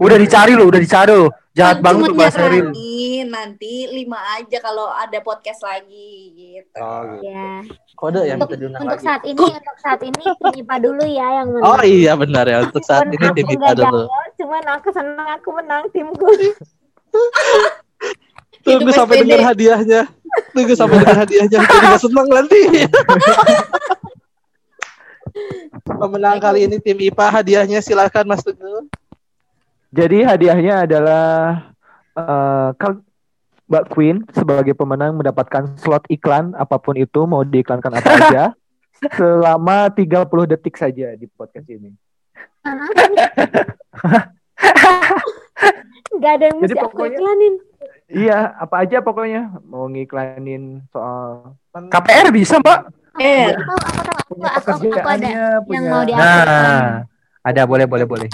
Udah 0.02 0.18
dicari 0.18 0.52
lo, 0.58 0.66
udah 0.66 0.82
dicari 0.82 1.14
lo. 1.14 1.30
Jahat 1.58 1.82
banget 1.82 2.14
tuh 2.14 2.18
bahasa 2.18 2.38
nyaranin, 2.46 3.34
nanti 3.34 3.90
lima 3.90 4.22
aja 4.38 4.62
kalau 4.62 4.94
ada 4.94 5.18
podcast 5.26 5.66
lagi 5.66 6.30
gitu. 6.38 6.78
Oh, 6.78 7.18
gitu. 7.18 7.34
Ya. 7.34 7.66
Kode 7.98 8.30
yang 8.30 8.38
Untuk, 8.38 8.62
untuk 8.62 8.86
lagi. 8.86 9.02
saat 9.02 9.26
ini, 9.26 9.42
untuk 9.42 9.78
saat 9.82 10.02
ini 10.06 10.22
tim 10.22 10.54
IPA 10.62 10.76
dulu 10.86 11.02
ya 11.02 11.42
yang 11.42 11.50
menang. 11.50 11.66
Oh 11.66 11.82
iya 11.82 12.14
benar 12.14 12.46
ya 12.46 12.62
untuk 12.62 12.86
saat 12.86 13.10
ini 13.10 13.26
aku 13.26 13.42
tim 13.42 13.50
IPA 13.50 13.58
nggak 13.58 13.90
dulu. 13.90 14.06
cuman 14.38 14.64
aku 14.70 14.90
senang 14.94 15.30
aku 15.34 15.50
menang 15.58 15.84
timku. 15.90 16.30
Tunggu 18.68 18.92
sampai 18.94 19.26
dengar 19.26 19.42
hadiahnya. 19.50 20.02
Tunggu 20.54 20.74
sampai 20.78 21.02
dengar 21.02 21.26
hadiahnya. 21.26 21.58
Jadi 21.58 21.66
gak 21.90 22.02
senang 22.06 22.28
nanti. 22.30 22.60
Pemenang 26.02 26.38
kali 26.40 26.66
ini 26.68 26.78
tim 26.80 26.98
IPA 26.98 27.28
hadiahnya 27.32 27.80
silakan 27.80 28.28
Mas 28.28 28.44
Teguh. 28.44 28.88
Jadi 29.90 30.24
hadiahnya 30.24 30.84
adalah 30.84 31.26
eh, 32.14 32.70
kal- 32.76 33.04
Mbak 33.68 33.86
Queen 33.92 34.24
sebagai 34.32 34.72
pemenang 34.72 35.20
mendapatkan 35.20 35.76
slot 35.76 36.08
iklan 36.08 36.56
apa 36.56 36.80
pun 36.80 36.96
itu 36.96 37.28
mau 37.28 37.44
diiklankan 37.44 38.00
apa 38.00 38.10
aja 38.24 38.44
selama 39.12 39.92
30 39.92 40.24
detik 40.48 40.80
saja 40.80 41.12
di 41.14 41.28
podcast 41.28 41.68
ini. 41.68 41.92
Gak 46.18 46.32
ada 46.40 46.46
yang 46.50 46.58
Jadi 46.64 46.74
mesti 46.74 46.80
aku 46.80 46.90
pokoknya- 46.96 47.20
iklanin. 47.20 47.54
Iya, 48.08 48.56
apa 48.56 48.88
aja 48.88 49.04
pokoknya 49.04 49.42
mau 49.68 49.92
ngiklanin 49.92 50.80
soal 50.96 51.60
KPR 51.92 52.32
bisa, 52.32 52.56
Mbak? 52.64 52.80
Eh, 53.18 53.50
Aku 53.50 53.64
tahu, 53.64 53.78
aku 53.78 54.02
tahu, 54.02 54.16
aku, 54.16 54.32
punya 54.32 54.50
aku, 54.50 54.60
aku 54.60 54.70
ada 54.70 54.88
pekerjaannya, 54.88 55.32
yang 55.32 55.64
punya 55.64 55.80
mau 55.84 56.04
diambil. 56.04 56.46
Nah, 56.46 56.86
ada 57.42 57.62
boleh 57.64 57.86
boleh 57.86 58.06
boleh. 58.06 58.30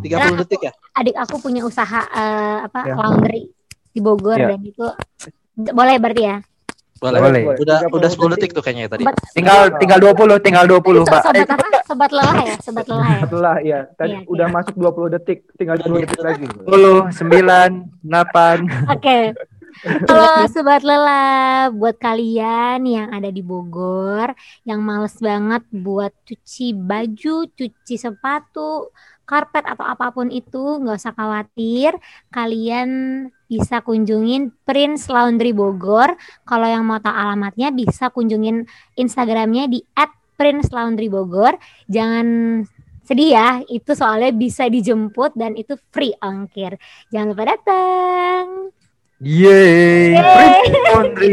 30 0.00 0.36
detik 0.36 0.60
ya? 0.60 0.72
Adik 0.94 1.16
aku 1.16 1.34
punya 1.38 1.62
usaha 1.62 2.00
eh, 2.04 2.58
apa 2.62 2.80
Ya. 2.84 2.94
laundry 2.94 3.48
di 3.88 4.00
Bogor 4.00 4.36
Ya. 4.36 4.48
dan 4.50 4.60
itu 4.60 4.84
boleh 5.70 5.96
berarti 5.96 6.22
ya. 6.24 6.36
Boleh. 6.96 7.20
Boleh. 7.20 7.42
Udah 7.56 7.78
30 7.82 7.94
udah 7.94 8.08
10 8.08 8.32
detik 8.32 8.50
tuh 8.50 8.60
kayaknya 8.60 8.86
tadi. 8.86 9.04
Sobat, 9.04 9.16
Tinggal 9.30 9.60
tinggal 9.76 9.98
20, 10.00 10.40
tinggal 10.40 10.64
20, 10.64 11.00
so- 11.00 11.06
Mbak. 11.06 11.22
sobat 11.22 11.48
apa? 11.48 11.66
Sobat 11.84 12.10
lelah 12.10 12.36
ya, 12.38 12.54
sobat 12.58 12.86
lelah 12.86 13.06
ya. 13.06 13.20
setelah 13.20 13.56
ya 13.60 13.78
tadi 13.92 14.16
Iya, 14.16 14.18
udah 14.24 14.46
masuk 14.48 14.74
20 14.74 15.08
detik, 15.10 15.38
tinggal 15.54 15.76
2 15.78 16.00
detik 16.00 16.20
lagi. 16.20 16.46
10, 16.64 17.12
9, 17.12 17.70
8. 18.00 18.58
Oke. 18.88 19.16
Kalau 19.82 20.46
sobat 20.52 20.86
lelah, 20.86 21.74
buat 21.74 21.98
kalian 21.98 22.86
yang 22.86 23.08
ada 23.10 23.28
di 23.28 23.42
Bogor, 23.42 24.32
yang 24.62 24.80
males 24.80 25.18
banget 25.18 25.62
buat 25.74 26.14
cuci 26.24 26.72
baju, 26.78 27.50
cuci 27.50 27.94
sepatu, 27.98 28.94
karpet 29.24 29.64
atau 29.64 29.84
apa 29.84 30.12
pun 30.12 30.28
itu, 30.30 30.80
nggak 30.80 30.96
usah 31.00 31.14
khawatir. 31.16 31.96
Kalian 32.30 32.88
bisa 33.48 33.80
kunjungin 33.80 34.52
Prince 34.64 35.08
Laundry 35.10 35.52
Bogor. 35.56 36.14
Kalau 36.44 36.68
yang 36.68 36.84
mau 36.84 37.00
tahu 37.00 37.12
alamatnya, 37.12 37.72
bisa 37.74 38.08
kunjungin 38.12 38.68
Instagramnya 38.94 39.68
di 39.68 39.82
@prince_laundry_bogor. 40.34 41.56
Jangan 41.86 42.26
sedih 43.04 43.30
ya, 43.36 43.48
itu 43.68 43.92
soalnya 43.92 44.32
bisa 44.32 44.66
dijemput 44.66 45.36
dan 45.36 45.54
itu 45.54 45.76
free 45.92 46.16
ongkir. 46.24 46.80
Jangan 47.12 47.28
lupa 47.36 47.44
datang. 47.54 48.72
Yeay, 49.24 50.12
Prince 50.14 50.76
Laundry. 50.84 51.32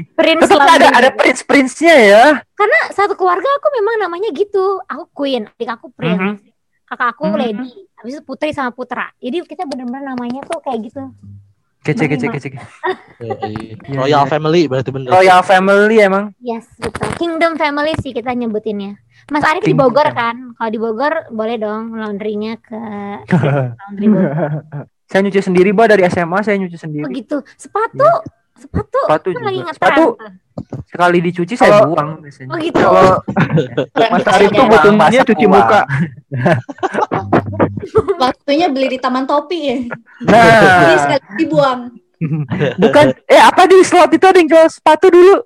Prince 0.18 0.42
Tetap 0.42 0.56
ada 0.58 0.72
Laundry. 0.72 0.96
ada 0.96 1.08
prince 1.12 1.42
prince-nya 1.44 1.96
ya. 2.00 2.24
Karena 2.50 2.78
satu 2.90 3.12
keluarga 3.12 3.44
aku 3.60 3.68
memang 3.76 4.00
namanya 4.00 4.32
gitu. 4.32 4.80
Aku 4.82 5.04
Queen, 5.12 5.44
adik 5.46 5.68
aku 5.70 5.92
Prince, 5.92 6.16
Mhm. 6.16 6.32
kakak 6.86 7.08
aku 7.12 7.28
Mhm. 7.28 7.36
Lady, 7.36 7.70
habis 7.94 8.16
itu 8.16 8.22
Putri 8.22 8.50
sama 8.50 8.72
Putra. 8.72 9.12
Jadi 9.16 9.44
kita 9.44 9.62
benar-benar 9.62 10.02
namanya 10.06 10.40
tuh 10.42 10.58
kayak 10.60 10.80
gitu. 10.82 11.12
Kece 11.82 12.10
kece 12.10 12.26
kece. 12.26 12.48
Royal 13.94 14.26
Family 14.26 14.66
berarti 14.66 14.90
bener. 14.90 15.06
Royal 15.06 15.38
Family 15.40 16.02
emang. 16.02 16.34
Yes, 16.40 16.66
betul. 16.74 17.06
Kingdom 17.14 17.54
Family 17.54 17.94
sih 18.00 18.10
kita 18.10 18.32
nyebutinnya. 18.32 18.98
Mas 19.28 19.44
Arif 19.44 19.62
di 19.62 19.70
Bogor 19.70 20.10
kan? 20.10 20.56
Kalau 20.56 20.70
di 20.72 20.80
Bogor 20.80 21.30
boleh 21.30 21.56
dong 21.56 21.94
laundrynya 21.94 22.58
ke 22.58 22.80
laundry 23.78 24.06
Bogor. 24.08 24.42
Saya 25.06 25.20
nyuci 25.22 25.40
sendiri, 25.40 25.70
Mbak, 25.70 25.86
dari 25.88 26.02
SMA 26.06 26.38
saya 26.40 26.56
nyuci 26.56 26.74
Oh 26.74 26.80
sendiri. 26.80 27.10
gitu. 27.14 27.38
Sepatu, 27.54 28.06
sepatu, 28.54 28.98
Sepatu 29.00 29.28
kan 29.30 29.42
lagi 29.42 29.56
juga. 29.56 29.66
ngetren 29.66 29.76
Sepatu 29.76 30.04
sekali 30.86 31.18
dicuci 31.20 31.54
saya 31.54 31.70
Kalau- 31.70 31.88
buang 31.92 32.08
biasanya. 32.18 32.48
Oh 32.48 32.58
gitu. 32.58 32.80
Kalau 32.80 33.12
Mas 34.12 34.26
Arif 34.26 34.48
ya. 34.48 34.56
tuh 34.56 34.64
butuhnya 34.66 35.20
cuci 35.22 35.46
uang. 35.46 35.52
muka. 35.54 35.80
Waktunya 38.18 38.66
beli 38.66 38.88
di 38.88 38.98
Taman 38.98 39.24
Topi 39.24 39.58
ya. 39.62 39.76
Nah, 40.24 40.42
Jadi 40.82 40.96
sekali 40.98 41.22
dibuang. 41.38 41.80
bukan 42.82 43.12
eh 43.28 43.36
apa 43.38 43.68
di 43.68 43.76
slot 43.84 44.08
itu 44.10 44.24
ada 44.24 44.40
yang 44.40 44.48
jual 44.48 44.66
sepatu 44.66 45.06
dulu. 45.06 45.44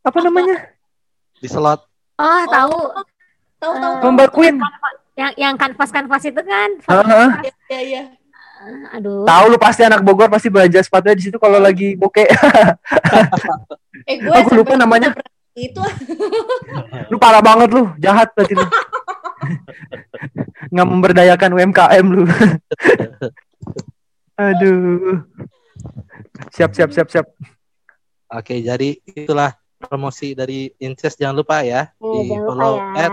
Apa 0.00 0.18
namanya? 0.20 0.56
Di 1.34 1.48
slot. 1.48 1.80
Oh, 2.14 2.42
tahu. 2.46 2.78
Tahu 3.58 3.72
tahu. 3.74 3.94
Eh, 3.96 3.98
tahu. 3.98 4.12
Mbak 4.12 4.28
Queen. 4.30 4.56
Yang 5.16 5.32
yang 5.36 5.54
kanvas-kanvas 5.56 6.22
itu 6.22 6.40
kan. 6.40 6.68
Heeh. 6.78 7.28
Ya 7.66 7.80
ya. 7.80 8.02
Aduh. 8.92 9.24
Tahu 9.24 9.44
lu 9.48 9.56
pasti 9.56 9.80
anak 9.82 10.00
Bogor 10.00 10.28
pasti 10.28 10.46
belanja 10.46 10.80
sepatunya 10.80 11.14
di 11.14 11.22
situ 11.24 11.36
kalau 11.36 11.56
lagi 11.56 11.94
bokeh. 11.94 12.26
Eh 14.08 14.16
gue 14.16 14.32
Aku 14.32 14.56
lupa 14.56 14.74
namanya. 14.74 15.12
itu 15.52 15.80
Lu 17.08 17.16
parah 17.16 17.40
banget 17.40 17.68
lu, 17.68 17.88
jahat 17.96 18.28
berarti 18.32 18.56
lu. 18.56 18.64
Nggak 20.70 20.86
memberdayakan 20.88 21.50
UMKM 21.52 22.06
lu. 22.08 22.22
Aduh. 24.40 25.20
Siap 26.50 26.70
siap 26.72 26.90
siap 26.90 27.08
siap. 27.08 27.26
Oke, 28.30 28.62
jadi 28.62 28.96
itulah 29.04 29.52
promosi 29.76 30.32
dari 30.32 30.70
Incest 30.78 31.18
jangan 31.18 31.36
lupa 31.36 31.60
ya 31.60 31.90
Eh, 31.90 32.24
di 32.24 32.36
follow 32.36 32.78
ya. 32.94 33.00
at 33.00 33.12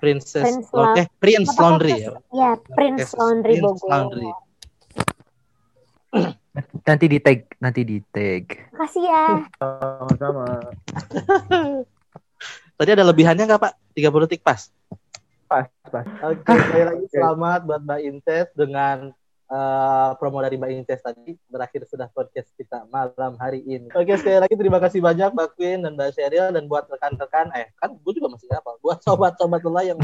Princess 0.00 0.42
Prince 0.48 0.68
Laun- 0.72 0.96
eh 0.96 1.06
Prince 1.20 1.52
Apa 1.52 1.60
Laundry 1.60 1.92
ya. 2.00 2.10
Ya, 2.32 2.50
Prince 2.72 3.12
Yes, 3.12 3.12
Laundry 3.20 3.54
Prince 3.60 3.64
Bogor. 3.84 3.88
Laundry. 3.92 4.30
Nanti 6.88 7.06
di 7.06 7.18
tag, 7.22 7.46
nanti 7.62 7.80
di 7.86 8.02
tag. 8.10 8.44
Makasih 8.74 9.04
ya. 9.06 9.26
Sama. 10.18 10.46
Tadi 12.80 12.90
ada 12.96 13.04
lebihannya 13.04 13.44
nggak 13.44 13.60
Pak? 13.60 13.72
30 13.94 14.24
detik 14.26 14.42
pas. 14.42 14.72
Pas, 15.46 15.68
pas. 15.86 16.06
Oke, 16.26 16.48
sekali 16.64 16.84
lagi 16.88 17.04
selamat 17.12 17.60
buat 17.68 17.80
Mbak 17.84 18.00
Inces 18.02 18.48
dengan 18.56 19.12
eh, 19.50 20.10
promo 20.16 20.38
dari 20.38 20.56
Mbak 20.56 20.70
Inces 20.78 21.02
tadi 21.02 21.34
berakhir 21.50 21.82
sudah 21.90 22.06
podcast 22.14 22.54
kita 22.54 22.86
malam 22.86 23.34
hari 23.36 23.66
ini. 23.66 23.90
Oke, 23.90 24.14
sekali 24.14 24.38
lagi 24.38 24.54
terima 24.54 24.78
kasih 24.78 25.02
banyak 25.02 25.34
Mbak 25.34 25.48
Queen 25.58 25.82
dan 25.82 25.98
Mbak 25.98 26.10
Sheryl 26.14 26.54
dan 26.54 26.64
buat 26.70 26.86
rekan-rekan 26.86 27.50
eh 27.58 27.74
kan 27.82 27.90
gue 27.98 28.12
juga 28.14 28.30
masih 28.30 28.46
apa 28.54 28.78
buat 28.78 29.02
sobat-sobat 29.02 29.60
lelah 29.66 29.84
yang 29.94 29.98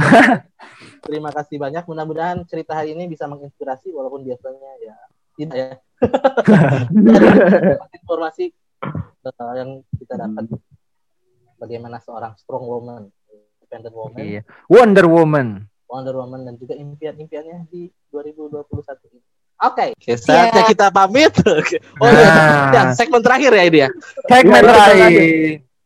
terima 1.06 1.30
kasih 1.30 1.62
banyak. 1.62 1.86
Mudah-mudahan 1.86 2.42
cerita 2.50 2.74
hari 2.74 2.98
ini 2.98 3.06
bisa 3.06 3.30
menginspirasi 3.30 3.94
walaupun 3.94 4.26
biasanya 4.26 4.70
ya 4.82 4.96
tidak 5.38 5.56
ya. 5.56 5.70
Informasi 8.02 8.50
eh, 9.22 9.54
yang 9.56 9.80
kita 9.96 10.18
dapat 10.18 10.44
bagaimana 11.56 11.96
seorang 12.00 12.36
strong 12.36 12.64
woman, 12.68 13.08
independent 13.62 13.94
woman. 13.96 14.20
Iya. 14.20 14.42
Wonder 14.68 15.06
Woman. 15.08 15.48
Wonder 15.86 16.14
Woman 16.18 16.42
dan 16.44 16.54
juga 16.58 16.74
impian-impiannya 16.74 17.70
di 17.70 17.88
2021 18.10 18.66
ini. 19.14 19.20
Oke, 19.58 19.84
Oke, 19.90 20.12
saatnya 20.14 20.62
Ya. 20.62 20.68
kita 20.68 20.86
pamit. 20.90 21.32
Oke. 21.32 21.80
Oh 21.96 22.06
iya, 22.06 22.28
Nah. 22.28 22.70
ya, 22.70 22.82
segmen 22.92 23.20
terakhir 23.20 23.50
ya 23.50 23.64
ini 23.64 23.78
ya. 23.78 23.88
Segmen 24.26 24.52
Iya, 24.58 24.68
terakhir. 24.68 25.22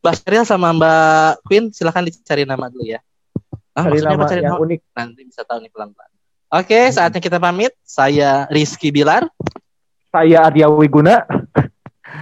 Mbak 0.01 0.15
Sheryl 0.17 0.45
sama 0.45 0.69
Mbak 0.73 0.99
Queen 1.45 1.65
silahkan 1.71 2.03
dicari 2.03 2.43
nama 2.43 2.67
dulu 2.67 2.83
ya. 2.85 2.99
Ah, 3.71 3.87
Cari 3.87 4.01
nama 4.01 4.25
cari 4.25 4.41
yang 4.41 4.57
nama? 4.57 4.65
unik. 4.65 4.81
Nanti 4.91 5.21
bisa 5.23 5.41
tahu 5.43 5.61
nih 5.61 5.71
pelan-pelan. 5.71 6.11
Oke, 6.51 6.91
saatnya 6.91 7.21
kita 7.21 7.39
pamit. 7.39 7.71
Saya 7.81 8.49
Rizky 8.49 8.91
Bilar. 8.91 9.31
Saya 10.11 10.43
Arya 10.43 10.67
Wiguna. 10.67 11.23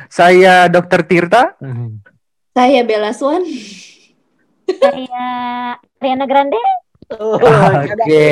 Saya 0.07 0.68
Dokter 0.68 1.01
Tirta. 1.03 1.57
saya 2.53 2.82
Bella 2.82 3.11
Swan. 3.11 3.40
Saya 4.68 5.24
Riana 5.96 6.26
Grande. 6.26 6.61
Oh, 7.09 7.40
Oke. 7.40 8.28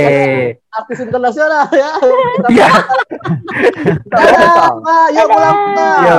artis 0.69 1.01
internasional 1.01 1.65
ya. 1.73 1.97
Ya. 2.53 2.69
Dadah, 4.05 4.77
Mbak. 4.77 5.07
Yuk 5.17 5.27
pulang. 5.33 5.59
Ya. 6.05 6.19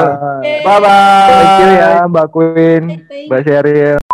Bye 0.65 0.79
bye. 0.81 1.29
Thank 1.29 1.53
you 1.61 1.69
ya 1.77 1.89
Mbak 2.09 2.27
Queen. 2.33 2.83
Mbak 3.29 3.41
Sheryl. 3.45 4.06